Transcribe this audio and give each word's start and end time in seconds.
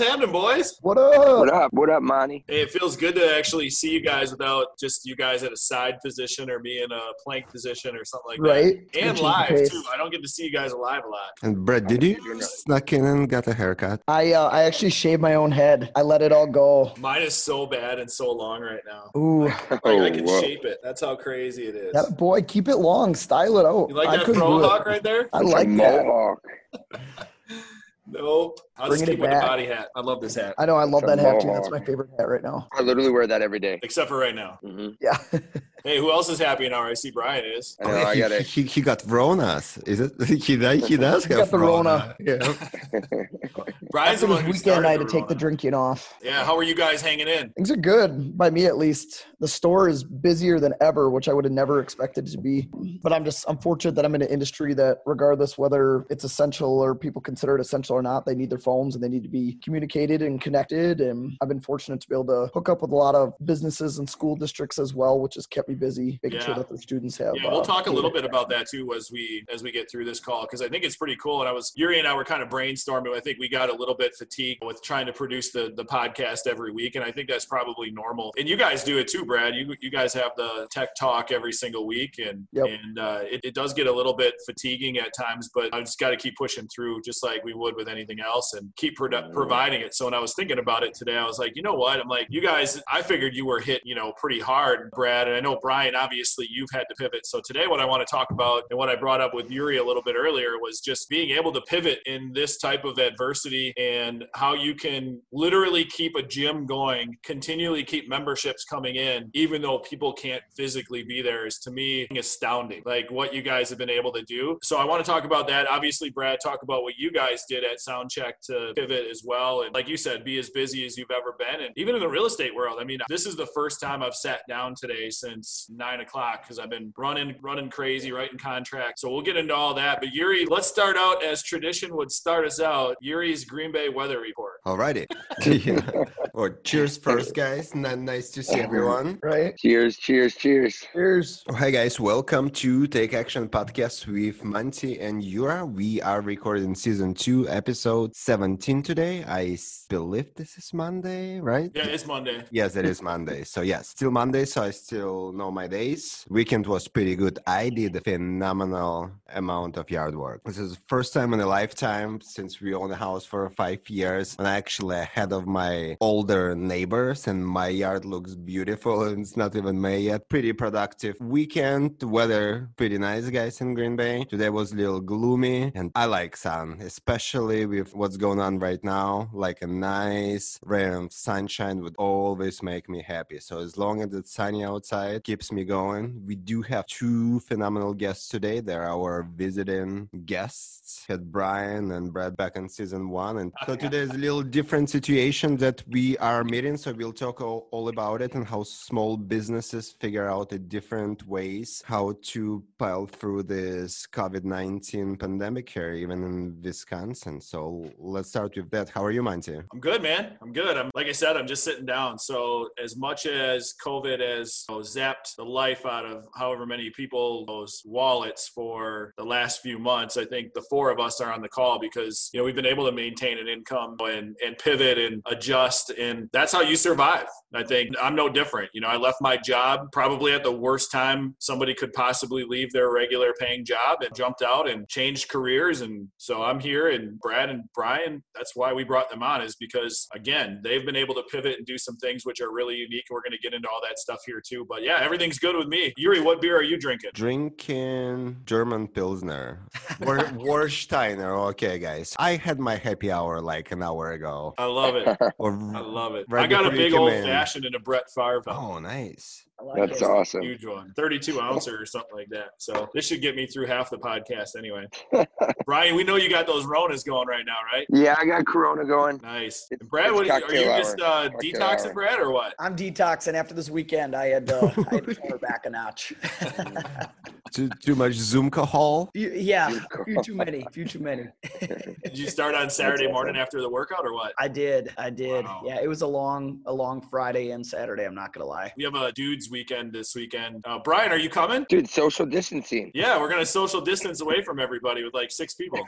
What's 0.00 0.12
happening, 0.12 0.32
boys? 0.32 0.78
What 0.80 0.96
up? 0.96 1.38
What 1.40 1.52
up? 1.52 1.72
What 1.74 1.90
up, 1.90 2.02
Monty? 2.02 2.42
Hey, 2.48 2.62
it 2.62 2.70
feels 2.70 2.96
good 2.96 3.14
to 3.16 3.36
actually 3.36 3.68
see 3.68 3.90
you 3.92 4.00
guys 4.00 4.30
without 4.30 4.68
just 4.78 5.04
you 5.04 5.14
guys 5.14 5.42
at 5.42 5.52
a 5.52 5.56
side 5.58 5.98
position 6.02 6.48
or 6.48 6.58
me 6.58 6.82
in 6.82 6.90
a 6.90 7.00
plank 7.22 7.50
position 7.50 7.94
or 7.94 8.02
something 8.06 8.30
like 8.30 8.40
Right. 8.40 8.78
that. 8.94 8.98
And 9.02 9.18
Switching 9.18 9.24
live 9.58 9.70
too. 9.70 9.82
I 9.92 9.98
don't 9.98 10.10
get 10.10 10.22
to 10.22 10.28
see 10.28 10.44
you 10.44 10.52
guys 10.52 10.72
alive 10.72 11.02
a 11.04 11.08
lot. 11.10 11.28
And 11.42 11.66
Brett, 11.66 11.86
did 11.86 12.02
you 12.02 12.16
snuck 12.40 12.90
in 12.94 13.04
and 13.04 13.28
got 13.28 13.46
a 13.46 13.52
haircut? 13.52 14.00
I 14.08 14.32
uh, 14.32 14.48
I 14.48 14.62
actually 14.62 14.88
shaved 14.88 15.20
my 15.20 15.34
own 15.34 15.52
head. 15.52 15.92
I 15.94 16.00
let 16.00 16.22
it 16.22 16.32
all 16.32 16.46
go. 16.46 16.94
Mine 16.96 17.20
is 17.20 17.34
so 17.34 17.66
bad 17.66 17.98
and 17.98 18.10
so 18.10 18.32
long 18.32 18.62
right 18.62 18.80
now. 18.86 19.10
Ooh, 19.20 19.48
Like, 19.48 19.80
Oh, 19.84 20.02
I 20.02 20.08
can 20.12 20.24
whoa. 20.24 20.40
shape 20.40 20.64
it. 20.64 20.78
That's 20.82 21.02
how 21.02 21.14
crazy 21.14 21.66
it 21.66 21.74
is. 21.74 21.92
that 21.92 22.16
boy, 22.16 22.40
keep 22.40 22.68
it 22.68 22.76
long, 22.76 23.14
style 23.14 23.58
it 23.58 23.66
out. 23.66 23.90
You 23.90 23.96
like 23.96 24.08
I 24.08 24.16
that 24.16 24.24
couldn't 24.24 24.40
pro 24.40 24.60
do 24.60 24.64
it. 24.64 24.66
hawk 24.66 24.86
right 24.86 25.02
there? 25.02 25.28
I 25.34 25.40
It's 25.42 25.50
a 25.50 25.54
like 25.54 25.68
that. 25.76 26.06
mohawk. 26.06 26.42
Nope. 28.12 28.60
I'll 28.76 28.90
just 28.90 29.04
keep 29.04 29.14
it 29.14 29.20
with 29.20 29.30
the 29.30 29.36
body 29.36 29.66
hat. 29.66 29.88
I 29.94 30.00
love 30.00 30.20
this 30.20 30.34
hat. 30.34 30.54
I 30.58 30.66
know 30.66 30.76
I 30.76 30.84
love 30.84 31.02
It's 31.04 31.12
that 31.16 31.18
hat 31.18 31.40
too. 31.40 31.48
That's 31.48 31.70
my 31.70 31.80
favorite 31.84 32.10
hat 32.18 32.28
right 32.28 32.42
now. 32.42 32.66
I 32.72 32.80
literally 32.82 33.10
wear 33.10 33.26
that 33.26 33.42
every 33.42 33.60
day. 33.60 33.78
Except 33.82 34.08
for 34.08 34.16
right 34.18 34.34
now. 34.34 34.58
hmm 34.62 34.88
Yeah. 35.00 35.16
Hey, 35.82 35.96
who 35.96 36.10
else 36.12 36.28
is 36.28 36.38
happy 36.38 36.68
now? 36.68 36.82
I 36.82 36.92
see 36.92 37.10
Brian 37.10 37.42
is. 37.42 37.74
I 37.82 37.84
know. 37.90 38.02
I 38.02 38.14
he, 38.14 38.20
got 38.20 38.32
it. 38.32 38.42
he, 38.46 38.64
he 38.64 38.82
got 38.82 39.02
Rona's. 39.06 39.78
Is 39.86 40.00
it? 40.00 40.12
He, 40.26 40.58
does- 40.58 40.86
he 40.86 40.98
does 40.98 41.24
He 41.24 41.32
have 41.32 41.44
got 41.44 41.50
the 41.50 41.58
Rona. 41.58 42.14
Yeah. 42.20 42.36
Brian's 43.90 44.14
After 44.22 44.26
the 44.26 44.32
one 44.34 44.44
this 44.44 44.62
who 44.62 44.70
weekend, 44.70 44.86
I 44.86 44.92
had 44.92 45.00
to 45.00 45.06
take 45.06 45.26
the 45.26 45.34
drinking 45.34 45.74
off. 45.74 46.14
Yeah, 46.22 46.44
how 46.44 46.56
are 46.56 46.62
you 46.62 46.76
guys 46.76 47.02
hanging 47.02 47.26
in? 47.26 47.50
Things 47.50 47.70
are 47.72 47.76
good 47.76 48.38
by 48.38 48.48
me 48.48 48.66
at 48.66 48.76
least. 48.76 49.26
The 49.40 49.48
store 49.48 49.88
is 49.88 50.04
busier 50.04 50.60
than 50.60 50.74
ever, 50.80 51.10
which 51.10 51.28
I 51.28 51.32
would 51.32 51.44
have 51.44 51.52
never 51.52 51.80
expected 51.80 52.26
to 52.28 52.38
be. 52.38 52.68
But 53.02 53.12
I'm 53.12 53.24
just 53.24 53.44
I'm 53.48 53.58
fortunate 53.58 53.96
that 53.96 54.04
I'm 54.04 54.14
in 54.14 54.22
an 54.22 54.28
industry 54.28 54.74
that, 54.74 54.98
regardless 55.06 55.58
whether 55.58 56.04
it's 56.08 56.22
essential 56.22 56.78
or 56.78 56.94
people 56.94 57.20
consider 57.20 57.56
it 57.56 57.60
essential 57.60 57.96
or 57.96 58.02
not, 58.02 58.26
they 58.26 58.34
need 58.34 58.50
their 58.50 58.58
phones 58.58 58.94
and 58.94 59.02
they 59.02 59.08
need 59.08 59.24
to 59.24 59.28
be 59.28 59.58
communicated 59.64 60.22
and 60.22 60.40
connected. 60.40 61.00
And 61.00 61.36
I've 61.42 61.48
been 61.48 61.60
fortunate 61.60 62.00
to 62.02 62.08
be 62.08 62.14
able 62.14 62.26
to 62.26 62.50
hook 62.54 62.68
up 62.68 62.82
with 62.82 62.92
a 62.92 62.96
lot 62.96 63.16
of 63.16 63.32
businesses 63.44 63.98
and 63.98 64.08
school 64.08 64.36
districts 64.36 64.78
as 64.78 64.94
well, 64.94 65.18
which 65.18 65.34
has 65.34 65.46
kept 65.48 65.68
me 65.68 65.74
busy, 65.74 66.20
making 66.22 66.38
Yeah. 66.38 66.46
sure 66.46 66.54
that 66.54 66.68
their 66.68 66.78
students 66.78 67.16
have. 67.18 67.34
Yeah, 67.34 67.50
we'll 67.50 67.62
uh, 67.62 67.64
talk 67.64 67.88
a 67.88 67.90
little 67.90 68.12
bit 68.12 68.24
about 68.24 68.48
that 68.50 68.68
too 68.68 68.92
as 68.94 69.10
we 69.10 69.44
as 69.52 69.64
we 69.64 69.72
get 69.72 69.90
through 69.90 70.04
this 70.04 70.20
call 70.20 70.42
because 70.42 70.62
I 70.62 70.68
think 70.68 70.84
it's 70.84 70.96
pretty 70.96 71.16
cool. 71.16 71.40
And 71.40 71.48
I 71.48 71.52
was 71.52 71.72
Yuri 71.74 71.98
and 71.98 72.06
I 72.06 72.14
were 72.14 72.24
kind 72.24 72.42
of 72.42 72.48
brainstorming. 72.48 73.16
I 73.16 73.20
think 73.20 73.38
we 73.40 73.48
got 73.48 73.68
a 73.70 73.79
little 73.80 73.94
bit 73.96 74.12
fatigued 74.16 74.62
with 74.64 74.82
trying 74.82 75.06
to 75.06 75.12
produce 75.12 75.50
the 75.52 75.72
the 75.76 75.84
podcast 75.84 76.46
every 76.46 76.72
week, 76.72 76.94
and 76.96 77.04
I 77.04 77.10
think 77.12 77.28
that's 77.28 77.46
probably 77.46 77.90
normal. 77.90 78.32
And 78.38 78.48
you 78.48 78.56
guys 78.56 78.84
do 78.84 78.98
it 78.98 79.08
too, 79.08 79.24
Brad. 79.24 79.54
You 79.54 79.74
you 79.80 79.90
guys 79.90 80.12
have 80.14 80.32
the 80.36 80.68
tech 80.70 80.90
talk 80.94 81.32
every 81.32 81.52
single 81.52 81.86
week, 81.86 82.14
and 82.18 82.46
Yep. 82.52 82.66
and 82.66 82.98
uh, 82.98 83.20
it, 83.24 83.40
it 83.44 83.54
does 83.54 83.72
get 83.74 83.86
a 83.86 83.92
little 83.92 84.14
bit 84.14 84.34
fatiguing 84.46 84.98
at 84.98 85.10
times, 85.18 85.50
but 85.54 85.74
I 85.74 85.80
just 85.80 85.98
got 85.98 86.10
to 86.10 86.16
keep 86.16 86.36
pushing 86.36 86.66
through, 86.74 87.02
just 87.02 87.22
like 87.24 87.42
we 87.44 87.54
would 87.54 87.74
with 87.76 87.88
anything 87.88 88.20
else, 88.20 88.52
and 88.54 88.70
keep 88.76 88.96
produ- 88.98 89.32
providing 89.32 89.80
it. 89.80 89.94
So 89.94 90.04
when 90.06 90.14
I 90.14 90.18
was 90.20 90.34
thinking 90.34 90.58
about 90.58 90.82
it 90.82 90.94
today, 90.94 91.16
I 91.16 91.24
was 91.24 91.38
like, 91.38 91.52
you 91.56 91.62
know 91.62 91.74
what? 91.74 91.98
I'm 92.00 92.08
like, 92.08 92.26
you 92.30 92.40
guys. 92.40 92.80
I 92.92 93.02
figured 93.02 93.34
you 93.34 93.46
were 93.46 93.60
hit, 93.60 93.82
you 93.84 93.94
know, 93.94 94.12
pretty 94.16 94.40
hard, 94.40 94.90
Brad, 94.92 95.26
and 95.28 95.36
I 95.36 95.40
know 95.40 95.58
Brian. 95.60 95.94
Obviously, 95.94 96.46
you've 96.50 96.70
had 96.72 96.84
to 96.88 96.94
pivot. 96.96 97.26
So 97.26 97.40
today, 97.44 97.66
what 97.66 97.80
I 97.80 97.84
want 97.84 98.06
to 98.06 98.10
talk 98.10 98.30
about 98.30 98.64
and 98.70 98.78
what 98.78 98.88
I 98.88 98.96
brought 98.96 99.20
up 99.20 99.32
with 99.34 99.50
Yuri 99.50 99.78
a 99.78 99.84
little 99.84 100.02
bit 100.02 100.16
earlier 100.18 100.58
was 100.60 100.80
just 100.80 101.08
being 101.08 101.30
able 101.30 101.52
to 101.52 101.60
pivot 101.62 102.00
in 102.06 102.32
this 102.34 102.58
type 102.58 102.84
of 102.84 102.98
adversity 102.98 103.69
and 103.76 104.24
how 104.34 104.54
you 104.54 104.74
can 104.74 105.20
literally 105.32 105.84
keep 105.84 106.16
a 106.16 106.22
gym 106.22 106.66
going, 106.66 107.16
continually 107.22 107.84
keep 107.84 108.08
memberships 108.08 108.64
coming 108.64 108.96
in, 108.96 109.30
even 109.34 109.62
though 109.62 109.78
people 109.78 110.12
can't 110.12 110.42
physically 110.56 111.02
be 111.02 111.22
there 111.22 111.46
is 111.46 111.58
to 111.58 111.70
me 111.70 112.06
astounding. 112.16 112.82
Like 112.84 113.10
what 113.10 113.34
you 113.34 113.42
guys 113.42 113.68
have 113.70 113.78
been 113.78 113.90
able 113.90 114.12
to 114.12 114.22
do. 114.22 114.58
So 114.62 114.76
I 114.76 114.84
want 114.84 115.04
to 115.04 115.10
talk 115.10 115.24
about 115.24 115.46
that. 115.48 115.68
Obviously, 115.68 116.10
Brad, 116.10 116.38
talk 116.42 116.62
about 116.62 116.82
what 116.82 116.94
you 116.96 117.10
guys 117.10 117.44
did 117.48 117.64
at 117.64 117.78
Soundcheck 117.78 118.32
to 118.44 118.72
pivot 118.76 119.06
as 119.10 119.22
well. 119.24 119.62
And 119.62 119.74
like 119.74 119.88
you 119.88 119.96
said, 119.96 120.24
be 120.24 120.38
as 120.38 120.50
busy 120.50 120.84
as 120.86 120.96
you've 120.96 121.10
ever 121.10 121.34
been. 121.38 121.60
And 121.60 121.72
even 121.76 121.94
in 121.94 122.00
the 122.00 122.08
real 122.08 122.26
estate 122.26 122.54
world, 122.54 122.78
I 122.80 122.84
mean, 122.84 123.00
this 123.08 123.26
is 123.26 123.36
the 123.36 123.46
first 123.54 123.80
time 123.80 124.02
I've 124.02 124.14
sat 124.14 124.40
down 124.48 124.74
today 124.74 125.10
since 125.10 125.66
nine 125.70 126.00
o'clock 126.00 126.42
because 126.42 126.58
I've 126.58 126.70
been 126.70 126.92
running, 126.96 127.36
running 127.42 127.70
crazy, 127.70 128.12
writing 128.12 128.38
contracts. 128.38 129.02
So 129.02 129.10
we'll 129.10 129.22
get 129.22 129.36
into 129.36 129.54
all 129.54 129.74
that. 129.74 130.00
But 130.00 130.14
Yuri, 130.14 130.46
let's 130.46 130.68
start 130.68 130.96
out 130.96 131.22
as 131.24 131.42
tradition 131.42 131.94
would 131.96 132.10
start 132.10 132.46
us 132.46 132.60
out. 132.60 132.96
Yuri's 133.00 133.44
Green 133.44 133.59
Bay 133.68 133.90
weather 133.90 134.20
report. 134.20 134.62
Alrighty. 134.64 135.04
yeah. 135.66 136.04
Or 136.32 136.50
cheers 136.64 136.96
first, 136.96 137.34
guys. 137.34 137.72
N- 137.74 138.04
nice 138.04 138.30
to 138.30 138.42
see 138.42 138.58
everyone. 138.58 139.18
Right. 139.22 139.56
Cheers, 139.58 139.98
cheers, 139.98 140.34
cheers. 140.34 140.82
Cheers. 140.92 141.44
Oh, 141.50 141.54
Hi 141.54 141.70
guys, 141.70 142.00
welcome 142.00 142.48
to 142.50 142.86
Take 142.86 143.12
Action 143.12 143.48
Podcast 143.48 144.06
with 144.06 144.42
Monty 144.42 144.98
and 144.98 145.22
Yura. 145.22 145.66
We 145.66 146.00
are 146.00 146.22
recording 146.22 146.74
season 146.74 147.12
two, 147.12 147.46
episode 147.50 148.16
17 148.16 148.82
today. 148.82 149.24
I 149.24 149.58
believe 149.90 150.34
this 150.34 150.56
is 150.56 150.72
Monday, 150.72 151.38
right? 151.40 151.70
Yeah, 151.74 151.86
it's 151.86 152.06
Monday. 152.06 152.42
Yes, 152.50 152.76
it 152.76 152.86
is 152.86 153.02
Monday. 153.02 153.44
So 153.50 153.60
yes, 153.62 153.88
still 153.88 154.10
Monday, 154.10 154.44
so 154.44 154.62
I 154.62 154.70
still 154.70 155.32
know 155.32 155.50
my 155.50 155.66
days. 155.66 156.24
Weekend 156.30 156.66
was 156.66 156.88
pretty 156.88 157.16
good. 157.16 157.38
I 157.46 157.68
did 157.68 157.94
a 157.96 158.00
phenomenal 158.00 159.10
amount 159.34 159.76
of 159.76 159.90
yard 159.90 160.14
work. 160.16 160.42
This 160.44 160.56
is 160.58 160.76
the 160.76 160.80
first 160.86 161.12
time 161.12 161.34
in 161.34 161.40
a 161.40 161.46
lifetime 161.46 162.20
since 162.20 162.60
we 162.60 162.72
own 162.72 162.90
a 162.92 162.96
house 162.96 163.24
for 163.24 163.49
five 163.50 163.88
years 163.88 164.36
and 164.38 164.46
actually 164.46 164.96
ahead 164.96 165.32
of 165.32 165.46
my 165.46 165.96
older 166.00 166.54
neighbors 166.54 167.26
and 167.26 167.46
my 167.46 167.68
yard 167.68 168.04
looks 168.04 168.34
beautiful 168.34 169.02
and 169.04 169.20
it's 169.20 169.36
not 169.36 169.54
even 169.56 169.80
May 169.80 170.00
yet. 170.00 170.28
Pretty 170.28 170.52
productive 170.52 171.16
weekend. 171.20 172.02
Weather 172.02 172.70
pretty 172.76 172.98
nice 172.98 173.28
guys 173.30 173.60
in 173.60 173.74
Green 173.74 173.96
Bay. 173.96 174.24
Today 174.24 174.50
was 174.50 174.72
a 174.72 174.76
little 174.76 175.00
gloomy 175.00 175.72
and 175.74 175.90
I 175.94 176.06
like 176.06 176.36
sun, 176.36 176.78
especially 176.80 177.66
with 177.66 177.94
what's 177.94 178.16
going 178.16 178.40
on 178.40 178.58
right 178.58 178.82
now. 178.82 179.30
Like 179.32 179.62
a 179.62 179.66
nice 179.66 180.58
ray 180.62 180.92
of 180.92 181.12
sunshine 181.12 181.82
would 181.82 181.96
always 181.98 182.62
make 182.62 182.88
me 182.88 183.02
happy. 183.02 183.40
So 183.40 183.58
as 183.58 183.76
long 183.76 184.02
as 184.02 184.14
it's 184.14 184.32
sunny 184.32 184.64
outside, 184.64 185.24
keeps 185.24 185.52
me 185.52 185.64
going. 185.64 186.22
We 186.26 186.36
do 186.36 186.62
have 186.62 186.86
two 186.86 187.40
phenomenal 187.40 187.94
guests 187.94 188.28
today. 188.28 188.60
They're 188.60 188.88
our 188.88 189.22
visiting 189.22 190.08
guests. 190.24 191.04
Had 191.08 191.30
Brian 191.32 191.92
and 191.92 192.12
Brad 192.12 192.36
back 192.36 192.56
in 192.56 192.68
season 192.68 193.10
one. 193.10 193.38
And 193.40 193.52
ah, 193.60 193.66
so 193.66 193.76
today 193.76 193.98
is 193.98 194.10
a 194.10 194.18
little 194.18 194.42
different 194.42 194.90
situation 194.90 195.56
that 195.56 195.82
we 195.88 196.16
are 196.18 196.44
meeting. 196.44 196.76
So 196.76 196.92
we'll 196.92 197.12
talk 197.12 197.40
all, 197.40 197.68
all 197.70 197.88
about 197.88 198.20
it 198.20 198.34
and 198.34 198.46
how 198.46 198.62
small 198.64 199.16
businesses 199.16 199.92
figure 199.98 200.28
out 200.28 200.50
the 200.50 200.58
different 200.58 201.26
ways 201.26 201.82
how 201.86 202.16
to 202.22 202.62
pile 202.78 203.06
through 203.06 203.44
this 203.44 204.06
COVID-19 204.12 205.18
pandemic 205.18 205.68
here, 205.70 205.94
even 205.94 206.22
in 206.22 206.62
Wisconsin. 206.62 207.40
So 207.40 207.90
let's 207.98 208.28
start 208.28 208.54
with 208.56 208.70
that. 208.70 208.90
How 208.90 209.02
are 209.04 209.10
you, 209.10 209.22
Monty? 209.22 209.56
I'm 209.72 209.80
good, 209.80 210.02
man. 210.02 210.36
I'm 210.42 210.52
good. 210.52 210.76
I'm 210.76 210.90
like 210.94 211.06
I 211.06 211.12
said, 211.12 211.36
I'm 211.36 211.46
just 211.46 211.64
sitting 211.64 211.86
down. 211.86 212.18
So 212.18 212.68
as 212.82 212.96
much 212.96 213.24
as 213.24 213.74
COVID 213.82 214.20
has 214.20 214.66
you 214.68 214.74
know, 214.74 214.80
zapped 214.82 215.36
the 215.36 215.44
life 215.44 215.86
out 215.86 216.04
of 216.04 216.26
however 216.34 216.66
many 216.66 216.90
people 216.90 217.46
those 217.46 217.82
wallets 217.86 218.48
for 218.48 219.14
the 219.16 219.24
last 219.24 219.62
few 219.62 219.78
months, 219.78 220.18
I 220.18 220.26
think 220.26 220.52
the 220.52 220.62
four 220.68 220.90
of 220.90 221.00
us 221.00 221.22
are 221.22 221.32
on 221.32 221.40
the 221.40 221.48
call 221.48 221.78
because 221.78 222.28
you 222.34 222.40
know 222.40 222.44
we've 222.44 222.54
been 222.54 222.66
able 222.66 222.84
to 222.84 222.92
maintain 222.92 223.29
an 223.38 223.48
income 223.48 223.96
and 224.00 224.36
and 224.44 224.56
pivot 224.58 224.98
and 224.98 225.22
adjust, 225.26 225.90
and 225.90 226.28
that's 226.32 226.52
how 226.52 226.60
you 226.62 226.76
survive. 226.76 227.26
I 227.54 227.64
think 227.64 227.90
I'm 228.00 228.14
no 228.14 228.28
different. 228.28 228.70
You 228.72 228.80
know, 228.80 228.88
I 228.88 228.96
left 228.96 229.18
my 229.20 229.36
job 229.36 229.88
probably 229.92 230.32
at 230.32 230.44
the 230.44 230.52
worst 230.52 230.92
time 230.92 231.34
somebody 231.40 231.74
could 231.74 231.92
possibly 231.92 232.44
leave 232.44 232.72
their 232.72 232.92
regular 232.92 233.32
paying 233.38 233.64
job 233.64 234.02
and 234.02 234.14
jumped 234.14 234.42
out 234.42 234.68
and 234.68 234.88
changed 234.88 235.28
careers. 235.28 235.80
And 235.80 236.08
so 236.16 236.42
I'm 236.42 236.60
here 236.60 236.90
and 236.90 237.18
Brad 237.18 237.50
and 237.50 237.64
Brian, 237.74 238.22
that's 238.34 238.54
why 238.54 238.72
we 238.72 238.84
brought 238.84 239.10
them 239.10 239.22
on 239.22 239.40
is 239.40 239.56
because 239.56 240.06
again, 240.14 240.60
they've 240.62 240.86
been 240.86 240.96
able 240.96 241.14
to 241.14 241.22
pivot 241.24 241.56
and 241.58 241.66
do 241.66 241.76
some 241.76 241.96
things 241.96 242.24
which 242.24 242.40
are 242.40 242.52
really 242.52 242.76
unique. 242.76 243.04
We're 243.10 243.22
going 243.22 243.32
to 243.32 243.38
get 243.38 243.52
into 243.52 243.68
all 243.68 243.80
that 243.82 243.98
stuff 243.98 244.20
here 244.24 244.40
too. 244.46 244.64
But 244.68 244.82
yeah, 244.82 244.98
everything's 245.00 245.38
good 245.38 245.56
with 245.56 245.66
me. 245.66 245.92
Yuri, 245.96 246.20
what 246.20 246.40
beer 246.40 246.56
are 246.56 246.62
you 246.62 246.78
drinking? 246.78 247.10
Drinking 247.14 248.36
German 248.44 248.86
Pilsner. 248.86 249.66
War- 250.00 250.18
Warsteiner. 250.18 251.48
Okay, 251.50 251.78
guys. 251.78 252.14
I 252.18 252.36
had 252.36 252.60
my 252.60 252.76
happy 252.76 253.09
hour 253.10 253.40
like 253.40 253.70
an 253.72 253.82
hour 253.82 254.12
ago. 254.12 254.54
I 254.58 254.64
love 254.64 254.96
it. 254.96 255.06
I 255.08 255.80
love 255.80 256.14
it. 256.14 256.26
Right 256.28 256.44
I 256.44 256.46
got 256.46 256.66
a 256.66 256.70
big 256.70 256.94
old 256.94 257.12
in. 257.12 257.24
fashioned 257.24 257.64
and 257.64 257.74
a 257.74 257.78
Brett 257.80 258.10
Favre. 258.10 258.42
Oh, 258.48 258.78
nice. 258.78 259.44
I 259.60 259.64
like 259.64 259.76
That's 259.90 260.00
it. 260.02 260.08
awesome. 260.08 260.42
Huge 260.42 260.64
one, 260.64 260.92
32 260.96 261.40
ouncer 261.40 261.80
or 261.80 261.84
something 261.84 262.14
like 262.14 262.28
that. 262.30 262.50
So 262.58 262.88
this 262.94 263.06
should 263.06 263.20
get 263.20 263.36
me 263.36 263.46
through 263.46 263.66
half 263.66 263.90
the 263.90 263.98
podcast 263.98 264.56
anyway. 264.56 264.86
Brian, 265.66 265.94
we 265.94 266.04
know 266.04 266.16
you 266.16 266.30
got 266.30 266.46
those 266.46 266.64
Ronas 266.64 267.04
going 267.04 267.28
right 267.28 267.44
now, 267.44 267.56
right? 267.72 267.86
Yeah, 267.90 268.16
I 268.18 268.24
got 268.24 268.46
Corona 268.46 268.84
going. 268.84 269.20
Nice. 269.22 269.66
It's- 269.70 269.86
Brad, 269.88 270.06
it's 270.06 270.14
what, 270.14 270.30
are 270.30 270.38
you- 270.40 270.46
are 270.46 270.54
you 270.64 270.70
hour. 270.70 270.78
just 270.78 271.00
uh, 271.00 271.28
detoxing, 271.42 271.86
hour. 271.88 271.92
Brad, 271.94 272.20
or 272.20 272.30
what? 272.32 272.54
I'm 272.58 272.74
detoxing 272.76 273.34
after 273.34 273.54
this 273.54 273.68
weekend. 273.70 274.14
I 274.16 274.26
had, 274.28 274.50
uh, 274.50 274.70
I 274.90 274.94
had 274.94 275.04
to 275.06 275.14
turn 275.14 275.38
back 275.38 275.66
a 275.66 275.70
notch. 275.70 276.12
too, 277.52 277.68
too 277.82 277.94
much 277.94 278.14
Zoom 278.14 278.50
call. 278.50 279.10
Yeah, 279.14 279.78
a 279.98 280.04
few 280.04 280.22
too 280.22 280.34
many, 280.34 280.64
few 280.72 280.84
too 280.86 281.00
many. 281.00 281.24
Did 281.60 282.16
you 282.18 282.28
start 282.28 282.54
on 282.54 282.70
Saturday 282.70 283.04
awesome. 283.04 283.12
morning 283.12 283.36
after 283.36 283.60
the 283.60 283.68
workout 283.68 284.04
or 284.06 284.14
what? 284.14 284.32
I 284.38 284.48
did, 284.48 284.92
I 284.96 285.10
did. 285.10 285.44
Wow. 285.44 285.62
Yeah, 285.64 285.80
it 285.82 285.88
was 285.88 286.02
a 286.02 286.06
long, 286.06 286.60
a 286.66 286.72
long 286.72 287.00
Friday 287.00 287.50
and 287.50 287.66
Saturday. 287.66 288.04
I'm 288.04 288.14
not 288.14 288.32
gonna 288.32 288.46
lie. 288.46 288.72
We 288.76 288.84
have 288.84 288.94
a 288.94 289.12
dudes 289.12 289.49
weekend 289.50 289.92
this 289.92 290.14
weekend. 290.14 290.62
Uh, 290.64 290.78
Brian, 290.78 291.12
are 291.12 291.18
you 291.18 291.28
coming? 291.30 291.66
Dude, 291.68 291.88
social 291.88 292.26
distancing. 292.26 292.90
Yeah, 292.94 293.18
we're 293.18 293.28
gonna 293.28 293.46
social 293.46 293.80
distance 293.80 294.20
away 294.20 294.42
from 294.42 294.58
everybody 294.60 295.04
with 295.04 295.14
like 295.14 295.30
six 295.30 295.54
people. 295.54 295.80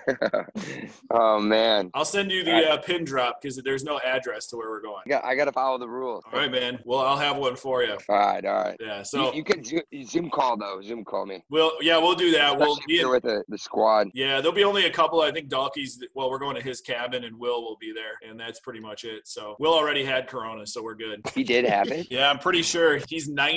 oh 1.10 1.40
man. 1.40 1.90
I'll 1.94 2.04
send 2.04 2.30
you 2.30 2.44
the 2.44 2.70
uh, 2.72 2.76
pin 2.78 3.04
drop 3.04 3.40
because 3.40 3.56
there's 3.56 3.84
no 3.84 3.98
address 4.00 4.46
to 4.48 4.56
where 4.56 4.70
we're 4.70 4.82
going. 4.82 5.02
Yeah, 5.06 5.20
I 5.22 5.34
gotta 5.34 5.52
follow 5.52 5.78
the 5.78 5.88
rules. 5.88 6.24
All 6.32 6.38
right, 6.38 6.50
man. 6.50 6.78
Well, 6.84 7.00
I'll 7.00 7.18
have 7.18 7.36
one 7.36 7.56
for 7.56 7.82
you. 7.82 7.96
All 8.08 8.16
right, 8.16 8.44
all 8.44 8.64
right. 8.64 8.76
Yeah. 8.80 9.02
So 9.02 9.32
you 9.32 9.44
can 9.44 9.62
Zoom, 9.64 9.82
Zoom 10.04 10.30
call 10.30 10.56
though. 10.56 10.80
Zoom 10.82 11.04
call 11.04 11.26
me. 11.26 11.42
we'll 11.50 11.72
yeah 11.80 11.98
we'll 11.98 12.14
do 12.14 12.30
that. 12.32 12.58
We'll 12.58 12.78
be 12.86 12.94
you're 12.94 13.10
with 13.10 13.22
the, 13.22 13.44
the 13.48 13.58
squad. 13.58 14.08
yeah. 14.14 14.40
There'll 14.40 14.52
be 14.54 14.64
only 14.64 14.86
a 14.86 14.90
couple. 14.90 15.20
I 15.20 15.30
think 15.30 15.48
Dalkey's. 15.48 16.02
Well, 16.14 16.30
we're 16.30 16.38
going 16.38 16.56
to 16.56 16.62
his 16.62 16.80
cabin 16.80 17.24
and 17.24 17.38
Will 17.38 17.62
will 17.62 17.76
be 17.80 17.92
there, 17.92 18.28
and 18.28 18.38
that's 18.38 18.60
pretty 18.60 18.80
much 18.80 19.04
it. 19.04 19.26
So 19.26 19.56
Will 19.58 19.74
already 19.74 20.04
had 20.04 20.26
Corona, 20.28 20.66
so 20.66 20.82
we're 20.82 20.94
good. 20.94 21.22
He 21.34 21.44
did 21.44 21.64
have 21.64 21.88
it. 21.90 22.06
Yeah, 22.12 22.28
I'm 22.28 22.38
pretty 22.38 22.62
sure 22.62 22.98
he's 23.08 23.30
90% 23.30 23.51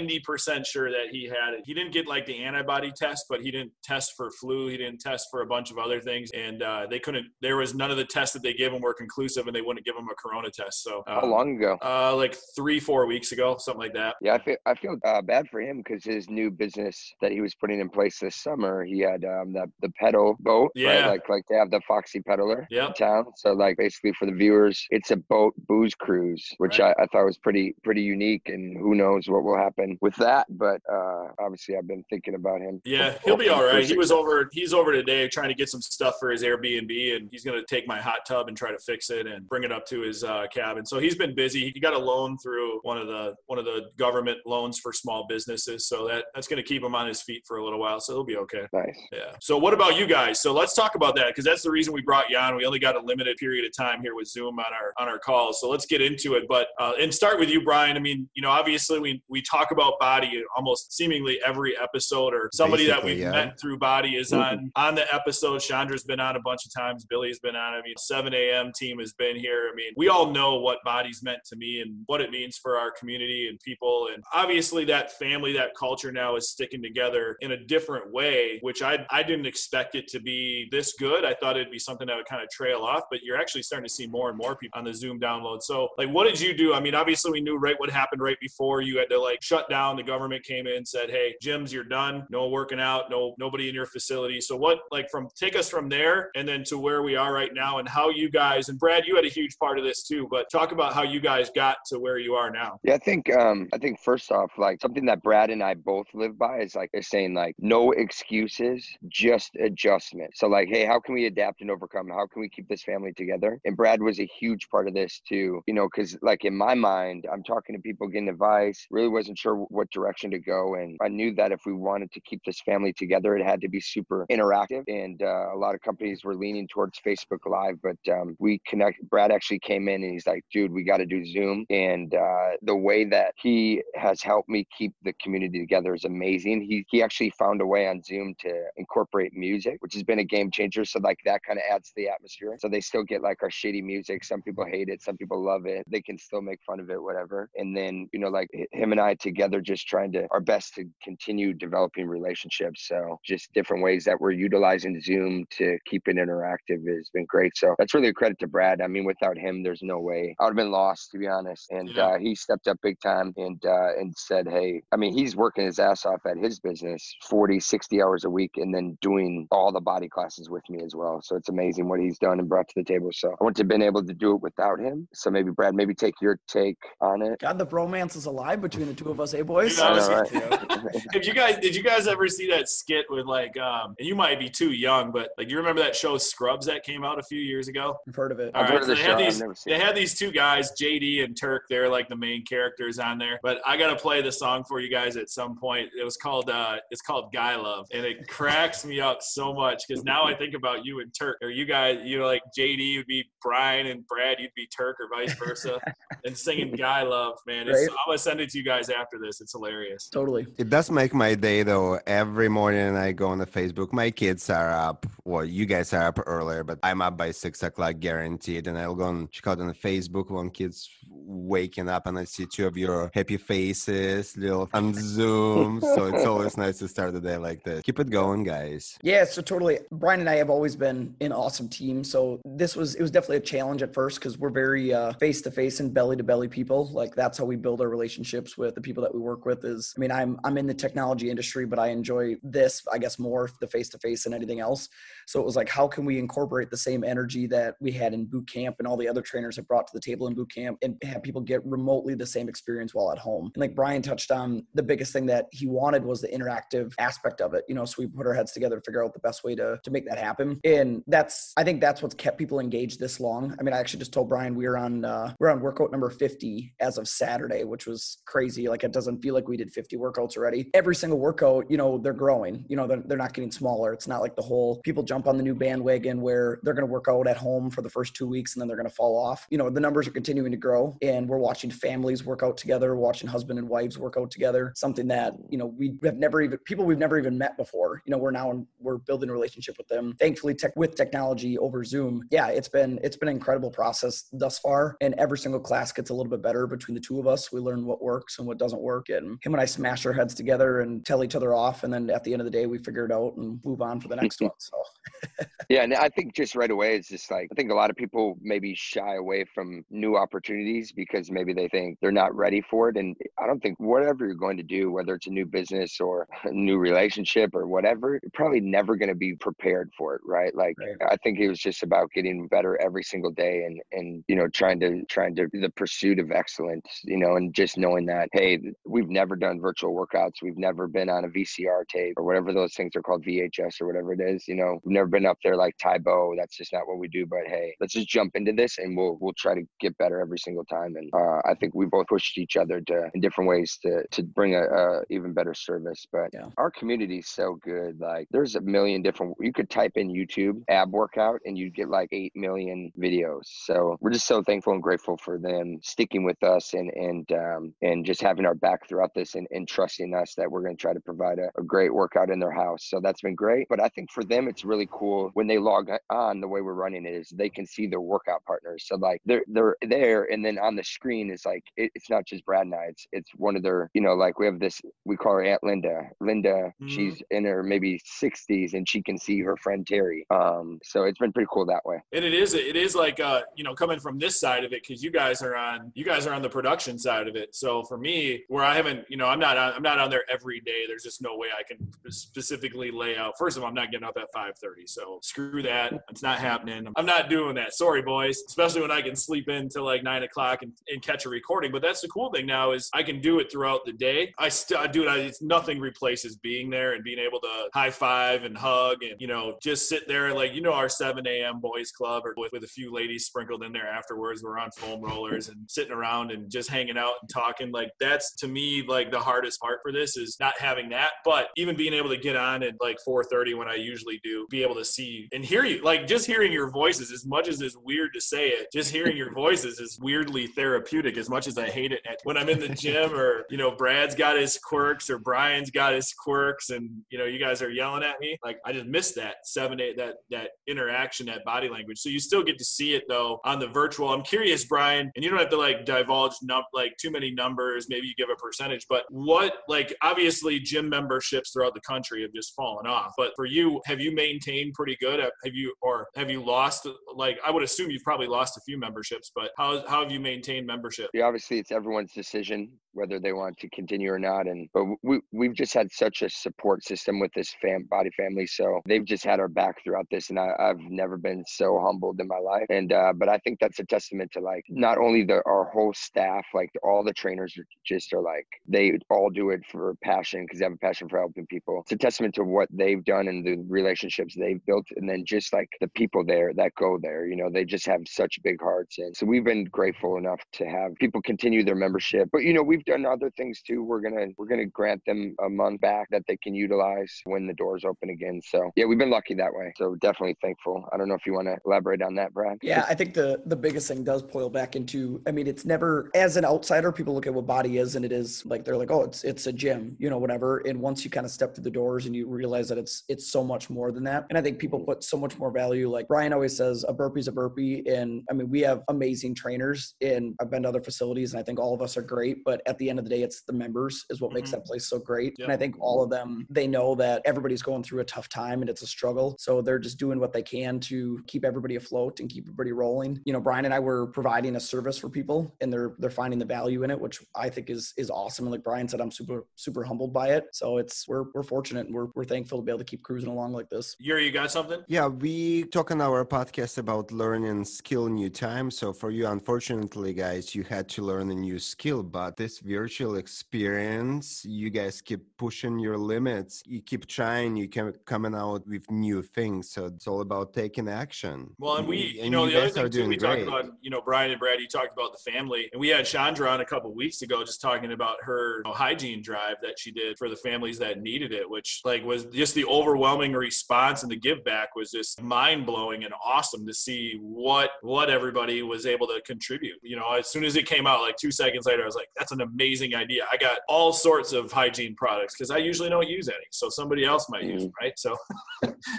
sure 0.65 0.91
that 0.91 1.07
he 1.11 1.25
had 1.25 1.53
it. 1.53 1.61
He 1.65 1.73
didn't 1.73 1.91
get 1.93 2.07
like 2.07 2.25
the 2.25 2.43
antibody 2.43 2.91
test, 2.95 3.25
but 3.29 3.41
he 3.41 3.51
didn't 3.51 3.71
test 3.83 4.13
for 4.17 4.29
flu. 4.31 4.67
He 4.67 4.77
didn't 4.77 4.99
test 4.99 5.27
for 5.31 5.41
a 5.41 5.45
bunch 5.45 5.71
of 5.71 5.77
other 5.77 5.99
things. 6.01 6.31
And 6.31 6.61
uh, 6.61 6.87
they 6.89 6.99
couldn't, 6.99 7.27
there 7.41 7.57
was 7.57 7.73
none 7.75 7.91
of 7.91 7.97
the 7.97 8.05
tests 8.05 8.33
that 8.33 8.43
they 8.43 8.53
gave 8.53 8.71
him 8.73 8.81
were 8.81 8.93
conclusive 8.93 9.47
and 9.47 9.55
they 9.55 9.61
wouldn't 9.61 9.85
give 9.85 9.95
him 9.95 10.07
a 10.11 10.15
corona 10.15 10.49
test. 10.49 10.83
So, 10.83 11.03
How 11.07 11.25
long 11.25 11.55
ago? 11.57 11.77
Uh, 11.83 12.15
like 12.15 12.35
three, 12.55 12.79
four 12.79 13.05
weeks 13.05 13.31
ago, 13.31 13.57
something 13.59 13.81
like 13.81 13.93
that. 13.93 14.15
Yeah, 14.21 14.33
I 14.35 14.43
feel 14.43 14.55
I 14.65 14.75
feel 14.75 14.97
uh, 15.05 15.21
bad 15.21 15.47
for 15.49 15.61
him 15.61 15.77
because 15.77 16.03
his 16.03 16.29
new 16.29 16.49
business 16.51 17.13
that 17.21 17.31
he 17.31 17.41
was 17.41 17.55
putting 17.55 17.79
in 17.79 17.89
place 17.89 18.19
this 18.19 18.35
summer, 18.41 18.83
he 18.83 18.99
had 18.99 19.23
um, 19.25 19.53
the 19.53 19.65
the 19.81 19.89
pedal 19.99 20.35
boat, 20.39 20.71
Yeah. 20.75 21.01
right? 21.01 21.07
Like 21.11 21.29
like 21.29 21.43
they 21.49 21.55
have 21.55 21.71
the 21.71 21.81
Foxy 21.87 22.21
Peddler 22.21 22.67
in 22.71 22.93
town. 22.93 23.25
So 23.37 23.53
like 23.53 23.77
basically 23.77 24.13
for 24.17 24.25
the 24.25 24.31
viewers, 24.33 24.85
it's 24.89 25.11
a 25.11 25.17
boat 25.17 25.53
booze 25.67 25.93
cruise, 25.95 26.45
which 26.57 26.79
Right. 26.79 26.95
I, 26.97 27.03
I 27.03 27.05
thought 27.07 27.25
was 27.25 27.37
pretty 27.37 27.75
pretty 27.83 28.01
unique, 28.01 28.43
and 28.47 28.77
who 28.77 28.95
knows 28.95 29.27
what 29.27 29.43
will 29.43 29.57
happen 29.57 29.84
with 30.01 30.15
that. 30.17 30.47
But 30.49 30.81
uh, 30.91 31.27
obviously, 31.39 31.77
I've 31.77 31.87
been 31.87 32.03
thinking 32.09 32.35
about 32.35 32.61
him. 32.61 32.81
Yeah, 32.85 33.17
he'll 33.23 33.37
be 33.37 33.49
all 33.49 33.63
right. 33.63 33.85
He 33.85 33.97
was 33.97 34.11
over. 34.11 34.49
He's 34.51 34.73
over 34.73 34.91
today 34.91 35.27
trying 35.27 35.49
to 35.49 35.55
get 35.55 35.69
some 35.69 35.81
stuff 35.81 36.15
for 36.19 36.31
his 36.31 36.43
Airbnb, 36.43 37.15
and 37.15 37.29
he's 37.31 37.43
going 37.43 37.59
to 37.59 37.65
take 37.65 37.87
my 37.87 37.99
hot 37.99 38.19
tub 38.27 38.47
and 38.47 38.57
try 38.57 38.71
to 38.71 38.79
fix 38.79 39.09
it 39.09 39.27
and 39.27 39.47
bring 39.47 39.63
it 39.63 39.71
up 39.71 39.85
to 39.87 40.01
his 40.01 40.23
uh, 40.23 40.45
cabin. 40.53 40.85
So 40.85 40.99
he's 40.99 41.15
been 41.15 41.35
busy. 41.35 41.71
He 41.73 41.79
got 41.79 41.93
a 41.93 41.99
loan 41.99 42.37
through 42.37 42.79
one 42.83 42.97
of 42.97 43.07
the 43.07 43.35
one 43.47 43.59
of 43.59 43.65
the 43.65 43.87
government 43.97 44.39
loans 44.45 44.79
for 44.79 44.93
small 44.93 45.25
businesses, 45.27 45.87
so 45.87 46.07
that 46.07 46.25
that's 46.33 46.47
going 46.47 46.61
to 46.61 46.67
keep 46.67 46.83
him 46.83 46.95
on 46.95 47.07
his 47.07 47.21
feet 47.21 47.43
for 47.47 47.57
a 47.57 47.63
little 47.63 47.79
while. 47.79 47.99
So 47.99 48.13
he'll 48.13 48.23
be 48.23 48.37
okay. 48.37 48.67
Nice. 48.73 48.99
Yeah. 49.11 49.35
So 49.41 49.57
what 49.57 49.73
about 49.73 49.97
you 49.97 50.07
guys? 50.07 50.41
So 50.41 50.53
let's 50.53 50.73
talk 50.73 50.95
about 50.95 51.15
that 51.15 51.27
because 51.27 51.45
that's 51.45 51.61
the 51.61 51.71
reason 51.71 51.93
we 51.93 52.01
brought 52.01 52.29
you 52.29 52.37
on. 52.37 52.55
We 52.55 52.65
only 52.65 52.79
got 52.79 52.95
a 52.95 53.01
limited 53.01 53.37
period 53.37 53.65
of 53.65 53.75
time 53.75 54.01
here 54.01 54.15
with 54.15 54.27
Zoom 54.27 54.59
on 54.59 54.65
our 54.73 54.93
on 54.97 55.07
our 55.07 55.19
calls. 55.19 55.61
So 55.61 55.69
let's 55.69 55.85
get 55.85 56.01
into 56.01 56.35
it. 56.35 56.45
But 56.47 56.67
uh, 56.79 56.93
and 56.99 57.13
start 57.13 57.39
with 57.39 57.49
you, 57.49 57.63
Brian. 57.63 57.97
I 57.97 57.99
mean, 57.99 58.29
you 58.33 58.41
know, 58.41 58.49
obviously 58.49 58.99
we 58.99 59.21
we 59.29 59.41
talk 59.41 59.71
about 59.75 59.99
body 59.99 60.43
almost 60.55 60.93
seemingly 60.93 61.39
every 61.45 61.77
episode, 61.77 62.33
or 62.33 62.49
somebody 62.53 62.87
that 62.87 63.03
we've 63.03 63.19
yeah. 63.19 63.31
met 63.31 63.59
through 63.59 63.77
body 63.77 64.15
is 64.15 64.33
on 64.33 64.71
on 64.75 64.95
the 64.95 65.13
episode. 65.13 65.61
Chandra's 65.61 66.03
been 66.03 66.19
on 66.19 66.35
a 66.35 66.41
bunch 66.41 66.65
of 66.65 66.73
times. 66.73 67.05
Billy's 67.05 67.39
been 67.39 67.55
on. 67.55 67.73
I 67.73 67.81
mean, 67.81 67.95
7 67.97 68.33
a.m. 68.33 68.71
team 68.75 68.99
has 68.99 69.13
been 69.13 69.35
here. 69.35 69.69
I 69.71 69.75
mean, 69.75 69.93
we 69.97 70.09
all 70.09 70.31
know 70.31 70.55
what 70.59 70.79
body's 70.83 71.21
meant 71.23 71.39
to 71.47 71.55
me 71.55 71.81
and 71.81 72.03
what 72.07 72.21
it 72.21 72.31
means 72.31 72.57
for 72.57 72.77
our 72.77 72.91
community 72.91 73.47
and 73.49 73.59
people. 73.59 74.09
And 74.13 74.23
obviously, 74.33 74.85
that 74.85 75.13
family, 75.13 75.53
that 75.53 75.71
culture 75.77 76.11
now 76.11 76.35
is 76.35 76.49
sticking 76.49 76.81
together 76.81 77.37
in 77.41 77.51
a 77.51 77.57
different 77.65 78.11
way, 78.11 78.59
which 78.61 78.81
I 78.81 79.05
I 79.09 79.23
didn't 79.23 79.45
expect 79.45 79.95
it 79.95 80.07
to 80.09 80.19
be 80.19 80.67
this 80.71 80.93
good. 80.97 81.25
I 81.25 81.33
thought 81.33 81.57
it'd 81.57 81.71
be 81.71 81.79
something 81.79 82.07
that 82.07 82.15
would 82.15 82.25
kind 82.25 82.43
of 82.43 82.49
trail 82.49 82.81
off, 82.81 83.03
but 83.09 83.21
you're 83.23 83.37
actually 83.37 83.63
starting 83.63 83.87
to 83.87 83.93
see 83.93 84.07
more 84.07 84.29
and 84.29 84.37
more 84.37 84.55
people 84.55 84.77
on 84.77 84.85
the 84.85 84.93
Zoom 84.93 85.19
download. 85.19 85.61
So, 85.61 85.89
like, 85.97 86.09
what 86.09 86.25
did 86.25 86.39
you 86.39 86.55
do? 86.55 86.73
I 86.73 86.79
mean, 86.79 86.95
obviously, 86.95 87.31
we 87.31 87.41
knew 87.41 87.57
right 87.57 87.79
what 87.79 87.89
happened 87.89 88.21
right 88.21 88.37
before 88.39 88.81
you 88.81 88.97
had 88.97 89.09
to 89.09 89.19
like 89.19 89.41
shut 89.41 89.64
down. 89.69 89.95
The 89.95 90.03
government 90.03 90.43
came 90.43 90.67
in 90.67 90.77
and 90.77 90.87
said, 90.87 91.09
"Hey, 91.09 91.35
gyms, 91.43 91.71
you're 91.71 91.83
done. 91.83 92.25
No 92.29 92.49
working 92.49 92.79
out. 92.79 93.09
No 93.09 93.35
nobody 93.37 93.69
in 93.69 93.75
your 93.75 93.85
facility." 93.85 94.41
So, 94.41 94.55
what 94.55 94.79
like 94.91 95.09
from 95.09 95.27
take 95.35 95.55
us 95.55 95.69
from 95.69 95.89
there 95.89 96.29
and 96.35 96.47
then 96.47 96.63
to 96.65 96.77
where 96.77 97.03
we 97.03 97.15
are 97.15 97.33
right 97.33 97.53
now, 97.53 97.79
and 97.79 97.87
how 97.87 98.09
you 98.09 98.29
guys 98.29 98.69
and 98.69 98.79
Brad, 98.79 99.05
you 99.05 99.15
had 99.15 99.25
a 99.25 99.29
huge 99.29 99.57
part 99.57 99.77
of 99.77 99.83
this 99.83 100.03
too. 100.03 100.27
But 100.29 100.47
talk 100.51 100.71
about 100.71 100.93
how 100.93 101.03
you 101.03 101.19
guys 101.19 101.49
got 101.55 101.77
to 101.87 101.99
where 101.99 102.17
you 102.17 102.35
are 102.35 102.49
now. 102.49 102.79
Yeah, 102.83 102.95
I 102.95 102.97
think 102.99 103.33
um 103.33 103.67
I 103.73 103.77
think 103.77 103.99
first 103.99 104.31
off, 104.31 104.51
like 104.57 104.81
something 104.81 105.05
that 105.05 105.23
Brad 105.23 105.49
and 105.49 105.63
I 105.63 105.73
both 105.73 106.07
live 106.13 106.37
by 106.37 106.59
is 106.59 106.75
like 106.75 106.89
they're 106.91 107.01
saying 107.01 107.33
like 107.33 107.55
no 107.59 107.91
excuses, 107.91 108.87
just 109.07 109.55
adjustment. 109.55 110.31
So 110.35 110.47
like, 110.47 110.67
hey, 110.69 110.85
how 110.85 110.99
can 110.99 111.13
we 111.13 111.25
adapt 111.25 111.61
and 111.61 111.71
overcome? 111.71 112.09
How 112.09 112.27
can 112.27 112.41
we 112.41 112.49
keep 112.49 112.67
this 112.67 112.83
family 112.83 113.13
together? 113.13 113.59
And 113.65 113.75
Brad 113.75 114.01
was 114.01 114.19
a 114.19 114.25
huge 114.25 114.69
part 114.69 114.87
of 114.87 114.93
this 114.93 115.21
too, 115.27 115.61
you 115.67 115.73
know, 115.73 115.87
because 115.87 116.17
like 116.21 116.45
in 116.45 116.55
my 116.55 116.73
mind, 116.73 117.27
I'm 117.31 117.43
talking 117.43 117.75
to 117.75 117.81
people, 117.81 118.07
getting 118.07 118.29
advice, 118.29 118.87
really 118.89 119.07
wasn't 119.07 119.37
sure 119.37 119.44
what 119.53 119.89
direction 119.91 120.31
to 120.31 120.39
go. 120.39 120.75
And 120.75 120.97
I 121.01 121.07
knew 121.07 121.33
that 121.35 121.51
if 121.51 121.61
we 121.65 121.73
wanted 121.73 122.11
to 122.13 122.19
keep 122.21 122.41
this 122.45 122.61
family 122.61 122.93
together, 122.93 123.35
it 123.37 123.43
had 123.43 123.61
to 123.61 123.69
be 123.69 123.79
super 123.79 124.25
interactive. 124.31 124.83
And 124.87 125.21
uh, 125.21 125.53
a 125.53 125.57
lot 125.57 125.75
of 125.75 125.81
companies 125.81 126.23
were 126.23 126.35
leaning 126.35 126.67
towards 126.67 126.99
Facebook 127.05 127.45
Live, 127.45 127.77
but 127.81 127.97
um, 128.11 128.35
we 128.39 128.59
connect. 128.67 129.01
Brad 129.09 129.31
actually 129.31 129.59
came 129.59 129.87
in 129.87 130.03
and 130.03 130.11
he's 130.11 130.27
like, 130.27 130.43
dude, 130.51 130.71
we 130.71 130.83
got 130.83 130.97
to 130.97 131.05
do 131.05 131.25
Zoom. 131.25 131.65
And 131.69 132.13
uh, 132.13 132.51
the 132.61 132.75
way 132.75 133.05
that 133.05 133.33
he 133.35 133.83
has 133.95 134.21
helped 134.21 134.49
me 134.49 134.67
keep 134.77 134.93
the 135.03 135.13
community 135.21 135.59
together 135.59 135.93
is 135.93 136.05
amazing. 136.05 136.61
He 136.61 136.85
he 136.89 137.03
actually 137.03 137.31
found 137.31 137.61
a 137.61 137.65
way 137.65 137.87
on 137.87 138.01
Zoom 138.03 138.35
to 138.39 138.63
incorporate 138.77 139.33
music, 139.33 139.77
which 139.79 139.93
has 139.93 140.03
been 140.03 140.19
a 140.19 140.23
game 140.23 140.51
changer. 140.51 140.85
So 140.85 140.99
like 140.99 141.19
that 141.25 141.41
kind 141.43 141.59
of 141.59 141.65
adds 141.69 141.89
to 141.89 141.93
the 141.97 142.09
atmosphere. 142.09 142.55
So 142.59 142.67
they 142.69 142.81
still 142.81 143.03
get 143.03 143.21
like 143.21 143.43
our 143.43 143.49
shitty 143.49 143.83
music. 143.83 144.23
Some 144.23 144.41
people 144.41 144.65
hate 144.65 144.89
it, 144.89 145.01
some 145.01 145.17
people 145.17 145.43
love 145.43 145.65
it. 145.65 145.83
They 145.89 146.01
can 146.01 146.17
still 146.17 146.41
make 146.41 146.59
fun 146.65 146.79
of 146.79 146.89
it, 146.89 147.01
whatever. 147.01 147.49
And 147.55 147.75
then 147.75 148.09
you 148.13 148.19
know 148.19 148.29
like 148.29 148.49
him 148.71 148.91
and 148.91 149.01
I 149.01 149.15
together, 149.15 149.34
just 149.61 149.87
trying 149.87 150.11
to 150.13 150.27
our 150.31 150.39
best 150.39 150.73
to 150.75 150.85
continue 151.03 151.53
developing 151.53 152.07
relationships. 152.07 152.87
So 152.87 153.19
just 153.25 153.51
different 153.53 153.83
ways 153.83 154.03
that 154.05 154.19
we're 154.19 154.31
utilizing 154.31 154.99
Zoom 155.01 155.45
to 155.57 155.77
keep 155.85 156.07
it 156.07 156.17
interactive 156.17 156.85
has 156.87 157.09
been 157.13 157.25
great. 157.25 157.55
So 157.55 157.75
that's 157.77 157.93
really 157.93 158.09
a 158.09 158.13
credit 158.13 158.39
to 158.39 158.47
Brad. 158.47 158.81
I 158.81 158.87
mean, 158.87 159.05
without 159.05 159.37
him, 159.37 159.63
there's 159.63 159.81
no 159.83 159.99
way 159.99 160.35
I 160.39 160.45
would 160.45 160.51
have 160.51 160.55
been 160.55 160.71
lost, 160.71 161.11
to 161.11 161.17
be 161.17 161.27
honest. 161.27 161.71
And 161.71 161.89
Yeah. 161.95 162.05
uh, 162.07 162.17
he 162.19 162.35
stepped 162.35 162.67
up 162.67 162.77
big 162.81 162.99
time 163.01 163.33
and 163.37 163.63
uh, 163.65 163.93
and 163.99 164.13
said, 164.17 164.47
hey, 164.47 164.81
I 164.91 164.97
mean, 164.97 165.13
he's 165.13 165.35
working 165.35 165.65
his 165.65 165.79
ass 165.79 166.05
off 166.05 166.25
at 166.25 166.37
his 166.37 166.59
business 166.59 167.15
40, 167.29 167.59
60 167.59 168.01
hours 168.01 168.25
a 168.25 168.29
week 168.29 168.51
and 168.57 168.73
then 168.73 168.97
doing 169.01 169.47
all 169.51 169.71
the 169.71 169.81
body 169.81 170.07
classes 170.07 170.49
with 170.49 170.63
me 170.69 170.83
as 170.83 170.95
well. 170.95 171.21
So 171.21 171.35
it's 171.35 171.49
amazing 171.49 171.87
what 171.87 171.99
he's 171.99 172.17
done 172.19 172.39
and 172.39 172.49
brought 172.49 172.67
to 172.67 172.73
the 172.75 172.83
table. 172.83 173.09
So 173.13 173.29
I 173.39 173.43
wouldn't 173.43 173.57
have 173.57 173.67
been 173.67 173.81
able 173.81 174.03
to 174.05 174.13
do 174.13 174.33
it 174.35 174.41
without 174.41 174.79
him. 174.79 175.07
So 175.13 175.29
maybe, 175.29 175.51
Brad, 175.51 175.75
maybe 175.75 175.93
take 175.93 176.15
your 176.21 176.39
take 176.47 176.77
on 177.01 177.21
it. 177.21 177.39
God, 177.39 177.57
the 177.57 177.65
bromance 177.65 178.15
is 178.15 178.25
alive 178.25 178.61
between 178.61 178.87
the 178.87 178.93
two 178.93 179.09
of 179.09 179.19
us, 179.19 179.24
eh, 179.33 179.41
boys? 179.43 179.75
Dude, 179.75 179.83
I 179.85 179.91
was- 179.93 180.09
I 180.09 180.13
know, 180.13 180.49
right? 180.49 181.05
Did 181.11 181.25
you 181.27 181.33
guys 181.33 181.57
did 181.59 181.75
you 181.75 181.81
guys 181.83 182.07
ever 182.07 182.27
see 182.27 182.47
that 182.51 182.69
skit 182.69 183.05
with 183.09 183.25
like 183.25 183.57
um 183.57 183.95
and 183.97 184.07
you 184.07 184.15
might 184.15 184.39
be 184.39 184.49
too 184.49 184.71
young, 184.71 185.11
but 185.11 185.29
like 185.37 185.49
you 185.49 185.57
remember 185.57 185.81
that 185.81 185.95
show 185.95 186.17
Scrubs 186.17 186.65
that 186.67 186.83
came 186.83 187.03
out 187.03 187.19
a 187.19 187.23
few 187.23 187.39
years 187.39 187.67
ago? 187.67 187.97
I've 188.07 188.15
heard 188.15 188.31
of 188.31 188.39
it. 188.39 188.53
All 188.55 188.61
I've 188.63 188.69
right, 188.69 188.73
heard 188.73 188.81
of 188.81 188.87
so 188.87 188.89
the 188.89 188.95
they 188.95 189.03
show. 189.03 189.17
had 189.17 189.51
these 189.51 189.63
they 189.65 189.73
it. 189.75 189.81
had 189.81 189.95
these 189.95 190.17
two 190.19 190.31
guys, 190.31 190.71
JD 190.79 191.23
and 191.23 191.35
Turk. 191.35 191.63
They're 191.69 191.89
like 191.89 192.07
the 192.07 192.15
main 192.15 192.43
characters 192.45 192.99
on 192.99 193.17
there. 193.17 193.39
But 193.41 193.61
I 193.65 193.77
gotta 193.77 193.95
play 193.95 194.21
the 194.21 194.31
song 194.31 194.63
for 194.67 194.79
you 194.79 194.89
guys 194.91 195.17
at 195.17 195.29
some 195.29 195.57
point. 195.57 195.89
It 195.99 196.03
was 196.03 196.17
called 196.17 196.49
uh 196.49 196.77
it's 196.91 197.01
called 197.01 197.33
Guy 197.33 197.55
Love, 197.55 197.87
and 197.93 198.05
it 198.05 198.27
cracks 198.27 198.85
me 198.85 198.99
up 199.01 199.21
so 199.21 199.53
much 199.53 199.83
because 199.87 200.03
now 200.03 200.23
I 200.25 200.33
think 200.35 200.53
about 200.53 200.85
you 200.85 200.99
and 200.99 201.13
Turk, 201.17 201.37
or 201.41 201.49
you 201.49 201.65
guys, 201.65 201.99
you 202.03 202.19
know, 202.19 202.25
like 202.25 202.41
JD 202.57 202.97
would 202.97 203.07
be 203.07 203.23
Brian 203.41 203.87
and 203.87 204.05
Brad, 204.07 204.39
you'd 204.39 204.51
be 204.55 204.67
Turk, 204.67 204.97
or 204.99 205.07
vice 205.15 205.33
versa, 205.33 205.79
and 206.25 206.37
singing 206.37 206.71
Guy 206.71 207.03
Love. 207.03 207.37
Man, 207.47 207.67
it's, 207.67 207.75
Right. 207.79 207.89
I'm 207.89 207.95
gonna 208.07 208.17
send 208.17 208.39
it 208.39 208.49
to 208.51 208.57
you 208.57 208.63
guys 208.63 208.89
after 208.89 209.14
this. 209.19 209.41
It's 209.41 209.51
hilarious. 209.51 210.09
Totally. 210.09 210.47
It 210.57 210.69
does 210.69 210.89
make 210.91 211.13
my 211.13 211.35
day 211.35 211.63
though. 211.63 211.99
Every 212.07 212.49
morning 212.49 212.95
I 212.95 213.11
go 213.11 213.27
on 213.27 213.37
the 213.37 213.45
Facebook. 213.45 213.93
My 213.93 214.11
kids 214.11 214.49
are 214.49 214.71
up. 214.71 215.05
Well, 215.23 215.45
you 215.45 215.65
guys 215.65 215.93
are 215.93 216.07
up 216.07 216.19
earlier, 216.25 216.63
but 216.63 216.79
I'm 216.83 217.01
up 217.01 217.17
by 217.17 217.31
six 217.31 217.63
o'clock 217.63 217.99
guaranteed. 217.99 218.67
And 218.67 218.77
I'll 218.77 218.95
go 218.95 219.09
and 219.09 219.31
check 219.31 219.47
out 219.47 219.59
on 219.59 219.67
the 219.67 219.73
Facebook 219.73 220.29
when 220.29 220.49
kids 220.49 220.89
waking 221.09 221.89
up 221.89 222.07
and 222.07 222.19
I 222.19 222.25
see 222.25 222.45
two 222.45 222.67
of 222.67 222.77
your 222.77 223.09
happy 223.13 223.37
faces, 223.37 224.37
little 224.37 224.69
on 224.73 224.93
Zoom. 224.93 225.81
so 225.81 226.05
it's 226.07 226.25
always 226.25 226.57
nice 226.65 226.79
to 226.79 226.87
start 226.87 227.13
the 227.13 227.21
day 227.21 227.37
like 227.37 227.63
this. 227.63 227.81
Keep 227.81 227.99
it 227.99 228.09
going, 228.09 228.43
guys. 228.43 228.97
Yeah, 229.01 229.23
so 229.25 229.41
totally. 229.41 229.79
Brian 229.91 230.19
and 230.19 230.29
I 230.29 230.35
have 230.35 230.49
always 230.49 230.75
been 230.75 231.15
an 231.21 231.31
awesome 231.31 231.69
team. 231.69 232.03
So 232.03 232.41
this 232.45 232.75
was 232.75 232.95
it 232.95 233.01
was 233.01 233.11
definitely 233.11 233.37
a 233.37 233.41
challenge 233.41 233.81
at 233.81 233.93
first 233.93 234.19
because 234.19 234.37
we're 234.37 234.49
very 234.49 234.93
face 235.19 235.41
to 235.43 235.51
face 235.51 235.79
and 235.79 235.93
belly 235.93 236.15
to 236.17 236.23
belly 236.23 236.47
people. 236.47 236.87
Like 236.91 237.15
that's 237.15 237.37
how 237.37 237.45
we 237.45 237.55
build 237.55 237.81
our 237.81 237.89
relationships 237.89 238.57
with 238.57 238.75
the 238.75 238.81
people 238.81 239.03
that 239.05 239.13
we 239.13 239.21
work 239.21 239.45
with. 239.45 239.63
Is 239.63 239.93
I 239.95 239.99
mean 239.99 240.11
I'm 240.11 240.39
I'm 240.43 240.57
in 240.57 240.67
the 240.67 240.73
technology 240.73 241.29
industry, 241.29 241.65
but 241.65 241.79
I 241.79 241.87
enjoy 241.87 242.35
this 242.43 242.81
I 242.91 242.97
guess 242.97 243.17
more 243.19 243.49
the 243.59 243.67
face 243.67 243.89
to 243.89 243.99
face 243.99 244.23
than 244.23 244.33
anything 244.33 244.59
else. 244.59 244.89
So 245.27 245.39
it 245.39 245.45
was 245.45 245.55
like 245.55 245.69
how 245.69 245.87
can 245.87 246.05
we 246.05 246.19
incorporate 246.19 246.69
the 246.69 246.77
same 246.77 247.03
energy 247.03 247.47
that 247.47 247.75
we 247.79 247.91
had 247.91 248.13
in 248.13 248.25
boot 248.25 248.49
camp 248.51 248.77
and 248.79 248.87
all 248.87 248.97
the 248.97 249.07
other 249.07 249.21
trainers 249.21 249.55
have 249.55 249.67
brought 249.67 249.87
to 249.87 249.93
the 249.93 250.01
table 250.01 250.27
in 250.27 250.33
boot 250.33 250.51
camp 250.53 250.77
and 250.81 250.97
have 251.03 251.23
people 251.23 251.41
get 251.41 251.65
remotely 251.65 252.15
the 252.15 252.25
same 252.25 252.49
experience 252.49 252.93
while 252.93 253.11
at 253.11 253.17
home. 253.17 253.51
And 253.53 253.61
like 253.61 253.75
Brian 253.75 254.01
touched 254.01 254.31
on, 254.31 254.65
the 254.73 254.83
biggest 254.83 255.13
thing 255.13 255.25
that 255.27 255.45
he 255.51 255.67
wanted 255.67 256.03
was 256.03 256.21
the 256.21 256.27
interactive 256.27 256.93
aspect 256.99 257.41
of 257.41 257.53
it. 257.53 257.63
You 257.67 257.75
know, 257.75 257.85
so 257.85 257.95
we 257.99 258.07
put 258.07 258.27
our 258.27 258.33
heads 258.33 258.51
together 258.51 258.75
to 258.77 258.81
figure 258.81 259.03
out 259.03 259.13
the 259.13 259.19
best 259.19 259.43
way 259.43 259.55
to 259.55 259.79
to 259.83 259.91
make 259.91 260.07
that 260.07 260.17
happen. 260.17 260.59
And 260.63 261.03
that's 261.07 261.53
I 261.57 261.63
think 261.63 261.81
that's 261.81 262.01
what's 262.01 262.15
kept 262.15 262.37
people 262.37 262.59
engaged 262.59 262.99
this 262.99 263.19
long. 263.19 263.55
I 263.59 263.63
mean, 263.63 263.73
I 263.73 263.79
actually 263.79 263.99
just 263.99 264.13
told 264.13 264.29
Brian 264.29 264.55
we 264.55 264.65
are 264.65 264.77
on 264.77 265.05
uh, 265.05 265.33
we're 265.39 265.49
on 265.49 265.61
workout 265.61 265.91
number 265.91 266.09
50 266.09 266.73
as 266.79 266.97
of 266.97 267.07
Saturday, 267.07 267.63
which 267.63 267.87
was 267.87 268.17
crazy. 268.25 268.67
Like 268.67 268.83
it 268.83 268.91
doesn't 268.95 269.21
feel 269.21 269.35
like 269.35 269.47
we 269.47 269.57
did 269.57 269.71
50 269.71 269.97
workouts 269.97 270.37
already. 270.37 270.71
Every 270.73 270.95
single 270.95 271.19
workout, 271.19 271.69
you 271.69 271.77
know, 271.77 271.97
they're 271.97 272.13
growing. 272.13 272.65
You 272.67 272.77
know, 272.77 272.87
they're, 272.87 273.03
they're 273.05 273.17
not 273.17 273.33
getting 273.33 273.51
smaller. 273.51 273.93
It's 273.93 274.07
not 274.07 274.21
like 274.21 274.35
the 274.35 274.41
whole 274.41 274.81
people 274.83 275.03
jump 275.03 275.27
on 275.27 275.37
the 275.37 275.43
new 275.43 275.53
bandwagon 275.53 276.21
where 276.21 276.59
they're 276.63 276.73
going 276.73 276.87
to 276.87 276.91
work 276.91 277.07
out 277.09 277.27
at 277.27 277.37
home 277.37 277.69
for 277.69 277.81
the 277.81 277.89
first 277.89 278.15
two 278.15 278.25
weeks 278.25 278.55
and 278.55 278.61
then 278.61 278.67
they're 278.67 278.77
going 278.77 278.89
to 278.89 278.95
fall 278.95 279.17
off. 279.17 279.45
You 279.49 279.57
know, 279.57 279.69
the 279.69 279.81
numbers 279.81 280.07
are 280.07 280.11
continuing 280.11 280.51
to 280.51 280.57
grow 280.57 280.97
and 281.01 281.27
we're 281.27 281.37
watching 281.37 281.69
families 281.69 282.25
work 282.25 282.41
out 282.41 282.57
together, 282.57 282.95
watching 282.95 283.27
husband 283.27 283.59
and 283.59 283.67
wives 283.67 283.97
work 283.97 284.15
out 284.17 284.31
together. 284.31 284.71
Something 284.75 285.07
that, 285.09 285.33
you 285.49 285.57
know, 285.57 285.65
we 285.65 285.97
have 286.03 286.15
never 286.15 286.41
even, 286.41 286.57
people 286.59 286.85
we've 286.85 286.97
never 286.97 287.19
even 287.19 287.37
met 287.37 287.57
before. 287.57 288.01
You 288.05 288.11
know, 288.11 288.17
we're 288.17 288.31
now, 288.31 288.51
in, 288.51 288.65
we're 288.79 288.97
building 288.97 289.29
a 289.29 289.33
relationship 289.33 289.77
with 289.77 289.89
them. 289.89 290.15
Thankfully, 290.19 290.55
tech, 290.55 290.71
with 290.77 290.95
technology 290.95 291.57
over 291.57 291.83
Zoom. 291.83 292.23
Yeah, 292.31 292.47
it's 292.47 292.69
been, 292.69 292.99
it's 293.03 293.17
been 293.17 293.27
an 293.27 293.35
incredible 293.35 293.71
process 293.71 294.29
thus 294.31 294.57
far. 294.59 294.95
And 295.01 295.13
every 295.15 295.37
single 295.37 295.59
class 295.59 295.91
gets 295.91 296.09
a 296.09 296.13
little 296.13 296.29
bit 296.29 296.41
better 296.41 296.65
between 296.65 296.95
the 296.95 297.01
two 297.01 297.19
of 297.19 297.27
us. 297.27 297.51
We 297.51 297.59
learn 297.59 297.85
what 297.85 298.01
works 298.01 298.39
and 298.39 298.47
what 298.47 298.57
doesn't 298.57 298.81
work. 298.85 299.09
And 299.09 299.39
him 299.43 299.53
and 299.53 299.59
I 299.59 299.65
smash 299.65 300.05
our 300.05 300.13
heads 300.13 300.33
together 300.33 300.81
and 300.81 301.05
tell 301.05 301.23
each 301.23 301.35
other 301.35 301.53
off. 301.53 301.83
And 301.83 301.91
then 301.93 302.09
at 302.09 302.23
the 302.23 302.31
end 302.31 302.41
of 302.41 302.45
the 302.45 302.51
day, 302.51 302.67
we 302.67 302.77
figure 302.77 303.05
it 303.05 303.11
out 303.11 303.35
and 303.35 303.59
move 303.65 303.81
on 303.81 303.99
for 303.99 304.07
the 304.07 304.15
next 304.15 304.37
mm-hmm. 304.37 304.45
one. 304.45 304.53
So, 304.59 305.45
yeah. 305.69 305.81
And 305.81 305.93
I 305.93 306.07
think 306.09 306.35
just 306.35 306.55
right 306.55 306.69
away, 306.69 306.95
it's 306.95 307.09
just 307.09 307.29
like, 307.29 307.49
I 307.51 307.55
think 307.55 307.71
a 307.71 307.75
lot 307.75 307.89
of 307.89 307.95
people 307.95 308.37
maybe 308.41 308.75
shy 308.75 309.15
away 309.15 309.45
from 309.53 309.83
new 309.89 310.15
opportunities 310.15 310.91
because 310.91 311.31
maybe 311.31 311.51
they 311.51 311.67
think 311.67 311.97
they're 311.99 312.11
not 312.11 312.35
ready 312.35 312.61
for 312.61 312.89
it. 312.89 312.97
And 312.97 313.15
I 313.41 313.47
don't 313.47 313.61
think 313.61 313.79
whatever 313.79 314.25
you're 314.25 314.35
going 314.35 314.57
to 314.57 314.63
do, 314.63 314.91
whether 314.91 315.15
it's 315.15 315.27
a 315.27 315.31
new 315.31 315.45
business 315.45 315.99
or 315.99 316.27
a 316.43 316.51
new 316.51 316.77
relationship 316.77 317.55
or 317.55 317.67
whatever, 317.67 318.19
you're 318.21 318.31
probably 318.33 318.61
never 318.61 318.95
going 318.95 319.09
to 319.09 319.15
be 319.15 319.35
prepared 319.35 319.91
for 319.97 320.15
it. 320.15 320.21
Right. 320.23 320.55
Like, 320.55 320.77
right. 320.79 321.11
I 321.11 321.17
think 321.17 321.39
it 321.39 321.49
was 321.49 321.59
just 321.59 321.81
about 321.83 322.11
getting 322.11 322.47
better 322.47 322.79
every 322.79 323.03
single 323.03 323.31
day 323.31 323.63
and, 323.65 323.81
and, 323.91 324.23
you 324.27 324.35
know, 324.35 324.47
trying 324.47 324.79
to, 324.81 325.03
trying 325.05 325.35
to, 325.35 325.47
the 325.51 325.69
pursuit 325.71 326.19
of 326.19 326.31
excellence, 326.31 327.01
you 327.03 327.17
know, 327.17 327.35
and 327.35 327.53
just 327.53 327.77
knowing 327.77 328.05
that, 328.05 328.29
hey, 328.33 328.59
we've 328.85 329.09
never 329.09 329.35
done 329.35 329.59
virtual 329.59 329.93
workouts. 329.93 330.41
We've 330.41 330.57
never 330.57 330.87
been 330.87 331.09
on 331.09 331.25
a 331.25 331.29
VCR 331.29 331.87
tape 331.87 332.13
or 332.17 332.23
whatever 332.23 332.53
those 332.53 332.73
things 332.73 332.95
are 332.95 333.01
called, 333.01 333.25
VHS 333.25 333.81
or 333.81 333.87
whatever 333.87 334.13
it 334.13 334.21
is. 334.21 334.47
You 334.47 334.55
know, 334.55 334.79
we've 334.83 334.93
never 334.93 335.07
been 335.07 335.25
up 335.25 335.37
there 335.43 335.55
like 335.55 335.77
Tae 335.77 335.97
Bo. 335.97 336.33
That's 336.37 336.57
just 336.57 336.73
not 336.73 336.87
what 336.87 336.97
we 336.97 337.07
do. 337.07 337.25
But 337.25 337.47
hey, 337.47 337.75
let's 337.79 337.93
just 337.93 338.07
jump 338.07 338.35
into 338.35 338.53
this 338.53 338.77
and 338.77 338.95
we'll 338.95 339.17
we'll 339.19 339.33
try 339.37 339.55
to 339.55 339.63
get 339.79 339.97
better 339.97 340.19
every 340.19 340.39
single 340.39 340.65
time. 340.65 340.95
And 340.95 341.09
uh, 341.13 341.41
I 341.45 341.53
think 341.59 341.73
we 341.75 341.85
both 341.85 342.07
pushed 342.07 342.37
each 342.37 342.57
other 342.57 342.81
to 342.81 343.09
in 343.13 343.21
different 343.21 343.49
ways 343.49 343.77
to 343.83 344.03
to 344.09 344.23
bring 344.23 344.55
a, 344.55 344.63
a 344.63 345.01
even 345.09 345.33
better 345.33 345.53
service. 345.53 346.05
But 346.11 346.29
yeah. 346.33 346.47
our 346.57 346.71
community 346.71 347.19
is 347.19 347.29
so 347.29 347.57
good. 347.63 347.99
Like 347.99 348.27
there's 348.31 348.55
a 348.55 348.61
million 348.61 349.01
different. 349.01 349.35
You 349.39 349.53
could 349.53 349.69
type 349.69 349.93
in 349.95 350.09
YouTube 350.09 350.63
ab 350.69 350.91
workout 350.91 351.39
and 351.45 351.57
you'd 351.57 351.75
get 351.75 351.89
like 351.89 352.09
eight 352.11 352.33
million 352.35 352.91
videos. 352.99 353.43
So 353.43 353.97
we're 354.01 354.11
just 354.11 354.27
so 354.27 354.41
thankful 354.43 354.73
and 354.73 354.83
grateful 354.83 355.17
for 355.17 355.37
them 355.37 355.79
sticking 355.81 356.23
with 356.23 356.41
us 356.43 356.73
and 356.73 356.89
and 356.91 357.31
um, 357.31 357.73
and 357.81 358.05
just 358.05 358.21
having 358.21 358.45
our 358.45 358.54
back 358.55 358.87
throughout 358.87 359.13
this 359.13 359.35
and, 359.35 359.47
and 359.51 359.67
trusting 359.67 360.13
us 360.13 360.33
that 360.35 360.49
we're 360.49 360.61
going 360.61 360.75
to 360.75 360.81
try 360.81 360.93
to 360.93 360.99
provide 360.99 361.39
a, 361.39 361.49
a 361.57 361.63
great 361.63 361.93
workout 361.93 362.29
in 362.29 362.39
their 362.39 362.51
house. 362.51 362.85
So 362.85 362.99
that's 362.99 363.21
been 363.21 363.35
great. 363.35 363.67
But 363.69 363.79
I 363.79 363.89
think 363.89 364.11
for 364.11 364.23
them, 364.23 364.47
it's 364.47 364.65
really 364.65 364.87
cool 364.91 365.31
when 365.33 365.47
they 365.47 365.57
log 365.57 365.89
on. 366.09 366.41
The 366.41 366.47
way 366.47 366.61
we're 366.61 366.73
running 366.73 367.05
it 367.05 367.13
is 367.13 367.29
they 367.29 367.49
can 367.49 367.65
see 367.65 367.87
their 367.87 368.01
workout 368.01 368.43
partners. 368.45 368.85
So 368.87 368.95
like 368.95 369.21
they're 369.25 369.43
they're 369.47 369.75
there, 369.87 370.23
and 370.31 370.45
then 370.45 370.57
on 370.57 370.75
the 370.75 370.83
screen 370.83 371.31
is 371.31 371.45
like 371.45 371.63
it, 371.77 371.91
it's 371.95 372.09
not 372.09 372.25
just 372.25 372.45
Brad 372.45 372.65
and 372.65 372.75
I. 372.75 372.85
It's 372.89 373.07
it's 373.11 373.31
one 373.35 373.55
of 373.55 373.63
their 373.63 373.89
you 373.93 374.01
know 374.01 374.13
like 374.13 374.39
we 374.39 374.45
have 374.45 374.59
this 374.59 374.81
we 375.05 375.17
call 375.17 375.33
her 375.33 375.43
Aunt 375.43 375.63
Linda. 375.63 376.09
Linda, 376.19 376.73
mm-hmm. 376.81 376.87
she's 376.87 377.21
in 377.31 377.45
her 377.45 377.63
maybe 377.63 377.99
60s, 378.21 378.73
and 378.73 378.87
she 378.87 379.01
can 379.01 379.17
see 379.17 379.41
her 379.41 379.57
friend 379.57 379.85
Terry. 379.85 380.25
Um, 380.29 380.79
so 380.83 381.03
it's 381.03 381.19
been 381.19 381.33
pretty 381.33 381.47
cool 381.51 381.65
that 381.65 381.85
way. 381.85 382.01
And 382.13 382.23
it 382.23 382.33
is 382.33 382.53
it 382.53 382.75
is 382.75 382.95
like 382.95 383.19
uh 383.19 383.41
you 383.55 383.63
know 383.63 383.73
coming 383.73 383.99
from 383.99 384.19
this 384.19 384.39
side 384.39 384.63
of 384.63 384.73
it 384.73 384.83
because 384.87 385.03
you 385.03 385.11
guys 385.11 385.41
are 385.41 385.55
on 385.55 385.91
you 385.95 386.03
guys 386.03 386.27
are 386.27 386.33
on 386.33 386.41
the 386.41 386.49
production 386.49 386.97
side 386.97 387.27
of 387.27 387.35
it. 387.35 387.55
So 387.55 387.83
for 387.83 387.97
me, 387.97 388.43
where 388.47 388.63
I 388.63 388.75
haven't 388.75 389.05
you 389.09 389.17
know 389.17 389.27
I'm 389.27 389.39
not 389.39 389.57
I'm 389.57 389.83
not 389.83 389.99
on 389.99 390.09
there 390.09 390.23
every 390.29 390.59
day. 390.61 390.83
There's 390.87 391.03
just 391.03 391.21
no 391.21 391.37
way 391.37 391.47
I 391.57 391.63
can 391.63 391.77
specifically 392.09 392.91
lay 392.91 393.17
out. 393.17 393.33
First 393.37 393.57
of 393.57 393.63
all, 393.63 393.69
I'm 393.69 393.75
not 393.75 393.91
getting 393.91 394.07
up 394.07 394.17
at 394.17 394.31
5:30, 394.33 394.87
so 394.87 395.19
screw 395.21 395.61
that. 395.63 395.93
It's 396.09 396.23
not 396.23 396.39
happening. 396.39 396.87
I'm 396.95 397.05
not 397.05 397.29
doing 397.29 397.55
that. 397.55 397.73
Sorry, 397.73 398.01
boys. 398.01 398.43
Especially 398.47 398.81
when 398.81 398.91
I 398.91 399.01
can 399.01 399.15
sleep 399.15 399.49
in 399.49 399.69
till 399.69 399.83
like 399.83 400.03
nine 400.03 400.23
o'clock 400.23 400.61
and, 400.61 400.71
and 400.87 401.01
catch 401.01 401.25
a 401.25 401.29
recording. 401.29 401.71
But 401.71 401.81
that's 401.81 402.01
the 402.01 402.07
cool 402.07 402.31
thing 402.31 402.45
now 402.45 402.71
is 402.71 402.89
I 402.93 403.03
can 403.03 403.21
do 403.21 403.39
it 403.39 403.51
throughout 403.51 403.85
the 403.85 403.93
day. 403.93 404.33
I 404.37 404.49
still 404.49 404.85
do 404.87 405.07
it. 405.07 405.17
It's 405.17 405.41
nothing 405.41 405.79
replaces 405.79 406.37
being 406.37 406.69
there 406.69 406.93
and 406.93 407.03
being 407.03 407.19
able 407.19 407.39
to 407.41 407.69
high 407.73 407.91
five 407.91 408.43
and 408.43 408.57
hug 408.57 409.03
and 409.03 409.19
you 409.19 409.27
know 409.27 409.57
just 409.61 409.89
sit 409.89 410.07
there 410.07 410.33
like 410.33 410.53
you 410.53 410.61
know 410.61 410.73
our 410.73 410.89
7 410.89 411.25
a.m. 411.27 411.59
boys 411.59 411.91
club 411.91 412.23
or 412.25 412.33
with, 412.37 412.51
with 412.51 412.63
a 412.63 412.67
few 412.67 412.93
ladies 412.93 413.25
sprinkled 413.25 413.63
in 413.63 413.71
there 413.71 413.87
afterwards. 413.87 414.43
We're 414.43 414.59
on 414.59 414.71
foam 414.71 415.01
rollers 415.01 415.49
and 415.49 415.57
sitting 415.67 415.93
around 415.93 416.31
and 416.31 416.49
just 416.49 416.69
hanging 416.69 416.97
out 416.97 417.15
and 417.21 417.29
talking. 417.29 417.71
Like 417.71 417.91
that's 417.99 418.34
to 418.37 418.47
me 418.47 418.83
like 418.87 419.11
the 419.11 419.19
hardest 419.19 419.59
part 419.59 419.79
for 419.83 419.91
this 419.91 420.17
is 420.17 420.37
not 420.39 420.53
having 420.59 420.89
that, 420.89 421.11
but 421.23 421.47
even 421.57 421.75
being 421.75 421.93
able 421.93 422.09
to 422.09 422.17
get 422.17 422.35
on 422.35 422.63
at 422.63 422.75
like 422.81 422.97
4:30 423.07 423.57
when 423.57 423.67
I 423.67 423.75
usually 423.75 424.19
do, 424.23 424.47
be 424.49 424.63
able 424.63 424.75
to 424.75 424.85
see 424.85 425.27
and 425.31 425.43
hear 425.43 425.65
you. 425.65 425.81
Like 425.81 426.07
just 426.07 426.25
hearing 426.25 426.51
your 426.51 426.69
voices, 426.69 427.11
as 427.11 427.25
much 427.25 427.47
as 427.47 427.61
it's 427.61 427.77
weird 427.77 428.11
to 428.13 428.21
say 428.21 428.49
it, 428.49 428.67
just 428.71 428.91
hearing 428.91 429.17
your 429.17 429.33
voices 429.33 429.79
is 429.79 429.99
weirdly 430.01 430.47
therapeutic. 430.47 431.17
As 431.17 431.29
much 431.29 431.47
as 431.47 431.57
I 431.57 431.69
hate 431.69 431.91
it 431.91 432.01
when 432.23 432.37
I'm 432.37 432.49
in 432.49 432.59
the 432.59 432.69
gym 432.69 433.13
or 433.13 433.45
you 433.49 433.57
know 433.57 433.75
Brad's 433.75 434.15
got 434.15 434.37
his 434.37 434.57
quirks 434.57 435.09
or 435.09 435.19
Brian's 435.19 435.71
got 435.71 435.93
his 435.93 436.13
quirks, 436.13 436.69
and 436.69 436.89
you 437.09 437.17
know 437.17 437.25
you 437.25 437.39
guys 437.39 437.61
are 437.61 437.69
yelling 437.69 438.03
at 438.03 438.19
me. 438.19 438.37
Like 438.43 438.57
I 438.65 438.73
just 438.73 438.85
miss 438.85 439.13
that 439.13 439.35
seven 439.43 439.79
eight 439.79 439.97
that 439.97 440.15
that 440.31 440.51
interaction, 440.67 441.25
that 441.27 441.43
body 441.45 441.69
language. 441.69 441.99
So 441.99 442.09
you 442.09 442.19
still 442.19 442.43
get 442.43 442.57
to 442.57 442.65
see 442.65 442.93
it 442.93 443.03
though 443.07 443.39
on 443.45 443.59
the 443.59 443.67
virtual. 443.67 444.09
I'm 444.09 444.23
curious, 444.23 444.65
Brian, 444.65 445.11
and 445.15 445.23
you 445.23 445.29
don't 445.29 445.39
have 445.39 445.49
to 445.49 445.57
like 445.57 445.85
divulge 445.85 446.33
num- 446.41 446.63
like 446.73 446.95
too 446.97 447.11
many 447.11 447.31
numbers. 447.31 447.87
Maybe 447.89 448.07
you 448.07 448.13
give 448.17 448.24
a 448.29 448.35
percentage, 448.35 448.85
but 448.89 449.03
what 449.09 449.53
like 449.67 449.95
obviously 450.01 450.59
gym 450.59 450.89
memberships 450.89 451.51
throughout 451.51 451.73
the 451.73 451.81
country 451.81 452.21
have 452.21 452.33
just 452.33 452.53
fallen 452.55 452.87
off. 452.87 453.13
But 453.17 453.31
for 453.35 453.45
you, 453.45 453.81
have 453.85 453.99
you 453.99 454.13
maintained 454.13 454.73
pretty 454.73 454.97
good? 454.99 455.19
Have 455.19 455.53
you 455.53 455.73
or 455.81 456.07
have 456.15 456.29
you 456.29 456.43
lost? 456.43 456.87
Like 457.15 457.37
I 457.45 457.51
would 457.51 457.63
assume 457.63 457.91
you've 457.91 458.03
probably 458.03 458.27
lost 458.27 458.57
a 458.57 458.61
few 458.61 458.79
memberships, 458.79 459.31
but 459.35 459.51
how 459.57 459.87
how 459.87 460.03
have 460.03 460.11
you 460.11 460.19
maintained 460.19 460.67
membership? 460.67 461.09
Yeah, 461.13 461.25
obviously 461.25 461.59
it's 461.59 461.71
everyone's 461.71 462.13
decision 462.13 462.71
whether 462.95 463.19
they 463.19 463.33
want 463.33 463.57
to 463.59 463.69
continue 463.69 464.11
or 464.11 464.19
not. 464.19 464.47
And 464.47 464.69
but 464.73 464.85
we 465.03 465.19
we've 465.31 465.53
just 465.53 465.73
had 465.73 465.91
such 465.91 466.21
a 466.21 466.29
support 466.29 466.83
system 466.83 467.19
with 467.19 467.31
this 467.33 467.53
fam 467.61 467.83
body 467.83 468.09
family, 468.17 468.47
so 468.47 468.81
they've 468.87 469.05
just 469.05 469.23
had 469.23 469.39
our 469.39 469.47
back 469.47 469.83
throughout 469.83 470.07
this, 470.09 470.29
and 470.29 470.39
I, 470.39 470.53
have 470.59 470.79
never 470.79 471.17
been 471.17 471.43
so 471.47 471.79
humbled 471.79 472.19
in 472.19 472.27
my 472.27 472.39
life. 472.39 472.65
And 472.69 472.91
uh, 472.91 473.13
but 473.15 473.29
I 473.29 473.37
think 473.39 473.59
that's 473.59 473.79
a 473.79 473.85
testament 473.85 474.31
to 474.33 474.39
like 474.39 474.63
not 474.69 474.97
only 474.97 475.23
the 475.23 475.41
our 475.45 475.69
whole 475.71 475.93
staff, 475.93 476.45
like 476.53 476.71
all 476.83 477.03
the 477.03 477.13
trainers 477.13 477.53
just 477.85 478.13
are 478.13 478.21
like 478.21 478.47
they 478.67 478.97
all 479.09 479.29
do 479.29 479.49
it 479.49 479.61
for 479.71 479.95
passion 480.03 480.43
because 480.43 480.59
they 480.59 480.65
have 480.65 480.73
a 480.73 480.77
passion 480.77 481.09
for 481.09 481.19
helping 481.19 481.45
people. 481.47 481.81
It's 481.81 481.91
a 481.91 481.97
testament 481.97 482.35
to 482.35 482.43
what 482.43 482.69
they've 482.71 483.03
done 483.03 483.27
and 483.27 483.45
the 483.45 483.57
relationships 483.67 484.35
they've 484.35 484.63
built, 484.65 484.85
and 484.95 485.09
then 485.09 485.23
just 485.25 485.53
like 485.53 485.69
the 485.81 485.87
people 485.89 486.23
there 486.25 486.53
that 486.55 486.73
go 486.75 486.97
there. 487.01 487.27
You 487.27 487.35
know, 487.35 487.49
they 487.49 487.65
just 487.65 487.85
have 487.87 488.01
such 488.07 488.41
big 488.43 488.61
hearts, 488.61 488.97
and 488.97 489.15
so 489.15 489.25
we've 489.25 489.43
been 489.43 489.65
grateful 489.65 490.17
enough 490.17 490.41
to 490.53 490.65
have 490.65 490.95
people 490.95 491.21
continue 491.21 491.63
their 491.63 491.75
membership. 491.75 492.29
But 492.31 492.43
you 492.43 492.53
know, 492.53 492.63
we've 492.63 492.84
done 492.85 493.05
other 493.05 493.31
things 493.31 493.61
too. 493.61 493.83
We're 493.83 494.01
gonna 494.01 494.27
we're 494.37 494.47
gonna 494.47 494.65
grant 494.65 495.01
them 495.05 495.35
a 495.43 495.49
month 495.49 495.81
back 495.81 496.09
that 496.11 496.23
they 496.27 496.37
can 496.37 496.53
utilize 496.53 497.21
when 497.25 497.47
the 497.47 497.53
doors 497.53 497.83
open 497.85 498.09
again. 498.09 498.41
So 498.45 498.71
yeah, 498.75 498.85
we've 498.85 498.97
been 498.97 499.09
lucky 499.09 499.33
that 499.35 499.53
way. 499.53 499.73
So 499.77 499.95
definitely 499.95 500.37
thankful. 500.41 500.87
I 500.91 500.97
don't 500.97 501.07
know 501.07 501.15
if 501.15 501.25
you 501.25 501.33
want 501.33 501.47
to 501.47 501.57
elaborate 501.65 502.01
on 502.01 502.15
that, 502.15 502.33
Brad. 502.33 502.57
Yeah, 502.61 502.85
I 502.87 502.95
think 502.95 503.13
the 503.13 503.41
the 503.45 503.55
biggest 503.55 503.87
thing 503.87 504.03
does 504.03 504.21
boil 504.21 504.49
back 504.49 504.75
into. 504.75 505.21
I 505.27 505.31
mean, 505.31 505.47
it's 505.47 505.65
never 505.65 506.09
as 506.15 506.37
an 506.37 506.45
outsider, 506.45 506.91
people 506.91 507.13
look 507.13 507.27
at 507.27 507.33
what 507.33 507.45
body 507.45 507.77
is, 507.77 507.95
and 507.95 508.05
it 508.05 508.11
is 508.11 508.45
like 508.45 508.63
they're 508.65 508.77
like, 508.77 508.91
oh, 508.91 509.03
it's 509.03 509.23
it's 509.23 509.47
a 509.47 509.53
gym, 509.53 509.95
you 509.99 510.09
know, 510.09 510.17
whatever. 510.17 510.59
And 510.59 510.79
once 510.79 511.03
you 511.03 511.11
kind 511.11 511.25
of 511.25 511.31
step 511.31 511.55
through 511.55 511.63
the 511.63 511.71
doors 511.71 512.05
and 512.05 512.15
you 512.15 512.27
realize 512.27 512.69
that 512.69 512.77
it's 512.77 513.03
it's 513.09 513.31
so 513.31 513.43
much 513.43 513.69
more 513.69 513.91
than 513.91 514.03
that. 514.05 514.25
And 514.29 514.37
I 514.37 514.41
think 514.41 514.59
people 514.59 514.79
put 514.79 515.03
so 515.03 515.17
much 515.17 515.37
more 515.37 515.51
value. 515.51 515.89
Like 515.89 516.07
Brian 516.07 516.33
always 516.33 516.55
says, 516.55 516.85
a 516.87 516.93
burpee's 516.93 517.27
a 517.27 517.31
burpee. 517.31 517.83
And 517.87 518.23
I 518.29 518.33
mean, 518.33 518.49
we 518.49 518.61
have 518.61 518.83
amazing 518.87 519.35
trainers, 519.35 519.95
and 520.01 520.35
I've 520.39 520.49
been 520.49 520.63
to 520.63 520.69
other 520.69 520.81
facilities, 520.81 521.33
and 521.33 521.39
I 521.39 521.43
think 521.43 521.59
all 521.59 521.73
of 521.73 521.81
us 521.81 521.97
are 521.97 522.01
great. 522.01 522.43
But 522.43 522.61
at 522.65 522.74
the 522.77 522.89
end 522.89 522.99
of 522.99 523.05
the 523.05 523.09
day, 523.09 523.23
it's 523.23 523.41
the 523.41 523.53
members 523.53 524.05
is 524.09 524.21
what 524.21 524.33
makes 524.33 524.49
mm-hmm. 524.49 524.59
that 524.59 524.65
place 524.65 524.87
so 524.87 524.99
great. 524.99 525.35
Yep. 525.37 525.45
And 525.45 525.53
I 525.53 525.57
think 525.57 525.75
all 525.79 526.03
of 526.03 526.09
them, 526.09 526.45
they 526.49 526.67
know 526.67 526.95
that 526.95 527.21
everybody's 527.25 527.61
going 527.61 527.83
through 527.83 528.01
a 528.01 528.05
tough 528.05 528.29
time 528.29 528.61
and 528.61 528.69
it's 528.69 528.81
a 528.81 528.87
struggle. 528.87 529.35
So 529.39 529.61
they're 529.61 529.79
just 529.79 529.97
doing 529.97 530.19
what 530.19 530.33
they 530.33 530.43
can 530.43 530.79
to 530.81 531.21
keep 531.27 531.45
everybody 531.45 531.75
afloat 531.75 532.19
and 532.19 532.29
keep 532.29 532.45
everybody 532.45 532.71
rolling. 532.71 533.19
You 533.25 533.33
know, 533.33 533.39
Brian 533.39 533.65
and 533.65 533.73
I 533.73 533.79
were 533.79 534.07
providing 534.07 534.55
a 534.55 534.59
service 534.59 534.97
for 534.97 535.09
people 535.09 535.55
and 535.61 535.71
they're 535.71 535.95
they're 535.99 536.09
finding 536.09 536.39
the 536.39 536.45
value 536.45 536.83
in 536.83 536.91
it, 536.91 536.99
which 536.99 537.23
I 537.35 537.49
think 537.49 537.69
is 537.69 537.93
is 537.97 538.09
awesome. 538.09 538.45
And 538.45 538.51
like 538.51 538.63
Brian 538.63 538.87
said, 538.87 539.01
I'm 539.01 539.11
super 539.11 539.45
super 539.55 539.83
humbled 539.83 540.13
by 540.13 540.29
it. 540.29 540.45
So 540.53 540.77
it's 540.77 541.07
we're 541.07 541.25
we're 541.33 541.43
fortunate 541.43 541.85
and 541.87 541.95
we're 541.95 542.07
we're 542.15 542.25
thankful 542.25 542.59
to 542.59 542.63
be 542.63 542.71
able 542.71 542.79
to 542.79 542.85
keep 542.85 543.03
cruising 543.03 543.29
along 543.29 543.53
like 543.53 543.69
this. 543.69 543.95
Yuri, 543.99 544.25
you 544.25 544.31
got 544.31 544.51
something? 544.51 544.81
Yeah, 544.87 545.07
we 545.07 545.63
talk 545.65 545.91
on 545.91 546.01
our 546.01 546.25
podcast 546.25 546.77
about 546.77 547.11
learning 547.11 547.65
skill 547.65 548.07
new 548.07 548.29
time. 548.29 548.71
So 548.71 548.93
for 548.93 549.11
you, 549.11 549.27
unfortunately 549.27 550.13
guys, 550.13 550.55
you 550.55 550.63
had 550.63 550.87
to 550.89 551.01
learn 551.01 551.31
a 551.31 551.35
new 551.35 551.59
skill. 551.59 552.03
But 552.03 552.37
this 552.37 552.61
virtual 552.65 553.15
experience, 553.17 554.43
you 554.45 554.69
guys 554.69 555.01
keep 555.01 555.21
pushing 555.37 555.79
your 555.79 555.97
limits. 555.97 556.63
You 556.65 556.81
keep 556.81 557.07
trying. 557.07 557.55
You 557.55 557.67
keep 557.67 558.05
coming 558.05 558.33
out 558.35 558.67
with 558.67 558.89
new 558.89 559.21
things. 559.21 559.71
So 559.71 559.85
it's 559.85 560.07
all 560.07 560.21
about 560.21 560.53
taking 560.53 560.87
action. 560.87 561.51
Well, 561.59 561.77
and 561.77 561.87
we, 561.87 562.17
and 562.19 562.25
you 562.25 562.29
know, 562.31 562.47
the 562.47 562.57
other 562.57 562.69
thing 562.69 562.89
too, 562.89 563.07
we 563.07 563.17
great. 563.17 563.45
talked 563.45 563.47
about, 563.47 563.73
you 563.81 563.89
know, 563.89 564.01
Brian 564.01 564.31
and 564.31 564.39
Brad, 564.39 564.59
you 564.59 564.67
talked 564.67 564.93
about 564.93 565.11
the 565.13 565.31
family, 565.31 565.69
and 565.71 565.79
we 565.79 565.89
had 565.89 566.05
Chandra 566.05 566.49
on 566.49 566.61
a 566.61 566.65
couple 566.65 566.93
weeks 566.93 567.21
ago, 567.21 567.43
just 567.43 567.61
talking 567.61 567.91
about 567.91 568.17
her 568.21 568.57
you 568.57 568.63
know, 568.63 568.73
hygiene 568.73 569.21
drive 569.21 569.55
that 569.61 569.77
she 569.77 569.91
did 569.91 570.17
for 570.17 570.29
the 570.29 570.35
families 570.35 570.79
that 570.79 571.01
needed 571.01 571.31
it, 571.33 571.49
which 571.49 571.81
like 571.85 572.03
was 572.03 572.25
just 572.25 572.55
the 572.55 572.65
overwhelming 572.65 573.33
response 573.33 574.03
and 574.03 574.11
the 574.11 574.15
give 574.15 574.43
back 574.43 574.75
was 574.75 574.91
just 574.91 575.21
mind 575.21 575.65
blowing 575.65 576.03
and 576.03 576.13
awesome 576.23 576.65
to 576.65 576.73
see 576.73 577.17
what 577.21 577.71
what 577.81 578.09
everybody 578.09 578.61
was 578.63 578.85
able 578.85 579.07
to 579.07 579.21
contribute. 579.25 579.77
You 579.83 579.97
know, 579.97 580.13
as 580.13 580.27
soon 580.29 580.43
as 580.43 580.55
it 580.55 580.65
came 580.65 580.87
out, 580.87 581.01
like 581.01 581.17
two 581.17 581.31
seconds 581.31 581.65
later, 581.65 581.83
I 581.83 581.85
was 581.85 581.95
like, 581.95 582.09
"That's 582.17 582.31
an 582.31 582.41
amazing 582.45 582.95
idea." 582.95 583.25
I 583.31 583.37
got 583.37 583.59
all 583.67 583.93
sorts 583.93 584.33
of 584.33 584.51
hygiene 584.51 584.95
products 584.95 585.35
because 585.35 585.51
I 585.51 585.57
usually 585.57 585.89
don't 585.89 586.07
use 586.07 586.29
any, 586.29 586.45
so 586.51 586.69
somebody 586.69 587.05
else 587.05 587.29
might 587.29 587.43
use 587.43 587.63
them, 587.63 587.71
mm. 587.71 587.81
right? 587.81 587.97
So, 587.97 588.15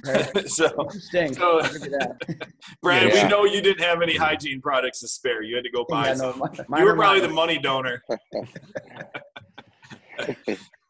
right. 0.05 0.49
so, 0.49 0.89
so 1.33 1.63
Brad, 2.83 3.15
yeah. 3.15 3.25
we 3.25 3.29
know 3.29 3.45
you 3.45 3.61
didn't 3.61 3.85
have 3.85 4.03
any 4.03 4.17
hygiene 4.17 4.61
products 4.61 5.01
to 5.01 5.09
spare. 5.09 5.43
You 5.43 5.57
had 5.57 5.65
to 5.65 5.71
go 5.71 5.85
buy 5.89 6.09
yeah, 6.09 6.15
some. 6.15 6.43
No, 6.69 6.79
you 6.79 6.85
were 6.85 6.95
probably 6.95 7.21
the 7.21 7.29
money 7.29 7.59
donor. 7.59 8.03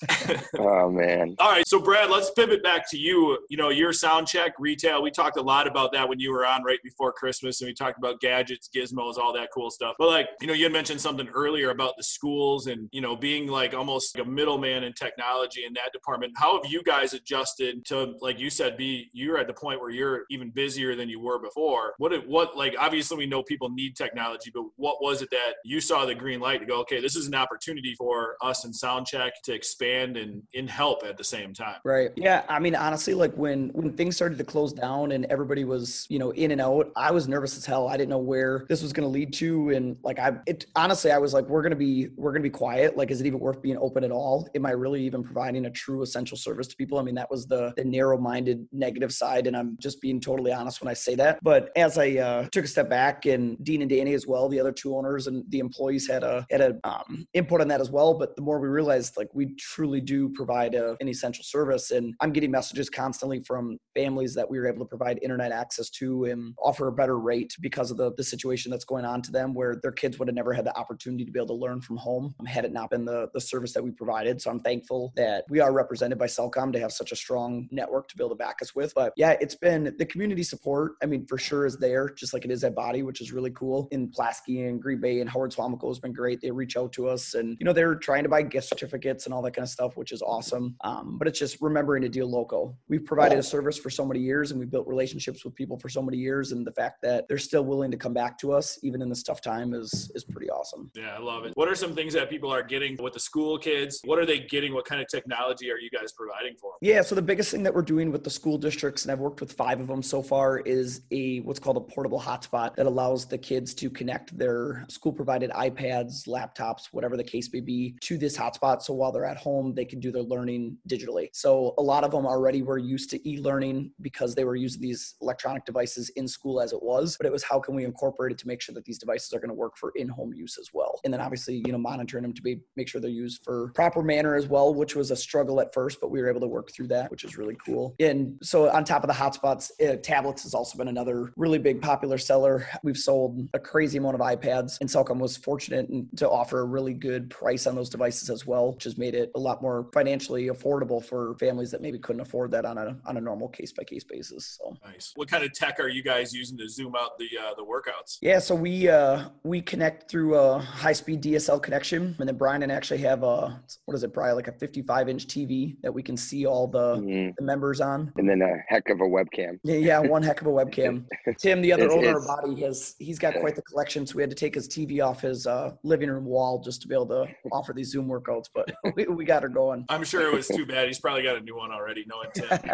oh 0.59 0.91
man. 0.91 1.35
All 1.39 1.51
right, 1.51 1.67
so 1.67 1.81
Brad, 1.81 2.11
let's 2.11 2.31
pivot 2.33 2.63
back 2.63 2.89
to 2.91 2.99
you. 2.99 3.39
You 3.49 3.57
know, 3.57 3.71
your 3.71 3.93
sound 3.95 4.27
check 4.27 4.53
retail. 4.59 5.03
We 5.03 5.11
talked 5.11 5.39
a 5.39 5.43
lot 5.43 5.67
about 5.67 5.93
that 5.93 6.07
when 6.07 6.21
you 6.21 6.33
were 6.33 6.45
on 6.45 6.63
right 6.65 6.79
before 6.85 7.13
Christmas, 7.13 7.61
and 7.61 7.69
we 7.69 7.75
talked 7.75 7.97
about 7.97 8.21
gadgets, 8.21 8.69
gizmos, 8.75 9.17
all 9.17 9.33
that 9.33 9.49
cool 9.55 9.71
stuff. 9.71 9.95
But 9.99 10.09
like, 10.09 10.29
you 10.41 10.47
know, 10.47 10.53
you 10.53 10.65
had 10.65 10.73
mentioned 10.73 11.01
something 11.01 11.29
earlier 11.29 11.71
about 11.71 11.95
the 11.97 12.03
schools 12.03 12.67
and 12.67 12.89
you 12.93 13.01
know 13.01 13.17
being 13.17 13.49
like 13.49 13.73
almost 13.73 14.17
like 14.17 14.27
a 14.27 14.29
middleman 14.29 14.85
in 14.85 14.93
technology 14.93 15.65
in 15.65 15.73
that 15.75 15.93
department. 15.93 16.35
How 16.37 16.61
have 16.61 16.71
you 16.71 16.83
guys 16.83 17.15
adjusted 17.15 17.85
to, 17.87 18.15
like 18.21 18.39
you 18.39 18.51
said, 18.51 18.77
be 18.77 19.09
you're 19.13 19.39
at 19.39 19.47
the 19.47 19.55
point 19.55 19.81
where 19.81 19.91
you're 19.91 20.25
even 20.31 20.51
busier 20.51 20.95
than 20.95 21.09
you 21.09 21.21
were 21.21 21.39
before? 21.39 21.95
What 21.97 22.13
what 22.29 22.55
like 22.55 22.77
obviously 22.79 23.17
we 23.17 23.27
know 23.27 23.43
people 23.43 23.71
need 23.71 23.97
technology, 23.97 24.51
but 24.53 24.65
what 24.77 25.03
was 25.03 25.23
it 25.23 25.31
that 25.31 25.55
you 25.65 25.81
saw 25.81 26.05
the 26.05 26.15
green 26.15 26.41
light 26.41 26.61
to 26.61 26.67
go? 26.67 26.81
Okay, 26.81 27.01
this 27.01 27.17
is 27.17 27.27
an 27.27 27.35
opportunity 27.35 27.95
for 27.95 28.37
us 28.43 28.67
in 28.67 28.75
sound 28.75 29.07
check 29.07 29.33
to 29.45 29.55
expand 29.55 29.86
expand 29.87 30.17
and 30.17 30.43
in 30.53 30.67
help 30.67 31.05
at 31.05 31.17
the 31.17 31.25
same 31.25 31.53
time. 31.53 31.77
Right. 31.85 32.11
Yeah. 32.17 32.45
I 32.49 32.59
mean, 32.59 32.75
honestly, 32.75 33.15
like 33.15 33.35
when 33.35 33.71
when 33.71 33.93
things 33.97 34.17
started 34.17 34.39
to 34.39 34.45
close 34.45 34.73
down 34.73 35.13
and 35.13 35.25
everybody 35.27 35.65
was, 35.65 36.07
you 36.09 36.19
know, 36.19 36.31
in 36.31 36.51
and 36.51 36.61
out, 36.61 36.91
I 36.97 37.11
was 37.11 37.29
nervous 37.29 37.57
as 37.57 37.65
hell. 37.65 37.89
I 37.89 37.97
didn't 37.97 38.11
know 38.11 38.19
where 38.19 38.67
this 38.69 38.83
was 38.83 38.93
going 38.93 39.07
to 39.07 39.13
lead 39.13 39.33
to, 39.35 39.71
and 39.71 39.97
like 40.03 40.19
I, 40.19 40.33
it 40.47 40.67
honestly, 40.75 41.11
I 41.11 41.19
was 41.19 41.33
like, 41.35 41.49
we're 41.49 41.63
gonna 41.63 41.77
be 41.77 42.09
we're 42.17 42.33
gonna 42.33 42.43
be 42.43 42.51
quiet. 42.51 42.97
Like, 42.97 43.11
is 43.11 43.21
it 43.21 43.27
even 43.27 43.41
worth 43.41 43.63
being 43.63 43.79
open 43.79 44.05
at 44.05 44.11
all? 44.11 44.49
Am 44.55 44.67
I 44.67 44.71
really 44.71 45.03
even 45.03 45.23
providing 45.23 45.67
a 45.67 45.71
true 45.71 46.03
essential 46.03 46.37
service 46.37 46.67
to 46.69 46.77
people? 46.77 46.99
I 46.99 47.03
mean, 47.03 47.15
that 47.17 47.31
was 47.31 47.47
the 47.47 47.73
the 47.77 47.85
narrow-minded 47.85 48.67
negative 48.73 49.13
side, 49.13 49.47
and 49.47 49.57
I'm 49.57 49.77
just 49.81 50.01
being 50.01 50.21
totally 50.21 50.53
honest 50.53 50.81
when 50.81 50.91
I 50.91 50.95
say 50.95 51.15
that. 51.17 51.39
But 51.43 51.71
as 51.77 51.99
I 51.99 52.13
uh, 52.13 52.49
took 52.53 52.65
a 52.65 52.69
step 52.69 52.89
back, 52.89 53.27
and 53.27 53.63
Dean 53.65 53.83
and 53.83 53.91
Danny 53.91 54.15
as 54.15 54.27
well, 54.27 54.49
the 54.49 54.61
other 54.61 54.73
two 54.73 54.97
owners 54.97 55.27
and 55.27 55.45
the 55.51 55.59
employees 55.59 56.09
had 56.09 56.23
a 56.23 56.47
had 56.51 56.61
a 56.61 56.77
um, 56.85 57.27
input 57.35 57.61
on 57.61 57.69
that 57.69 57.81
as 57.81 57.91
well. 57.91 58.15
But 58.15 58.37
the 58.37 58.43
more 58.43 58.59
we 58.61 58.69
realized, 58.69 59.17
like, 59.17 59.29
we 59.35 59.55
truly 59.77 60.01
do 60.01 60.31
provide 60.31 60.75
a, 60.75 60.97
an 61.01 61.09
essential 61.09 61.45
service. 61.45 61.91
And 61.91 62.15
I'm 62.21 62.33
getting 62.33 62.51
messages 62.51 62.89
constantly 62.89 63.41
from 63.41 63.79
families 63.95 64.35
that 64.35 64.49
we 64.49 64.59
were 64.59 64.67
able 64.67 64.79
to 64.79 64.89
provide 64.89 65.19
internet 65.23 65.53
access 65.53 65.91
to 65.91 66.25
and 66.25 66.55
offer 66.63 66.89
a 66.89 66.93
better 66.93 67.19
rate 67.19 67.55
because 67.61 67.91
of 67.91 67.99
the, 67.99 68.15
the 68.17 68.25
situation 68.25 68.71
that's 68.71 68.87
going 68.87 69.05
on 69.05 69.21
to 69.21 69.31
them 69.31 69.53
where 69.53 69.77
their 69.83 69.93
kids 69.93 70.19
would 70.19 70.29
have 70.29 70.35
never 70.35 70.55
had 70.55 70.65
the 70.65 70.75
opportunity 70.79 71.27
to 71.27 71.31
be 71.31 71.39
able 71.39 71.49
to 71.49 71.55
learn 71.55 71.83
from 71.83 71.99
home 71.99 72.35
had 72.47 72.65
it 72.65 72.73
not 72.73 72.89
been 72.89 73.05
the, 73.05 73.29
the 73.35 73.41
service 73.41 73.75
that 73.75 73.85
we 73.85 73.91
provided. 73.91 74.41
So 74.41 74.51
I'm 74.51 74.61
thankful 74.61 75.13
that 75.17 75.45
we 75.51 75.61
are 75.61 75.75
represented 75.75 76.19
by 76.19 76.27
Cellcom 76.27 76.73
to 76.73 76.81
have 76.81 76.93
such 76.93 77.13
a 77.13 77.17
strong 77.17 77.69
network 77.71 78.09
to 78.09 78.17
be 78.17 78.25
able 78.25 78.31
to 78.31 78.37
back 78.37 78.63
us 78.63 78.75
with. 78.75 78.95
But 78.95 79.13
yeah, 79.15 79.37
it's 79.43 79.57
been 79.57 79.95
the 79.99 80.07
community 80.07 80.43
support. 80.43 80.93
I 81.03 81.07
mean, 81.07 81.27
for 81.27 81.37
sure 81.37 81.67
is 81.67 81.77
there, 81.77 82.09
just 82.09 82.33
like 82.33 82.47
it 82.47 82.51
is 82.51 82.65
at 82.65 82.75
Body, 82.75 83.03
which 83.03 83.21
is 83.21 83.31
really 83.31 83.51
cool. 83.51 83.89
In 83.91 84.11
Pulaski 84.11 84.63
and 84.63 84.81
Green 84.81 85.03
Bay 85.03 85.21
and 85.21 85.29
Howard 85.29 85.53
Suamico 85.53 85.89
has 85.89 85.99
been 85.99 86.15
great. 86.15 86.41
They 86.41 86.51
reach 86.51 86.79
out 86.79 86.95
to 86.95 87.09
us 87.09 87.35
and, 87.35 87.59
you 87.61 87.67
know, 87.67 87.75
they're 87.75 87.97
trying 87.97 88.23
to 88.23 88.31
buy 88.31 88.41
gift 88.41 88.69
certificates 88.69 89.27
and 89.27 89.35
all 89.35 89.43
that 89.43 89.53
kind 89.53 89.65
of 89.65 89.66
stuff, 89.69 89.97
which 89.97 90.13
is 90.13 90.23
awesome. 90.23 90.77
Um, 90.83 91.17
but 91.19 91.29
it's 91.29 91.39
just 91.39 91.61
remembering 91.61 92.03
to 92.03 92.09
deal 92.09 92.31
local. 92.31 92.79
We've 92.89 93.05
provided 93.05 93.39
a 93.39 93.43
service 93.43 93.79
for 93.79 93.91
so 93.91 94.05
many 94.05 94.21
years 94.21 94.51
and 94.51 94.61
we've 94.61 94.71
built 94.71 94.87
relationships 94.87 95.45
with 95.45 95.55
people 95.55 95.79
for 95.79 95.89
so 95.89 96.03
many 96.03 96.19
years. 96.19 96.53
And 96.53 96.67
the 96.67 96.73
fact 96.73 97.03
that 97.03 97.29
they're 97.29 97.39
still 97.39 97.65
willing 97.65 97.91
to 97.91 97.97
come 97.97 98.15
back 98.15 98.39
to 98.39 98.53
us, 98.53 98.79
even 98.83 99.03
in 99.03 99.09
this 99.09 99.23
tough 99.23 99.41
time, 99.41 99.75
is 99.75 100.11
is 100.15 100.25
pretty 100.25 100.51
awesome. 100.51 100.91
Yeah, 100.95 101.15
I 101.17 101.19
love 101.19 101.45
it. 101.45 101.53
What 101.55 101.69
are 101.69 101.75
some 101.75 101.95
things 101.95 102.13
that 102.15 102.31
people 102.31 102.53
are 102.53 102.63
getting 102.63 102.97
with 103.01 103.15
the 103.15 103.21
school 103.21 103.59
kids? 103.59 104.01
What 104.05 104.19
are 104.19 104.27
they 104.27 104.41
getting? 104.41 104.75
What 104.75 104.85
kind 104.85 105.01
of 105.01 105.09
technology 105.09 105.71
are 105.71 105.79
you 105.79 105.91
guys 105.91 106.13
providing 106.13 106.57
for 106.57 106.73
them? 106.73 106.79
Yeah, 106.81 107.03
so 107.03 107.15
the 107.15 107.23
biggest 107.23 107.51
thing 107.51 107.63
that 107.63 107.75
we're 107.75 107.83
doing 107.83 108.11
with 108.13 108.25
the 108.25 108.31
school 108.31 108.59
districts, 108.59 109.05
and 109.05 109.13
I've 109.13 109.21
worked 109.21 109.41
with 109.41 109.53
five 109.53 109.81
of 109.81 109.87
them 109.87 110.03
so 110.03 110.23
far, 110.23 110.61
is 110.61 111.03
a 111.11 111.41
what's 111.41 111.59
called 111.59 111.77
a 111.77 111.81
portable 111.81 112.21
hotspot 112.21 112.77
that 112.77 112.87
allows 112.87 113.27
the 113.27 113.39
kids 113.39 113.75
to 113.75 113.91
connect 113.91 114.37
their 114.37 114.85
school 114.89 115.13
provided 115.13 115.51
iPads, 115.51 116.29
laptops, 116.29 116.87
whatever 116.93 117.17
the 117.17 117.25
case 117.25 117.53
may 117.53 117.61
be, 117.61 117.97
to 118.03 118.19
this 118.19 118.37
hotspot. 118.37 118.83
So 118.83 118.93
while 118.95 119.13
they're 119.13 119.25
at 119.25 119.37
home, 119.37 119.56
they 119.75 119.85
can 119.85 120.01
do 120.01 120.11
their 120.11 120.23
learning 120.23 120.79
digitally. 120.89 121.29
So 121.33 121.75
a 121.79 121.83
lot 121.83 122.05
of 122.05 122.11
them 122.11 122.27
already 122.27 122.63
were 122.63 122.79
used 122.79 123.11
to 123.11 123.29
e-learning 123.29 123.93
because 124.01 124.35
they 124.35 124.45
were 124.45 124.57
using 124.57 124.81
these 124.81 125.15
electronic 125.21 125.65
devices 125.65 126.11
in 126.11 126.27
school 126.29 126.61
as 126.61 126.73
it 126.73 126.83
was, 126.83 127.17
but 127.17 127.27
it 127.27 127.33
was 127.33 127.43
how 127.43 127.59
can 127.61 127.75
we 127.75 127.85
incorporate 127.85 128.33
it 128.33 128.39
to 128.39 128.47
make 128.47 128.61
sure 128.61 128.75
that 128.75 128.85
these 128.85 128.99
devices 128.99 129.33
are 129.33 129.41
going 129.41 129.49
to 129.49 129.55
work 129.55 129.77
for 129.77 129.93
in-home 129.97 130.33
use 130.35 130.59
as 130.59 130.71
well. 130.73 131.01
And 131.05 131.13
then 131.13 131.21
obviously, 131.21 131.63
you 131.67 131.73
know, 131.73 131.79
monitoring 131.79 132.23
them 132.23 132.33
to 132.35 132.43
be 132.43 132.61
make 132.77 132.89
sure 132.89 133.01
they're 133.01 133.11
used 133.11 133.43
for 133.45 133.73
proper 133.75 134.03
manner 134.03 134.35
as 134.35 134.47
well, 134.47 134.75
which 134.75 134.95
was 134.95 135.11
a 135.11 135.17
struggle 135.17 135.61
at 135.61 135.73
first, 135.73 136.01
but 136.01 136.11
we 136.11 136.21
were 136.21 136.29
able 136.29 136.41
to 136.41 136.47
work 136.47 136.71
through 136.73 136.89
that, 136.89 137.11
which 137.11 137.25
is 137.25 137.37
really 137.37 137.57
cool. 137.65 137.95
And 138.01 138.39
so 138.43 138.71
on 138.71 138.85
top 138.85 139.03
of 139.05 139.09
the 139.09 139.15
hotspots, 139.15 139.71
uh, 139.81 139.97
tablets 140.03 140.43
has 140.45 140.55
also 140.55 140.79
been 140.79 140.89
another 140.89 141.33
really 141.37 141.59
big 141.59 141.81
popular 141.81 142.19
seller. 142.19 142.67
We've 142.83 142.97
sold 142.97 143.49
a 143.55 143.59
crazy 143.59 143.99
amount 143.99 144.15
of 144.15 144.21
iPads, 144.21 144.81
and 144.81 144.89
Cellcom 144.89 145.19
was 145.19 145.37
fortunate 145.37 145.89
to 146.17 146.29
offer 146.29 146.61
a 146.61 146.65
really 146.65 146.95
good 146.95 147.31
price 147.31 147.67
on 147.67 147.75
those 147.75 147.89
devices 147.89 148.31
as 148.31 148.47
well, 148.47 148.73
which 148.73 148.85
has 148.85 148.99
made 148.99 149.15
it 149.15 149.31
a 149.35 149.39
lot 149.47 149.63
more 149.63 149.89
financially 149.93 150.49
affordable 150.49 151.05
for 151.05 151.35
families 151.39 151.71
that 151.71 151.81
maybe 151.81 151.99
couldn't 151.99 152.21
afford 152.21 152.51
that 152.51 152.65
on 152.65 152.79
a 152.79 152.97
on 153.07 153.17
a 153.17 153.21
normal 153.21 153.49
case 153.49 153.73
by 153.73 153.85
case 153.85 154.05
basis. 154.05 154.59
So 154.61 154.77
nice. 154.85 155.13
What 155.15 155.29
kind 155.29 155.45
of 155.45 155.53
tech 155.53 155.81
are 155.81 155.89
you 155.89 156.03
guys 156.03 156.35
using 156.35 156.59
to 156.59 156.69
zoom 156.69 156.95
out 156.97 157.19
the 157.19 157.29
uh, 157.39 157.55
the 157.55 157.65
workouts? 157.65 158.19
Yeah, 158.21 158.39
so 158.39 158.55
we 158.55 158.89
uh, 158.89 159.29
we 159.45 159.61
connect 159.61 160.11
through 160.11 160.37
a 160.37 160.59
high 160.59 160.93
speed 160.93 161.23
DSL 161.23 161.63
connection, 161.63 162.15
and 162.19 162.29
then 162.29 162.37
Brian 162.37 162.63
and 162.63 162.73
actually 162.73 162.99
have 162.99 163.23
a 163.23 163.61
what 163.85 163.95
is 163.95 164.03
it, 164.03 164.13
Brian, 164.13 164.37
like 164.37 164.49
a 164.49 164.53
55 164.53 165.09
inch 165.09 165.27
TV 165.27 165.77
that 165.83 165.93
we 165.93 166.03
can 166.03 166.17
see 166.17 166.47
all 166.47 166.67
the, 166.67 166.97
mm-hmm. 166.97 167.31
the 167.37 167.45
members 167.45 167.81
on, 167.81 168.13
and 168.17 168.29
then 168.29 168.43
a 168.43 168.57
heck 168.69 168.89
of 168.89 169.01
a 169.01 169.05
webcam. 169.05 169.59
Yeah, 169.63 169.77
yeah, 169.77 169.99
one 169.99 170.23
heck 170.23 170.41
of 170.41 170.47
a 170.47 170.51
webcam. 170.51 171.05
Tim, 171.39 171.63
the 171.63 171.73
other 171.73 171.91
owner 171.91 172.19
of 172.19 172.27
Body, 172.27 172.61
has 172.63 172.95
he's 172.99 173.19
got 173.19 173.35
quite 173.35 173.57
the 173.57 173.63
collection, 173.63 174.07
so 174.07 174.17
we 174.17 174.23
had 174.23 174.31
to 174.31 174.37
take 174.37 174.55
his 174.55 174.69
TV 174.69 175.05
off 175.05 175.21
his 175.21 175.47
uh, 175.47 175.73
living 175.83 176.11
room 176.11 176.25
wall 176.25 176.61
just 176.61 176.83
to 176.83 176.89
be 176.89 176.95
able 176.95 177.07
to 177.09 177.27
offer 177.53 177.73
these 177.73 177.91
Zoom 177.91 178.09
workouts. 178.09 178.47
But 178.53 178.75
we, 178.97 179.07
we 179.07 179.25
got 179.25 179.36
her 179.43 179.49
going. 179.49 179.85
I'm 179.89 180.05
sure 180.05 180.23
it 180.27 180.35
was 180.35 180.49
too 180.49 180.67
bad. 180.67 180.87
He's 180.87 180.99
probably 180.99 181.23
got 181.23 181.37
a 181.37 181.41
new 181.41 181.57
one 181.57 181.71
already. 181.71 182.05
No 182.07 182.23
intent. 182.23 182.65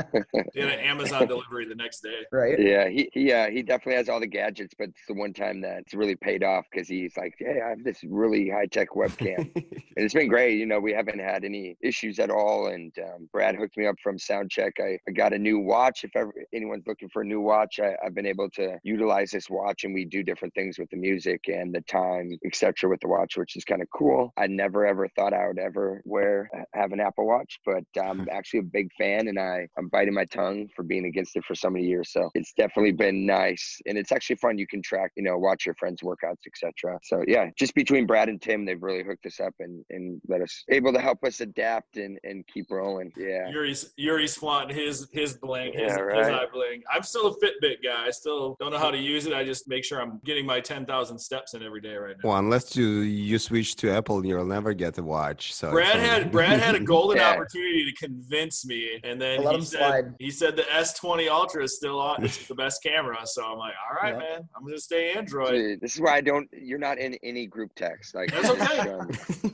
in 0.54 0.68
an 0.68 0.78
Amazon 0.80 1.26
delivery 1.26 1.66
the 1.66 1.74
next 1.74 2.00
day. 2.00 2.20
Right. 2.30 2.58
Yeah. 2.58 2.88
He, 2.88 3.10
he, 3.12 3.32
uh, 3.32 3.50
he 3.50 3.62
definitely 3.62 3.96
has 3.96 4.08
all 4.08 4.20
the 4.20 4.26
gadgets, 4.26 4.74
but 4.78 4.88
it's 4.88 5.06
the 5.06 5.14
one 5.14 5.32
time 5.32 5.60
that's 5.60 5.94
really 5.94 6.16
paid 6.16 6.44
off 6.44 6.66
because 6.70 6.88
he's 6.88 7.16
like, 7.16 7.34
Hey, 7.38 7.60
I 7.64 7.70
have 7.70 7.84
this 7.84 8.02
really 8.04 8.50
high 8.50 8.66
tech 8.66 8.90
webcam 8.90 9.50
and 9.96 10.04
it's 10.04 10.14
been 10.14 10.28
great. 10.28 10.58
You 10.58 10.66
know, 10.66 10.80
we 10.80 10.92
haven't 10.92 11.18
had 11.18 11.44
any 11.44 11.76
issues 11.82 12.18
at 12.18 12.30
all. 12.30 12.68
And 12.68 12.92
um, 12.98 13.28
Brad 13.32 13.56
hooked 13.56 13.76
me 13.76 13.86
up 13.86 13.96
from 14.02 14.16
Soundcheck. 14.18 14.72
I, 14.80 14.98
I 15.08 15.12
got 15.12 15.32
a 15.32 15.38
new 15.38 15.58
watch. 15.58 16.04
If 16.04 16.16
ever 16.16 16.32
anyone's 16.52 16.86
looking 16.86 17.08
for 17.08 17.22
a 17.22 17.24
new 17.24 17.40
watch, 17.40 17.80
I, 17.80 17.94
I've 18.04 18.14
been 18.14 18.26
able 18.26 18.50
to 18.50 18.78
utilize 18.82 19.30
this 19.30 19.50
watch 19.50 19.84
and 19.84 19.94
we 19.94 20.04
do 20.04 20.22
different 20.22 20.54
things 20.54 20.78
with 20.78 20.90
the 20.90 20.96
music 20.96 21.44
and 21.48 21.74
the 21.74 21.80
time, 21.82 22.30
etc. 22.44 22.88
with 22.88 23.00
the 23.00 23.08
watch, 23.08 23.36
which 23.36 23.56
is 23.56 23.64
kind 23.64 23.82
of 23.82 23.88
cool. 23.90 24.32
I 24.36 24.46
never 24.46 24.86
ever 24.86 25.08
thought 25.08 25.32
I 25.32 25.46
would 25.46 25.58
ever 25.58 26.02
wear, 26.04 26.50
have 26.74 26.92
an 26.92 27.00
Apple 27.00 27.26
Watch, 27.26 27.60
but 27.64 27.84
I'm 28.00 28.22
um, 28.22 28.28
actually 28.32 28.60
a 28.60 28.64
big 28.64 28.88
fan 28.98 29.28
and 29.28 29.38
I, 29.38 29.66
I'm 29.78 29.88
biting 29.88 30.14
my 30.14 30.24
tongue 30.26 30.68
for 30.74 30.82
being 30.82 31.06
against 31.06 31.36
it 31.36 31.44
for 31.44 31.54
so 31.54 31.70
many 31.70 31.84
years. 31.84 32.12
So 32.12 32.30
it's 32.34 32.52
definitely 32.52 32.92
been 32.92 33.26
nice. 33.26 33.80
And 33.86 33.96
it's 33.96 34.12
actually 34.12 34.36
fun. 34.36 34.58
You 34.58 34.66
can 34.66 34.82
track, 34.82 35.12
you 35.16 35.22
know, 35.22 35.38
watch 35.38 35.66
your 35.66 35.74
friends' 35.76 36.02
workouts, 36.02 36.46
etc. 36.46 36.98
So 37.02 37.22
yeah, 37.26 37.50
just 37.58 37.74
between 37.74 38.06
Brad 38.06 38.28
and 38.28 38.40
Tim, 38.40 38.64
they've 38.64 38.82
really 38.82 39.02
hooked 39.02 39.26
us 39.26 39.40
up 39.40 39.54
and, 39.60 39.84
and 39.90 40.20
let 40.28 40.40
us 40.40 40.64
able 40.70 40.92
to 40.92 41.00
help 41.00 41.24
us 41.24 41.40
adapt 41.40 41.96
and, 41.96 42.18
and 42.24 42.46
keep 42.46 42.70
rolling. 42.70 43.12
Yeah. 43.16 43.48
Yuri's 43.48 43.92
Yuri's 43.96 44.34
flaunting 44.34 44.76
his 44.76 45.08
his 45.12 45.34
bling, 45.34 45.72
his, 45.72 45.82
yeah, 45.82 46.00
right. 46.00 46.18
his 46.18 46.28
eye 46.28 46.46
bling. 46.52 46.82
I'm 46.92 47.02
still 47.02 47.28
a 47.28 47.34
Fitbit 47.34 47.82
guy. 47.82 48.06
I 48.06 48.10
still 48.10 48.56
don't 48.60 48.72
know 48.72 48.78
how 48.78 48.90
to 48.90 48.98
use 48.98 49.26
it. 49.26 49.32
I 49.32 49.44
just 49.44 49.68
make 49.68 49.84
sure 49.84 50.00
I'm 50.00 50.20
getting 50.24 50.46
my 50.46 50.60
ten 50.60 50.86
thousand 50.86 51.18
steps 51.18 51.54
in 51.54 51.62
every 51.62 51.80
day 51.80 51.94
right 51.94 52.16
now. 52.22 52.30
Well, 52.30 52.38
unless 52.38 52.76
you 52.76 52.86
you 52.86 53.38
switch 53.38 53.76
to 53.76 53.90
Apple, 53.90 54.24
you'll 54.24 54.44
never 54.44 54.74
get 54.74 54.98
a 54.98 55.02
watch. 55.02 55.54
So 55.54 55.70
Brad 55.70 55.98
had 55.98 56.30
Brad 56.32 56.41
had 56.44 56.74
a 56.74 56.80
golden 56.80 57.18
Yeah. 57.18 57.30
opportunity 57.30 57.90
to 57.90 57.96
convince 57.96 58.64
me, 58.66 59.00
and 59.04 59.20
then 59.20 59.42
he 59.42 59.60
said 59.62 59.78
slide. 59.78 60.14
he 60.18 60.30
said 60.30 60.56
the 60.56 60.62
S20 60.62 61.28
Ultra 61.28 61.64
is 61.64 61.76
still 61.76 62.00
on. 62.00 62.24
It's 62.24 62.46
the 62.48 62.54
best 62.54 62.82
camera. 62.82 63.18
So 63.24 63.44
I'm 63.44 63.58
like, 63.58 63.74
all 63.88 63.96
right, 64.02 64.12
Yeah. 64.14 64.18
man, 64.36 64.48
I'm 64.56 64.64
gonna 64.64 64.78
stay 64.78 65.12
Android. 65.12 65.50
Dude, 65.52 65.80
this 65.80 65.94
is 65.94 66.00
why 66.00 66.16
I 66.16 66.20
don't. 66.20 66.48
You're 66.52 66.78
not 66.78 66.98
in 66.98 67.14
any 67.22 67.46
group 67.46 67.72
text. 67.74 68.14
Like 68.14 68.30
That's 68.32 68.48
okay. 68.50 69.00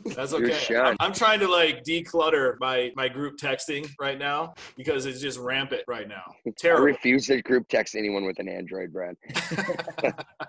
That's 0.15 0.33
okay. 0.35 0.77
I'm. 0.77 0.97
I'm 1.01 1.13
trying 1.13 1.41
to 1.41 1.49
like 1.49 1.85
declutter 1.85 2.55
my 2.61 2.93
my 2.97 3.09
group 3.09 3.37
texting 3.39 3.89
right 4.01 4.19
now 4.19 4.55
because 4.77 5.07
it's 5.07 5.21
just 5.21 5.39
rampant 5.39 5.83
right 5.89 6.09
now. 6.09 6.23
Terrible. 6.45 6.49
I 6.49 6.51
Terrible. 6.57 6.85
refuse 6.87 7.27
to 7.29 7.41
group 7.43 7.69
text 7.69 7.95
anyone 7.95 8.25
with 8.25 8.39
an 8.39 8.49
Android, 8.49 8.93
Brad. 8.93 9.17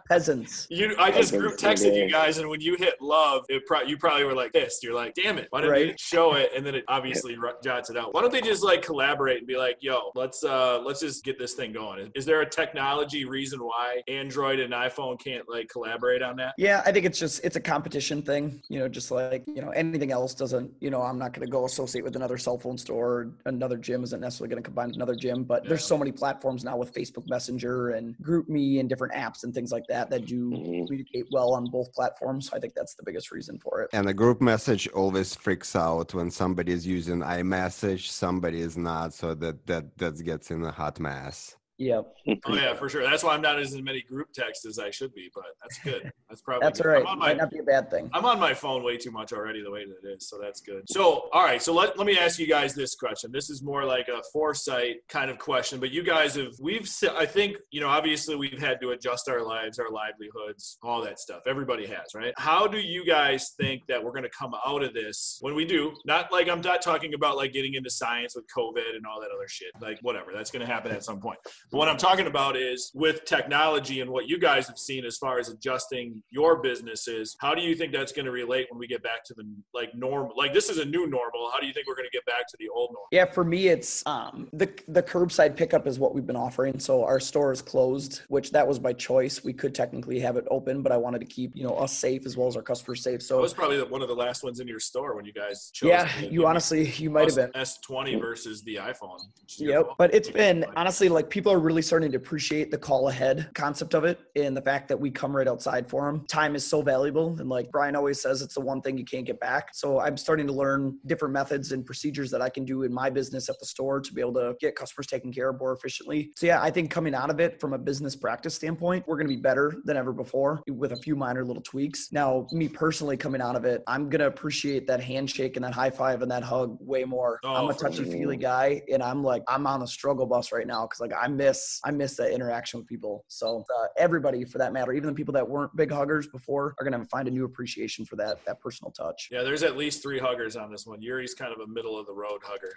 Peasants. 0.09 0.67
You, 0.69 0.95
I 0.97 1.11
just 1.11 1.33
I've 1.33 1.39
group 1.39 1.57
texted 1.57 1.95
you 1.95 2.09
guys, 2.09 2.37
and 2.37 2.49
when 2.49 2.61
you 2.61 2.75
hit 2.75 2.95
love, 3.01 3.45
it 3.49 3.65
pro- 3.65 3.81
you 3.83 3.97
probably 3.97 4.23
were 4.23 4.33
like 4.35 4.53
pissed. 4.53 4.83
You're 4.83 4.93
like, 4.93 5.13
"Damn 5.13 5.37
it, 5.37 5.47
why 5.49 5.61
didn't 5.61 5.79
you 5.79 5.85
Right. 5.89 5.99
Show 6.19 6.33
it?" 6.35 6.51
And 6.55 6.65
then 6.65 6.75
it 6.75 6.83
obviously 6.87 7.37
ru- 7.37 7.53
jots 7.63 7.89
it 7.89 7.97
out. 7.97 8.13
Why 8.13 8.21
don't 8.21 8.31
they 8.31 8.41
just 8.41 8.63
like 8.63 8.81
collaborate 8.81 9.37
and 9.39 9.47
be 9.47 9.57
like, 9.57 9.77
"Yo, 9.81 10.11
let's 10.15 10.43
uh 10.43 10.79
let's 10.81 10.99
just 10.99 11.23
get 11.23 11.37
this 11.39 11.53
thing 11.53 11.71
going." 11.73 11.99
Is, 11.99 12.09
is 12.15 12.25
there 12.25 12.41
a 12.41 12.49
technology 12.49 13.25
reason 13.25 13.59
why 13.59 14.01
Android 14.07 14.59
and 14.59 14.73
iPhone 14.73 15.19
can't 15.19 15.47
like 15.49 15.69
collaborate 15.69 16.21
on 16.21 16.35
that? 16.37 16.53
Yeah, 16.57 16.81
I 16.85 16.91
think 16.91 17.05
it's 17.05 17.19
just 17.19 17.43
it's 17.43 17.55
a 17.55 17.61
competition 17.61 18.21
thing. 18.21 18.61
You 18.69 18.79
know, 18.79 18.87
just 18.87 19.11
like 19.11 19.43
you 19.47 19.61
know 19.61 19.69
anything 19.69 20.11
else 20.11 20.33
doesn't. 20.33 20.71
You 20.79 20.89
know, 20.89 21.01
I'm 21.01 21.17
not 21.17 21.33
going 21.33 21.45
to 21.45 21.51
go 21.51 21.65
associate 21.65 22.03
with 22.03 22.15
another 22.15 22.37
cell 22.37 22.57
phone 22.57 22.77
store. 22.77 22.99
Or 22.99 23.31
another 23.45 23.77
gym 23.77 24.03
isn't 24.03 24.19
necessarily 24.19 24.49
going 24.53 24.61
to 24.61 24.67
combine 24.67 24.87
with 24.87 24.97
another 24.97 25.15
gym. 25.15 25.43
But 25.45 25.67
there's 25.67 25.85
so 25.85 25.97
many 25.97 26.11
platforms 26.11 26.63
now 26.63 26.75
with 26.75 26.93
Facebook 26.93 27.27
Messenger 27.29 27.91
and 27.91 28.15
GroupMe 28.21 28.79
and 28.79 28.89
different 28.89 29.13
apps 29.13 29.43
and 29.43 29.53
things 29.53 29.71
like 29.71 29.85
that 29.87 30.09
that 30.09 30.25
do 30.25 30.49
Mhm. 30.49 30.85
communicate 30.85 31.27
well 31.31 31.53
on 31.53 31.65
both 31.71 31.91
platforms. 31.93 32.49
I 32.53 32.59
think 32.59 32.73
that's 32.73 32.95
the 32.95 33.03
biggest 33.03 33.31
reason 33.31 33.57
for 33.57 33.81
it. 33.81 33.89
And 33.93 34.07
the 34.07 34.13
group 34.13 34.41
message 34.41 34.87
always 34.89 35.33
freaks 35.33 35.75
out 35.75 36.08
when 36.13 36.31
somebody 36.31 36.71
is 36.73 36.87
using 36.87 37.21
iMessage, 37.21 38.07
somebody 38.09 38.61
is 38.61 38.77
not, 38.77 39.13
so 39.13 39.35
that 39.35 39.65
that 39.67 39.97
that 39.97 40.23
gets 40.23 40.51
in 40.51 40.63
a 40.63 40.71
hot 40.71 40.99
mess. 40.99 41.55
Yep. 41.79 42.13
Oh 42.45 42.55
yeah, 42.55 42.73
for 42.75 42.89
sure. 42.89 43.03
That's 43.03 43.23
why 43.23 43.33
I'm 43.33 43.41
not 43.41 43.57
as 43.57 43.73
many 43.81 44.01
group 44.01 44.33
texts 44.33 44.65
as 44.65 44.79
I 44.79 44.91
should 44.91 45.13
be. 45.13 45.29
But 45.33 45.45
that's 45.61 45.79
good. 45.79 46.11
That's 46.27 46.41
probably 46.41 46.65
That's 46.65 46.79
good. 46.81 46.87
all 46.87 46.93
right. 46.93 47.05
I'm 47.07 47.13
on 47.13 47.19
Might 47.19 47.37
not 47.37 47.51
be 47.51 47.59
a 47.59 47.63
bad 47.63 47.89
thing. 47.89 48.09
I'm 48.13 48.25
on 48.25 48.37
my 48.37 48.53
phone 48.53 48.83
way 48.83 48.97
too 48.97 49.11
much 49.11 49.31
already 49.31 49.63
the 49.63 49.71
way 49.71 49.85
that 49.85 50.07
it 50.07 50.15
is, 50.17 50.27
so 50.27 50.37
that's 50.37 50.59
good. 50.59 50.83
So, 50.87 51.29
all 51.31 51.43
right, 51.43 51.61
so 51.61 51.73
let, 51.73 51.97
let 51.97 52.05
me 52.05 52.17
ask 52.19 52.37
you 52.37 52.47
guys 52.47 52.75
this 52.75 52.95
question. 52.95 53.31
This 53.31 53.49
is 53.49 53.63
more 53.63 53.85
like 53.85 54.09
a 54.09 54.21
foresight 54.31 54.97
kind 55.07 55.31
of 55.31 55.39
question, 55.39 55.79
but 55.79 55.91
you 55.91 56.03
guys 56.03 56.35
have 56.35 56.53
we've 56.59 56.87
I 57.17 57.25
think, 57.25 57.57
you 57.71 57.79
know, 57.79 57.87
obviously 57.87 58.35
we've 58.35 58.59
had 58.59 58.81
to 58.81 58.91
adjust 58.91 59.29
our 59.29 59.41
lives, 59.41 59.79
our 59.79 59.89
livelihoods, 59.89 60.77
all 60.83 61.01
that 61.03 61.19
stuff. 61.19 61.43
Everybody 61.47 61.87
has, 61.87 62.13
right? 62.13 62.33
How 62.37 62.67
do 62.67 62.79
you 62.79 63.05
guys 63.05 63.53
think 63.59 63.87
that 63.87 64.03
we're 64.03 64.11
going 64.11 64.23
to 64.23 64.29
come 64.29 64.53
out 64.67 64.83
of 64.83 64.93
this 64.93 65.37
when 65.41 65.55
we 65.55 65.65
do? 65.65 65.95
Not 66.05 66.31
like 66.31 66.49
I'm 66.49 66.61
not 66.61 66.81
talking 66.81 67.13
about 67.13 67.37
like 67.37 67.53
getting 67.53 67.75
into 67.75 67.89
science 67.89 68.35
with 68.35 68.45
COVID 68.55 68.95
and 68.95 69.05
all 69.05 69.21
that 69.21 69.29
other 69.33 69.47
shit. 69.47 69.71
Like 69.81 69.97
whatever, 70.01 70.31
that's 70.33 70.51
going 70.51 70.65
to 70.65 70.71
happen 70.71 70.91
at 70.91 71.03
some 71.03 71.19
point. 71.19 71.39
What 71.71 71.87
I'm 71.87 71.97
talking 71.97 72.25
about 72.25 72.55
is 72.57 72.91
with 72.95 73.25
technology 73.25 74.01
and 74.01 74.09
what 74.09 74.27
you 74.27 74.39
guys 74.39 74.67
have 74.67 74.79
seen 74.79 75.05
as 75.05 75.17
far 75.17 75.37
as 75.37 75.49
adjusting 75.49 76.23
your 76.31 76.61
businesses. 76.61 77.35
How 77.39 77.53
do 77.53 77.61
you 77.61 77.75
think 77.75 77.93
that's 77.93 78.11
going 78.11 78.25
to 78.25 78.31
relate 78.31 78.67
when 78.71 78.79
we 78.79 78.87
get 78.87 79.03
back 79.03 79.23
to 79.25 79.35
the 79.35 79.43
like 79.73 79.93
normal? 79.93 80.31
Like 80.35 80.51
this 80.53 80.69
is 80.69 80.79
a 80.79 80.85
new 80.85 81.05
normal. 81.07 81.51
How 81.53 81.59
do 81.59 81.67
you 81.67 81.73
think 81.73 81.87
we're 81.87 81.95
going 81.95 82.07
to 82.11 82.15
get 82.17 82.25
back 82.25 82.47
to 82.47 82.57
the 82.59 82.69
old 82.69 82.89
normal? 82.89 83.07
Yeah, 83.11 83.25
for 83.25 83.43
me, 83.43 83.67
it's 83.67 84.05
um, 84.07 84.47
the 84.51 84.69
the 84.87 85.03
curbside 85.03 85.55
pickup 85.55 85.85
is 85.85 85.99
what 85.99 86.15
we've 86.15 86.25
been 86.25 86.35
offering. 86.35 86.79
So 86.79 87.03
our 87.03 87.19
store 87.19 87.51
is 87.51 87.61
closed, 87.61 88.21
which 88.29 88.51
that 88.51 88.67
was 88.67 88.79
by 88.79 88.93
choice. 88.93 89.43
We 89.43 89.53
could 89.53 89.75
technically 89.75 90.19
have 90.21 90.37
it 90.37 90.45
open, 90.49 90.81
but 90.81 90.91
I 90.91 90.97
wanted 90.97 91.19
to 91.19 91.25
keep 91.27 91.55
you 91.55 91.63
know 91.63 91.75
us 91.75 91.95
safe 91.95 92.25
as 92.25 92.35
well 92.35 92.47
as 92.47 92.55
our 92.55 92.63
customers 92.63 93.03
safe. 93.03 93.21
So 93.21 93.39
was 93.39 93.53
probably 93.53 93.77
the- 93.77 93.85
one 93.85 94.01
of 94.01 94.07
the 94.07 94.15
last 94.15 94.43
ones 94.43 94.59
in 94.59 94.67
your 94.67 94.79
store 94.79 95.15
when 95.15 95.25
you 95.25 95.33
guys 95.33 95.69
chose. 95.73 95.87
yeah, 95.89 96.09
the- 96.19 96.27
you 96.31 96.47
honestly 96.47 96.89
you 96.97 97.11
might 97.11 97.25
have 97.27 97.35
been. 97.35 97.61
S20 97.61 98.19
versus 98.19 98.63
the 98.63 98.75
iPhone. 98.75 99.19
which 99.41 99.53
is 99.55 99.61
your 99.61 99.73
Yep. 99.73 99.89
But 99.99 100.13
it's 100.15 100.29
been 100.31 100.65
honestly 100.75 101.09
like 101.09 101.29
people 101.29 101.51
are 101.51 101.58
really 101.59 101.81
starting 101.81 102.11
to 102.11 102.17
appreciate 102.17 102.71
the 102.71 102.77
call 102.77 103.09
ahead 103.09 103.49
concept 103.53 103.93
of 103.93 104.03
it 104.03 104.19
and 104.35 104.55
the 104.55 104.61
fact 104.61 104.87
that 104.87 104.99
we 104.99 105.11
come 105.11 105.35
right 105.35 105.47
outside 105.47 105.89
for 105.89 106.05
them. 106.05 106.25
Time 106.27 106.55
is 106.55 106.65
so 106.65 106.81
valuable. 106.81 107.35
And 107.39 107.49
like 107.49 107.71
Brian 107.71 107.95
always 107.95 108.21
says, 108.21 108.41
it's 108.41 108.55
the 108.55 108.61
one 108.61 108.81
thing 108.81 108.97
you 108.97 109.05
can't 109.05 109.25
get 109.25 109.39
back. 109.39 109.69
So 109.73 109.99
I'm 109.99 110.17
starting 110.17 110.47
to 110.47 110.53
learn 110.53 110.97
different 111.05 111.33
methods 111.33 111.71
and 111.71 111.85
procedures 111.85 112.31
that 112.31 112.41
I 112.41 112.49
can 112.49 112.65
do 112.65 112.83
in 112.83 112.93
my 112.93 113.09
business 113.09 113.49
at 113.49 113.59
the 113.59 113.65
store 113.65 113.99
to 114.01 114.13
be 114.13 114.21
able 114.21 114.33
to 114.33 114.55
get 114.59 114.75
customers 114.75 115.07
taken 115.07 115.31
care 115.31 115.49
of 115.49 115.59
more 115.59 115.73
efficiently. 115.73 116.31
So 116.35 116.47
yeah, 116.47 116.61
I 116.61 116.71
think 116.71 116.91
coming 116.91 117.13
out 117.13 117.29
of 117.29 117.39
it 117.39 117.59
from 117.59 117.73
a 117.73 117.77
business 117.77 118.15
practice 118.15 118.55
standpoint, 118.55 119.05
we're 119.07 119.17
going 119.17 119.27
to 119.27 119.35
be 119.35 119.41
better 119.41 119.73
than 119.85 119.97
ever 119.97 120.13
before 120.13 120.61
with 120.69 120.91
a 120.91 120.97
few 120.97 121.15
minor 121.15 121.45
little 121.45 121.63
tweaks. 121.63 122.11
Now, 122.11 122.47
me 122.51 122.67
personally 122.67 123.17
coming 123.17 123.41
out 123.41 123.55
of 123.55 123.65
it, 123.65 123.83
I'm 123.87 124.09
going 124.09 124.19
to 124.19 124.27
appreciate 124.27 124.87
that 124.87 125.01
handshake 125.01 125.55
and 125.55 125.65
that 125.65 125.73
high 125.73 125.89
five 125.89 126.21
and 126.21 126.31
that 126.31 126.43
hug 126.43 126.77
way 126.79 127.03
more. 127.03 127.39
Oh, 127.43 127.55
I'm 127.55 127.69
a 127.69 127.73
touchy 127.73 128.03
feely 128.03 128.37
guy 128.37 128.81
and 128.91 129.01
I'm 129.03 129.23
like 129.23 129.43
I'm 129.47 129.67
on 129.67 129.79
the 129.79 129.87
struggle 129.87 130.25
bus 130.25 130.51
right 130.51 130.67
now 130.67 130.85
because 130.85 130.99
like 130.99 131.11
I 131.19 131.27
miss 131.27 131.48
I 131.83 131.91
miss 131.91 132.15
that 132.17 132.31
interaction 132.31 132.79
with 132.79 132.87
people. 132.87 133.25
So 133.27 133.65
uh, 133.77 133.87
everybody 133.97 134.45
for 134.45 134.57
that 134.57 134.73
matter, 134.73 134.93
even 134.93 135.09
the 135.09 135.15
people 135.15 135.33
that 135.33 135.47
weren't 135.47 135.75
big 135.75 135.91
huggers 135.91 136.27
before, 136.27 136.75
are 136.79 136.83
gonna 136.83 137.05
find 137.05 137.27
a 137.27 137.31
new 137.31 137.45
appreciation 137.45 138.05
for 138.05 138.15
that 138.17 138.43
that 138.45 138.59
personal 138.59 138.91
touch. 138.91 139.29
Yeah, 139.31 139.43
there's 139.43 139.63
at 139.63 139.77
least 139.77 140.01
three 140.03 140.19
huggers 140.19 140.55
on 140.55 140.71
this 140.71 140.85
one. 140.85 141.01
Yuri's 141.01 141.33
kind 141.33 141.53
of 141.53 141.59
a 141.59 141.67
middle 141.67 141.97
of 141.97 142.05
the 142.05 142.13
road 142.13 142.41
hugger. 142.43 142.75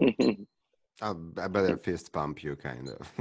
I'll, 1.00 1.20
I 1.40 1.46
better 1.46 1.76
fist 1.76 2.12
pump 2.12 2.42
you, 2.42 2.56
kind 2.56 2.88
of. 2.88 3.12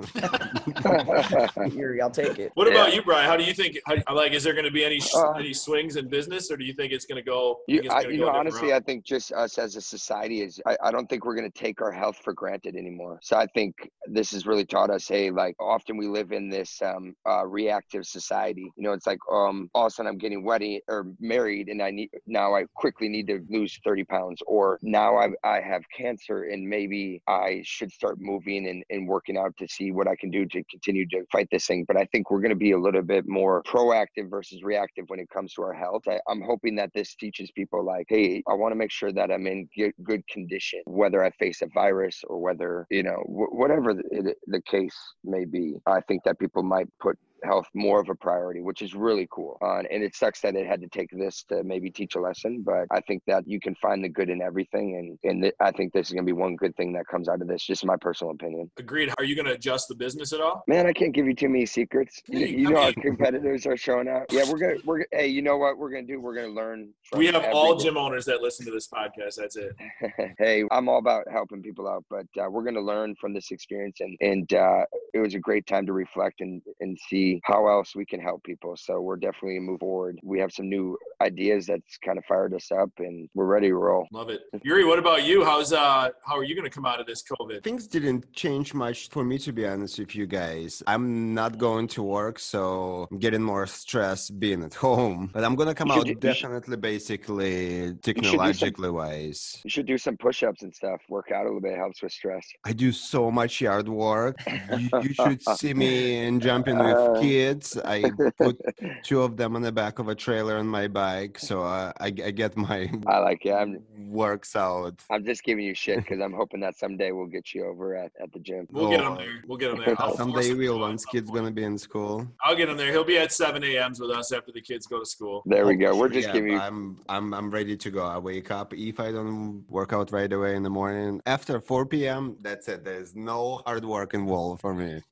Yuri, 1.75 2.01
I'll 2.01 2.09
take 2.09 2.39
it. 2.39 2.51
What 2.55 2.67
about 2.67 2.95
you, 2.95 3.03
Brian? 3.03 3.27
How 3.27 3.37
do 3.37 3.43
you 3.43 3.53
think? 3.53 3.77
How, 3.85 4.15
like, 4.15 4.33
is 4.33 4.43
there 4.43 4.53
going 4.53 4.65
to 4.65 4.71
be 4.71 4.83
any 4.83 4.99
Uh, 5.13 5.31
any 5.33 5.53
swings 5.53 5.95
in 5.95 6.07
business, 6.07 6.49
or 6.49 6.57
do 6.57 6.65
you 6.65 6.73
think 6.73 6.91
it's 6.91 7.05
going 7.05 7.17
to 7.17 7.29
go? 7.29 7.59
You, 7.67 7.87
I, 7.91 8.01
you 8.01 8.17
go 8.19 8.25
know, 8.25 8.31
honestly, 8.31 8.69
route? 8.69 8.81
I 8.81 8.85
think 8.85 9.05
just 9.05 9.31
us 9.31 9.57
as 9.57 9.75
a 9.75 9.81
society 9.81 10.41
is, 10.41 10.59
I, 10.65 10.75
I 10.83 10.91
don't 10.91 11.07
think 11.07 11.23
we're 11.25 11.35
going 11.35 11.49
to 11.51 11.59
take 11.59 11.81
our 11.81 11.91
health 11.91 12.17
for 12.23 12.33
granted 12.33 12.75
anymore. 12.75 13.19
So 13.21 13.37
I 13.37 13.45
think 13.53 13.75
this 14.07 14.31
has 14.31 14.47
really 14.47 14.65
taught 14.65 14.89
us, 14.89 15.07
hey, 15.07 15.29
like 15.29 15.55
often 15.59 15.97
we 15.97 16.07
live 16.07 16.31
in 16.31 16.49
this 16.49 16.81
um, 16.81 17.15
uh, 17.27 17.45
reactive 17.45 18.05
society. 18.05 18.71
You 18.75 18.83
know, 18.83 18.93
it's 18.93 19.05
like, 19.05 19.19
um, 19.31 19.69
all 19.73 19.85
of 19.85 19.91
a 19.91 19.91
sudden 19.91 20.09
I'm 20.11 20.17
getting 20.17 20.43
wedding 20.43 20.79
or 20.87 21.07
married 21.19 21.67
and 21.69 21.81
I 21.81 21.91
need, 21.91 22.09
now 22.25 22.55
I 22.55 22.65
quickly 22.75 23.07
need 23.07 23.27
to 23.27 23.45
lose 23.49 23.79
30 23.83 24.03
pounds 24.05 24.41
or 24.47 24.79
now 24.81 25.17
I, 25.17 25.29
I 25.43 25.61
have 25.61 25.83
cancer 25.95 26.45
and 26.45 26.67
maybe 26.67 27.21
I 27.27 27.63
should 27.67 27.91
start 27.91 28.17
moving 28.19 28.67
and, 28.67 28.83
and 28.89 29.07
working 29.07 29.37
out 29.37 29.55
to 29.57 29.67
see 29.67 29.91
what 29.91 30.07
I 30.07 30.15
can 30.15 30.31
do 30.31 30.45
to 30.45 30.63
continue 30.71 31.07
to 31.09 31.23
fight 31.31 31.47
this 31.51 31.65
thing. 31.67 31.85
But 31.87 31.97
I 31.97 32.05
think 32.11 32.31
we're 32.31 32.41
going 32.41 32.49
to 32.49 32.55
be 32.55 32.71
a 32.71 32.79
little 32.79 33.01
bit 33.01 33.27
more 33.27 33.63
proactive 33.63 34.29
versus 34.29 34.63
reactive 34.63 35.05
when 35.07 35.19
it 35.19 35.29
comes 35.29 35.53
to 35.53 35.63
our 35.63 35.73
health. 35.73 36.03
I, 36.07 36.19
I'm 36.29 36.41
hoping 36.41 36.75
that 36.75 36.91
this 36.93 37.15
teaches 37.15 37.51
people 37.51 37.83
like, 37.85 38.05
hey, 38.09 38.43
I 38.47 38.53
want 38.53 38.71
to 38.71 38.75
make 38.75 38.91
sure 38.91 39.11
that 39.11 39.31
I'm 39.31 39.47
in 39.47 39.67
good, 40.03 40.23
condition, 40.29 40.81
whether 40.85 41.23
I 41.23 41.31
face 41.31 41.61
a 41.61 41.67
virus 41.73 42.23
or 42.27 42.39
whether, 42.39 42.85
you 42.89 43.03
know, 43.03 43.23
wh- 43.25 43.53
whatever 43.53 43.93
the, 43.93 44.33
the 44.47 44.61
case 44.61 44.95
may 45.23 45.45
be. 45.45 45.75
I 45.85 46.01
think 46.07 46.23
that 46.23 46.39
people 46.39 46.63
might 46.63 46.87
put 46.99 47.17
health 47.43 47.67
more 47.73 47.99
of 47.99 48.09
a 48.09 48.15
priority, 48.15 48.61
which 48.61 48.81
is 48.81 48.93
really 48.93 49.27
cool. 49.31 49.57
Uh, 49.61 49.79
and 49.91 50.03
it 50.03 50.15
sucks 50.15 50.41
that 50.41 50.55
it 50.55 50.67
had 50.67 50.81
to 50.81 50.87
take 50.87 51.09
this 51.11 51.43
to 51.49 51.63
maybe 51.63 51.89
teach 51.89 52.15
a 52.15 52.19
lesson, 52.19 52.63
but 52.63 52.87
I 52.91 53.01
think 53.01 53.23
that 53.27 53.47
you 53.47 53.59
can 53.59 53.75
find 53.75 54.03
the 54.03 54.09
good 54.09 54.29
in 54.29 54.41
everything. 54.41 54.95
And, 54.95 55.31
and 55.31 55.43
th- 55.43 55.55
I 55.59 55.71
think 55.71 55.93
this 55.93 56.07
is 56.07 56.13
going 56.13 56.25
to 56.25 56.33
be 56.33 56.37
one 56.37 56.55
good 56.55 56.75
thing 56.75 56.93
that 56.93 57.07
comes 57.07 57.29
out 57.29 57.41
of 57.41 57.47
this, 57.47 57.63
just 57.63 57.85
my 57.85 57.97
personal 57.97 58.31
opinion. 58.31 58.69
Agreed. 58.77 59.11
Are 59.17 59.23
you 59.23 59.35
going 59.35 59.45
to 59.45 59.53
adjust 59.53 59.87
the 59.87 59.95
business 59.95 60.33
at 60.33 60.41
all? 60.41 60.63
Man, 60.67 60.85
I 60.85 60.93
can't 60.93 61.13
give 61.13 61.25
you 61.25 61.33
too 61.33 61.49
many 61.49 61.65
secrets. 61.65 62.21
You, 62.27 62.45
you 62.45 62.69
know, 62.69 62.77
our 62.77 62.93
competitors 62.93 63.65
are 63.65 63.77
showing 63.77 64.07
out. 64.07 64.25
Yeah, 64.31 64.49
we're 64.49 64.57
gonna, 64.57 64.79
we're 64.85 65.05
hey, 65.11 65.27
you 65.27 65.41
know 65.41 65.57
what 65.57 65.77
we're 65.77 65.89
gonna 65.89 66.07
do? 66.07 66.19
We're 66.19 66.35
gonna 66.35 66.47
learn. 66.49 66.93
From 67.03 67.19
We 67.19 67.27
have 67.27 67.45
all 67.53 67.75
gym 67.77 67.97
owners 67.97 68.25
that 68.25 68.41
listen 68.41 68.65
to 68.65 68.71
this 68.71 68.87
podcast. 68.87 69.35
That's 69.35 69.55
it. 69.55 69.75
hey, 70.37 70.63
I'm 70.71 70.89
all 70.89 70.99
about 70.99 71.25
helping 71.31 71.61
people 71.61 71.87
out, 71.87 72.03
but 72.09 72.25
uh, 72.41 72.49
we're 72.49 72.63
gonna 72.63 72.81
learn 72.81 73.15
from 73.15 73.33
this 73.33 73.51
experience, 73.51 73.99
and 73.99 74.17
and 74.21 74.53
uh, 74.53 74.85
it 75.13 75.19
was 75.19 75.33
a 75.35 75.39
great 75.39 75.65
time 75.67 75.85
to 75.85 75.93
reflect 75.93 76.41
and 76.41 76.61
and 76.79 76.97
see 77.09 77.39
how 77.43 77.67
else 77.67 77.95
we 77.95 78.05
can 78.05 78.19
help 78.19 78.43
people. 78.43 78.75
So 78.77 78.99
we're 79.01 79.15
definitely 79.17 79.55
gonna 79.55 79.71
move 79.71 79.79
forward. 79.79 80.19
We 80.23 80.39
have 80.39 80.51
some 80.51 80.69
new 80.69 80.97
ideas 81.21 81.65
that's 81.67 81.97
kind 81.97 82.17
of 82.17 82.25
fired 82.25 82.53
us 82.53 82.71
up, 82.71 82.89
and 82.99 83.29
we're 83.33 83.45
ready 83.45 83.67
to 83.69 83.75
roll. 83.75 84.07
Love 84.11 84.29
it. 84.29 84.41
Yuri, 84.63 84.85
what 84.85 84.99
about 84.99 85.23
you? 85.25 85.43
How's 85.43 85.73
uh 85.73 86.09
how 86.25 86.35
are 86.37 86.43
you 86.43 86.55
going 86.55 86.69
to 86.69 86.75
come 86.77 86.85
out 86.85 86.99
of 86.99 87.05
this 87.07 87.23
COVID? 87.23 87.63
Things 87.63 87.87
didn't 87.87 88.31
change 88.33 88.73
much 88.73 89.09
for 89.09 89.23
me, 89.23 89.37
to 89.39 89.51
be 89.51 89.65
honest 89.65 89.99
with 89.99 90.15
you 90.15 90.25
guys. 90.27 90.83
I'm 90.87 91.33
not 91.33 91.57
going 91.57 91.87
to 91.89 92.03
work, 92.03 92.37
so 92.39 93.07
I'm 93.11 93.19
getting 93.19 93.41
more 93.41 93.65
stress 93.67 94.29
being 94.29 94.63
at 94.63 94.73
home. 94.73 95.29
But 95.33 95.43
I'm 95.43 95.55
gonna 95.55 95.73
come 95.73 95.91
out 95.91 96.03
do- 96.03 96.09
you 96.09 96.13
should- 96.15 96.19
definitely, 96.21 96.77
basically, 96.77 97.87
some- 97.87 97.97
technologically 97.99 98.89
wise. 98.91 99.59
You 99.63 99.69
should 99.69 99.85
do 99.85 99.97
some 99.97 100.17
push-ups 100.17 100.61
and 100.63 100.73
stuff. 100.73 101.01
Work 101.09 101.31
out 101.31 101.43
a 101.43 101.47
little 101.49 101.61
bit. 101.61 101.77
Helps 101.77 102.01
with 102.03 102.11
stress. 102.11 102.45
I 102.63 102.73
do 102.73 102.91
so 102.91 103.31
much 103.31 103.61
yard 103.61 103.87
work. 103.89 104.35
You, 105.03 105.09
you 105.09 105.13
should 105.13 105.41
see 105.57 105.73
me 105.73 106.25
in 106.25 106.39
jumping 106.39 106.77
Uh. 106.79 107.11
with 107.11 107.21
kids. 107.21 107.77
I 107.83 108.11
put 108.37 108.59
two 109.03 109.21
of 109.21 109.37
them 109.37 109.55
on 109.55 109.61
the 109.61 109.71
back 109.71 109.99
of 109.99 110.07
a 110.09 110.15
trailer 110.15 110.57
on 110.57 110.67
my 110.67 110.87
bike. 110.87 110.97
bike, 110.97 111.39
so 111.39 111.61
uh, 111.63 111.91
I, 111.99 112.07
I 112.07 112.31
get 112.31 112.57
my 112.57 112.89
I 113.07 113.19
like 113.19 113.45
it. 113.45 113.53
I'm 113.53 113.79
works 114.09 114.55
out. 114.55 114.95
I'm 115.11 115.23
just 115.25 115.43
giving 115.43 115.63
you 115.63 115.73
shit 115.73 115.97
because 115.99 116.19
I'm 116.19 116.33
hoping 116.33 116.59
that 116.61 116.75
someday 116.77 117.11
we'll 117.11 117.27
get 117.37 117.53
you 117.53 117.65
over 117.65 117.95
at, 117.95 118.11
at 118.21 118.29
the 118.33 118.39
gym. 118.39 118.67
We'll 118.71 118.89
get 118.89 119.01
him 119.01 119.13
Oh. 119.13 119.15
there. 119.17 119.35
We'll 119.47 119.57
get 119.63 119.71
him 119.71 119.79
there. 119.85 119.95
I'll 120.01 120.15
Someday 120.17 120.53
we'll 120.53 120.79
once 120.79 121.05
kids 121.05 121.29
point. 121.29 121.41
gonna 121.43 121.51
be 121.61 121.63
in 121.71 121.77
school. 121.87 122.15
I'll 122.43 122.55
get 122.61 122.67
him 122.69 122.77
there. 122.81 122.91
He'll 122.91 123.03
be 123.15 123.19
at 123.25 123.31
7 123.31 123.63
a.m.s 123.63 123.99
with 123.99 124.11
us 124.11 124.27
after 124.37 124.51
the 124.51 124.61
kids 124.69 124.83
go 124.93 124.97
to 124.99 125.05
school. 125.15 125.43
There 125.45 125.65
we 125.71 125.75
Oh, 125.75 125.83
go. 125.93 125.99
We're 125.99 126.09
just 126.19 126.27
yeah, 126.29 126.33
giving 126.37 126.51
you. 126.53 126.59
I'm 126.67 126.79
I'm 127.15 127.27
I'm 127.39 127.49
ready 127.59 127.75
to 127.85 127.89
go. 127.97 128.03
I 128.15 128.17
wake 128.31 128.49
up 128.59 128.69
if 128.73 128.97
I 129.07 129.09
don't 129.17 129.63
work 129.77 129.91
out 129.97 130.07
right 130.19 130.31
away 130.37 130.51
in 130.59 130.63
the 130.67 130.73
morning. 130.81 131.11
After 131.35 131.55
4 131.59 131.85
p.m., 131.93 132.23
that's 132.47 132.65
it. 132.73 132.79
There's 132.89 133.11
no 133.15 133.61
hard 133.65 133.83
work 133.95 134.11
involved 134.21 134.59
for 134.65 134.73
me 134.83 134.86
man. 134.87 135.03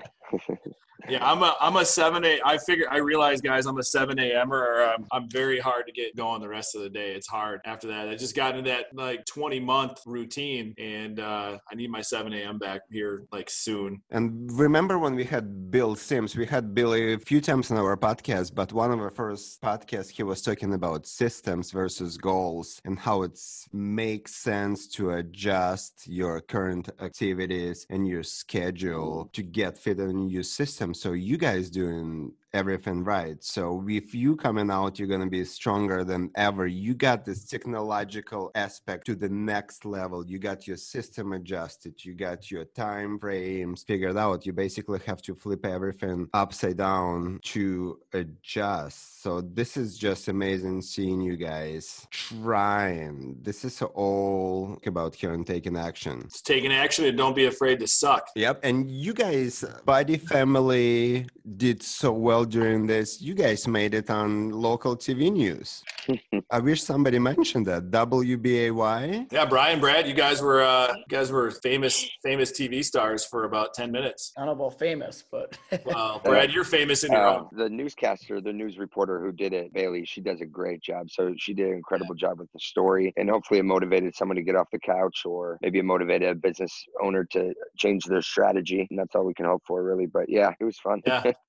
Yeah, 1.09 1.29
I'm 1.29 1.41
a 1.43 1.55
I'm 1.59 1.75
a 1.75 1.85
7 1.85 2.23
a. 2.25 2.39
I 2.45 2.57
figure 2.57 2.85
I 2.89 2.97
realize, 2.97 3.41
guys, 3.41 3.65
I'm 3.65 3.77
a 3.77 3.83
7 3.83 4.17
a.m. 4.19 4.53
or 4.53 4.83
I'm, 4.83 5.05
I'm 5.11 5.29
very 5.29 5.59
hard 5.59 5.85
to 5.87 5.91
get 5.91 6.15
going 6.15 6.41
the 6.41 6.49
rest 6.49 6.75
of 6.75 6.81
the 6.81 6.89
day. 6.89 7.13
It's 7.13 7.27
hard 7.27 7.61
after 7.65 7.87
that. 7.87 8.09
I 8.09 8.15
just 8.15 8.35
got 8.35 8.55
into 8.55 8.69
that 8.69 8.87
like 8.93 9.25
20 9.25 9.59
month 9.59 10.01
routine, 10.05 10.73
and 10.77 11.19
uh, 11.19 11.57
I 11.71 11.75
need 11.75 11.89
my 11.89 12.01
7 12.01 12.33
a.m. 12.33 12.57
back 12.57 12.81
here 12.91 13.23
like 13.31 13.49
soon. 13.49 14.01
And 14.11 14.51
remember 14.51 14.99
when 14.99 15.15
we 15.15 15.23
had 15.23 15.71
Bill 15.71 15.95
Sims? 15.95 16.35
We 16.35 16.45
had 16.45 16.73
Billy 16.73 17.13
a 17.13 17.19
few 17.19 17.41
times 17.41 17.71
on 17.71 17.77
our 17.77 17.97
podcast, 17.97 18.55
but 18.55 18.73
one 18.73 18.91
of 18.91 18.99
our 18.99 19.09
first 19.09 19.61
podcasts, 19.61 20.09
he 20.09 20.23
was 20.23 20.41
talking 20.41 20.73
about 20.73 21.07
systems 21.07 21.71
versus 21.71 22.17
goals 22.17 22.81
and 22.85 22.97
how 22.97 23.23
it 23.23 23.39
makes 23.73 24.35
sense 24.35 24.87
to 24.87 25.11
adjust 25.11 26.07
your 26.07 26.41
current 26.41 26.89
activities 27.01 27.85
and 27.89 28.07
your 28.07 28.23
schedule 28.23 29.29
to 29.33 29.43
get 29.43 29.77
fit 29.77 29.99
in 29.99 30.29
your 30.29 30.43
system. 30.43 30.93
So 30.99 31.13
you 31.13 31.37
guys 31.37 31.69
doing 31.69 32.33
everything 32.53 33.03
right. 33.03 33.43
So 33.43 33.83
if 33.87 34.13
you 34.13 34.35
coming 34.35 34.71
out, 34.71 34.97
you're 34.97 35.07
gonna 35.07 35.27
be 35.27 35.45
stronger 35.45 36.03
than 36.03 36.31
ever. 36.35 36.67
You 36.67 36.93
got 36.93 37.25
this 37.25 37.45
technological 37.45 38.51
aspect 38.55 39.05
to 39.07 39.15
the 39.15 39.29
next 39.29 39.85
level. 39.85 40.25
You 40.25 40.39
got 40.39 40.67
your 40.67 40.77
system 40.77 41.33
adjusted. 41.33 42.03
You 42.03 42.13
got 42.13 42.49
your 42.49 42.65
time 42.65 43.19
frames 43.19 43.83
figured 43.83 44.17
out. 44.17 44.45
You 44.45 44.53
basically 44.53 44.99
have 45.05 45.21
to 45.23 45.35
flip 45.35 45.65
everything 45.65 46.27
upside 46.33 46.77
down 46.77 47.39
to 47.43 47.99
adjust. 48.13 49.21
So 49.21 49.41
this 49.41 49.77
is 49.77 49.97
just 49.97 50.27
amazing 50.27 50.81
seeing 50.81 51.21
you 51.21 51.37
guys 51.37 52.07
trying. 52.09 53.37
This 53.41 53.65
is 53.65 53.81
all 53.81 54.79
about 54.85 55.15
here 55.15 55.33
and 55.33 55.45
taking 55.45 55.77
action. 55.77 56.21
It's 56.25 56.41
taking 56.41 56.71
action 56.71 57.05
and 57.05 57.17
don't 57.17 57.35
be 57.35 57.45
afraid 57.45 57.79
to 57.79 57.87
suck. 57.87 58.29
Yep. 58.35 58.61
And 58.63 58.89
you 58.89 59.13
guys, 59.13 59.63
Body 59.85 60.17
Family, 60.17 61.27
did 61.57 61.81
so 61.83 62.11
well 62.11 62.38
during 62.45 62.87
this. 62.87 63.21
You 63.21 63.33
guys 63.33 63.67
made 63.67 63.93
it 63.93 64.09
on 64.09 64.49
local 64.51 64.95
TV 64.97 65.31
news. 65.31 65.83
I 66.51 66.59
wish 66.59 66.81
somebody 66.83 67.19
mentioned 67.19 67.65
that. 67.67 67.91
WBAY. 67.91 69.27
Yeah, 69.31 69.45
Brian, 69.45 69.79
Brad, 69.79 70.07
you 70.07 70.13
guys 70.13 70.41
were 70.41 70.61
uh, 70.61 70.93
you 70.95 71.03
guys 71.09 71.31
were 71.31 71.51
famous 71.51 72.09
famous 72.23 72.51
TV 72.51 72.83
stars 72.83 73.25
for 73.25 73.45
about 73.45 73.73
10 73.73 73.91
minutes. 73.91 74.31
I 74.37 74.45
don't 74.45 74.57
know 74.57 74.65
about 74.65 74.79
famous, 74.79 75.23
but 75.31 75.57
Well, 75.85 76.21
Brad, 76.23 76.51
you're 76.51 76.63
famous 76.63 77.03
in 77.03 77.11
your 77.11 77.21
Uh, 77.25 77.37
own. 77.39 77.47
the 77.51 77.69
newscaster, 77.69 78.41
the 78.41 78.53
news 78.53 78.77
reporter 78.77 79.19
who 79.19 79.31
did 79.31 79.53
it, 79.53 79.73
Bailey, 79.73 80.05
she 80.05 80.21
does 80.21 80.41
a 80.41 80.45
great 80.45 80.81
job. 80.81 81.09
So 81.09 81.33
she 81.37 81.53
did 81.53 81.67
an 81.67 81.73
incredible 81.73 82.15
job 82.15 82.39
with 82.39 82.51
the 82.53 82.59
story, 82.59 83.13
and 83.17 83.29
hopefully 83.29 83.59
it 83.59 83.63
motivated 83.65 84.15
someone 84.15 84.35
to 84.37 84.43
get 84.43 84.55
off 84.55 84.67
the 84.71 84.79
couch, 84.79 85.23
or 85.25 85.57
maybe 85.61 85.79
it 85.79 85.85
motivated 85.85 86.29
a 86.29 86.35
business 86.35 86.73
owner 87.01 87.23
to 87.25 87.53
change 87.77 88.05
their 88.05 88.21
strategy. 88.21 88.87
And 88.89 88.97
that's 88.97 89.15
all 89.15 89.25
we 89.25 89.33
can 89.33 89.45
hope 89.45 89.63
for, 89.67 89.83
really. 89.83 90.05
But 90.07 90.29
yeah, 90.29 90.51
it 90.59 90.63
was 90.63 90.79
fun. 90.79 91.01
Yeah. 91.05 91.23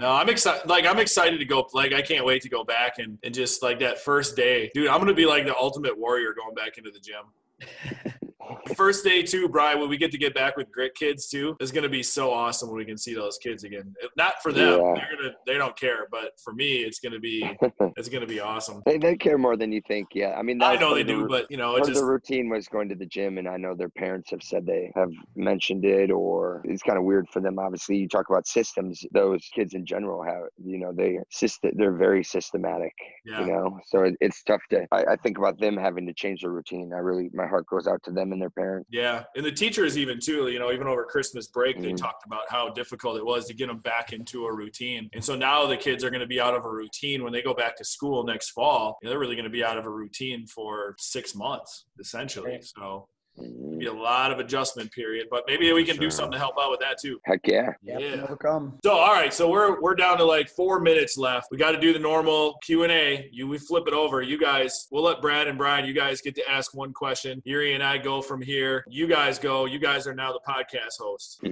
No, 0.00 0.12
I'm 0.12 0.28
excited. 0.28 0.68
Like 0.68 0.84
I'm 0.84 0.98
excited 0.98 1.38
to 1.38 1.44
go. 1.44 1.66
Like 1.72 1.92
I 1.92 2.02
can't 2.02 2.24
wait 2.24 2.42
to 2.42 2.48
go 2.48 2.64
back 2.64 2.98
and 2.98 3.18
and 3.22 3.34
just 3.34 3.62
like 3.62 3.78
that 3.80 3.98
first 3.98 4.36
day, 4.36 4.70
dude. 4.74 4.88
I'm 4.88 4.98
gonna 4.98 5.14
be 5.14 5.26
like 5.26 5.46
the 5.46 5.56
ultimate 5.56 5.98
warrior 5.98 6.34
going 6.34 6.54
back 6.54 6.76
into 6.78 6.90
the 6.90 7.00
gym. 7.00 8.12
First 8.76 9.04
day 9.04 9.22
too, 9.22 9.48
Brian. 9.48 9.80
When 9.80 9.88
we 9.88 9.96
get 9.96 10.10
to 10.12 10.18
get 10.18 10.34
back 10.34 10.56
with 10.56 10.70
Grit 10.72 10.94
Kids 10.94 11.28
too, 11.28 11.56
is 11.60 11.70
gonna 11.72 11.88
be 11.88 12.02
so 12.02 12.32
awesome 12.32 12.68
when 12.68 12.78
we 12.78 12.84
can 12.84 12.98
see 12.98 13.14
those 13.14 13.38
kids 13.38 13.64
again. 13.64 13.94
Not 14.16 14.42
for 14.42 14.52
them, 14.52 14.80
Yeah. 14.80 14.94
they're 14.94 15.16
gonna 15.16 15.34
they 15.46 15.54
don't 15.54 15.76
care, 15.78 16.06
but 16.10 16.32
for 16.42 16.52
me, 16.52 16.76
it's 16.78 16.98
gonna 17.00 17.18
be 17.20 17.48
it's 17.96 18.08
gonna 18.08 18.26
be 18.26 18.40
awesome. 18.40 18.82
they, 18.86 18.98
they 18.98 19.16
care 19.16 19.38
more 19.38 19.56
than 19.56 19.72
you 19.72 19.80
think. 19.88 20.08
Yeah, 20.14 20.34
I 20.38 20.42
mean, 20.42 20.62
I 20.62 20.76
know 20.76 20.94
they 20.94 21.02
the 21.02 21.12
do, 21.12 21.28
but 21.28 21.50
you 21.50 21.56
know, 21.56 21.76
it 21.76 21.80
part 21.80 21.82
of 21.82 21.88
just 21.88 22.00
the 22.00 22.06
routine 22.06 22.48
was 22.48 22.68
going 22.68 22.88
to 22.88 22.94
the 22.94 23.06
gym, 23.06 23.38
and 23.38 23.48
I 23.48 23.56
know 23.56 23.74
their 23.74 23.88
parents 23.88 24.30
have 24.30 24.42
said 24.42 24.66
they 24.66 24.90
have 24.94 25.10
mentioned 25.34 25.84
it, 25.84 26.10
or 26.10 26.62
it's 26.64 26.82
kind 26.82 26.98
of 26.98 27.04
weird 27.04 27.28
for 27.30 27.40
them. 27.40 27.58
Obviously, 27.58 27.96
you 27.96 28.08
talk 28.08 28.28
about 28.30 28.46
systems; 28.46 29.04
those 29.12 29.48
kids 29.54 29.74
in 29.74 29.84
general 29.86 30.22
have, 30.22 30.42
you 30.64 30.78
know, 30.78 30.92
they 30.92 31.18
syst- 31.34 31.58
they're 31.76 31.96
very 31.96 32.22
systematic. 32.24 32.92
yeah. 33.24 33.40
You 33.40 33.46
know, 33.46 33.78
so 33.86 34.04
it, 34.04 34.14
it's 34.20 34.42
tough 34.42 34.62
to. 34.70 34.86
I, 34.92 35.04
I 35.12 35.16
think 35.16 35.38
about 35.38 35.58
them 35.60 35.76
having 35.76 36.06
to 36.06 36.12
change 36.12 36.42
their 36.42 36.50
routine. 36.52 36.92
I 36.94 36.98
really, 36.98 37.30
my 37.34 37.46
heart 37.46 37.66
goes 37.66 37.86
out 37.86 38.02
to 38.04 38.10
them 38.10 38.32
and 38.36 38.42
their 38.42 38.50
parents. 38.50 38.88
Yeah, 38.92 39.24
and 39.34 39.44
the 39.44 39.52
teachers 39.52 39.96
even 39.98 40.20
too. 40.20 40.48
You 40.48 40.58
know, 40.58 40.70
even 40.72 40.86
over 40.86 41.04
Christmas 41.04 41.48
break, 41.48 41.80
they 41.80 41.92
Mhm. 41.92 41.96
talked 41.96 42.24
about 42.26 42.42
how 42.48 42.68
difficult 42.70 43.16
it 43.16 43.24
was 43.24 43.46
to 43.46 43.54
get 43.54 43.66
them 43.68 43.78
back 43.78 44.12
into 44.12 44.46
a 44.46 44.54
routine. 44.54 45.08
And 45.14 45.24
so 45.24 45.34
now 45.34 45.66
the 45.66 45.76
kids 45.76 46.04
are 46.04 46.10
going 46.10 46.20
to 46.20 46.26
be 46.26 46.40
out 46.40 46.54
of 46.54 46.64
a 46.64 46.70
routine 46.70 47.24
when 47.24 47.32
they 47.32 47.42
go 47.42 47.54
back 47.54 47.76
to 47.76 47.84
school 47.84 48.24
next 48.24 48.50
fall. 48.50 48.98
You 49.00 49.06
know, 49.06 49.10
they're 49.10 49.18
really 49.18 49.36
going 49.36 49.44
to 49.44 49.50
be 49.50 49.64
out 49.64 49.78
of 49.78 49.86
a 49.86 49.90
routine 49.90 50.46
for 50.46 50.94
six 50.98 51.34
months 51.34 51.86
essentially. 51.98 52.52
Right. 52.52 52.64
So 52.64 53.08
Mhm. 53.38 53.78
be 53.78 53.86
a 53.86 53.92
lot 53.92 54.30
of 54.32 54.38
adjustment 54.38 54.90
period, 54.92 55.26
but 55.30 55.44
maybe 55.46 55.70
we 55.72 55.84
can 55.84 55.96
do 55.98 56.10
something 56.10 56.32
to 56.32 56.38
help 56.38 56.54
out 56.60 56.70
with 56.70 56.80
that 56.80 56.98
too. 57.00 57.20
Heck 57.24 57.40
yeah! 57.46 57.72
yeah, 57.82 57.98
Yeah. 57.98 58.10
can 58.12 58.20
overcome. 58.20 58.78
So 58.82 58.92
all 58.92 59.12
right, 59.12 59.32
so 59.32 59.50
we're 59.50 59.80
we're 59.80 59.94
down 59.94 60.16
to 60.18 60.24
like 60.24 60.48
four 60.48 60.80
minutes 60.80 61.18
left. 61.18 61.48
We 61.50 61.58
got 61.58 61.72
to 61.72 61.78
do 61.80 61.92
the 61.92 61.98
normal 61.98 62.56
Q 62.64 62.82
and 62.84 62.92
A. 62.92 63.28
You 63.32 63.46
we 63.46 63.58
flip 63.58 63.84
it 63.86 63.92
over. 63.94 64.22
You 64.22 64.38
guys, 64.38 64.88
we'll 64.90 65.02
let 65.04 65.20
Brad 65.20 65.48
and 65.48 65.58
Brian. 65.58 65.84
You 65.84 65.92
guys 65.92 66.20
get 66.22 66.34
to 66.36 66.50
ask 66.50 66.74
one 66.74 66.92
question. 66.92 67.42
Yuri 67.44 67.74
and 67.74 67.82
I 67.82 67.98
go 67.98 68.22
from 68.22 68.40
here. 68.40 68.84
You 68.88 69.06
guys 69.06 69.38
go. 69.38 69.66
You 69.66 69.78
guys 69.78 70.06
are 70.06 70.14
now 70.14 70.32
the 70.32 70.40
podcast 70.48 70.98
hosts. 70.98 71.38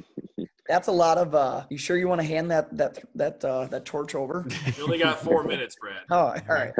That's 0.68 0.88
a 0.88 0.92
lot 0.92 1.18
of. 1.18 1.35
uh 1.35 1.64
You 1.70 1.79
sure 1.79 1.96
you 1.96 2.09
want 2.09 2.20
to 2.20 2.27
hand 2.27 2.50
that 2.50 2.74
that 2.77 2.98
that 3.14 3.44
uh, 3.44 3.66
that 3.66 3.85
torch 3.85 4.14
over? 4.14 4.46
You 4.77 4.85
only 4.85 4.98
got 4.98 5.20
four 5.20 5.44
minutes, 5.44 5.77
Brad. 5.81 6.03
Oh, 6.11 6.16
all 6.16 6.35
right. 6.48 6.72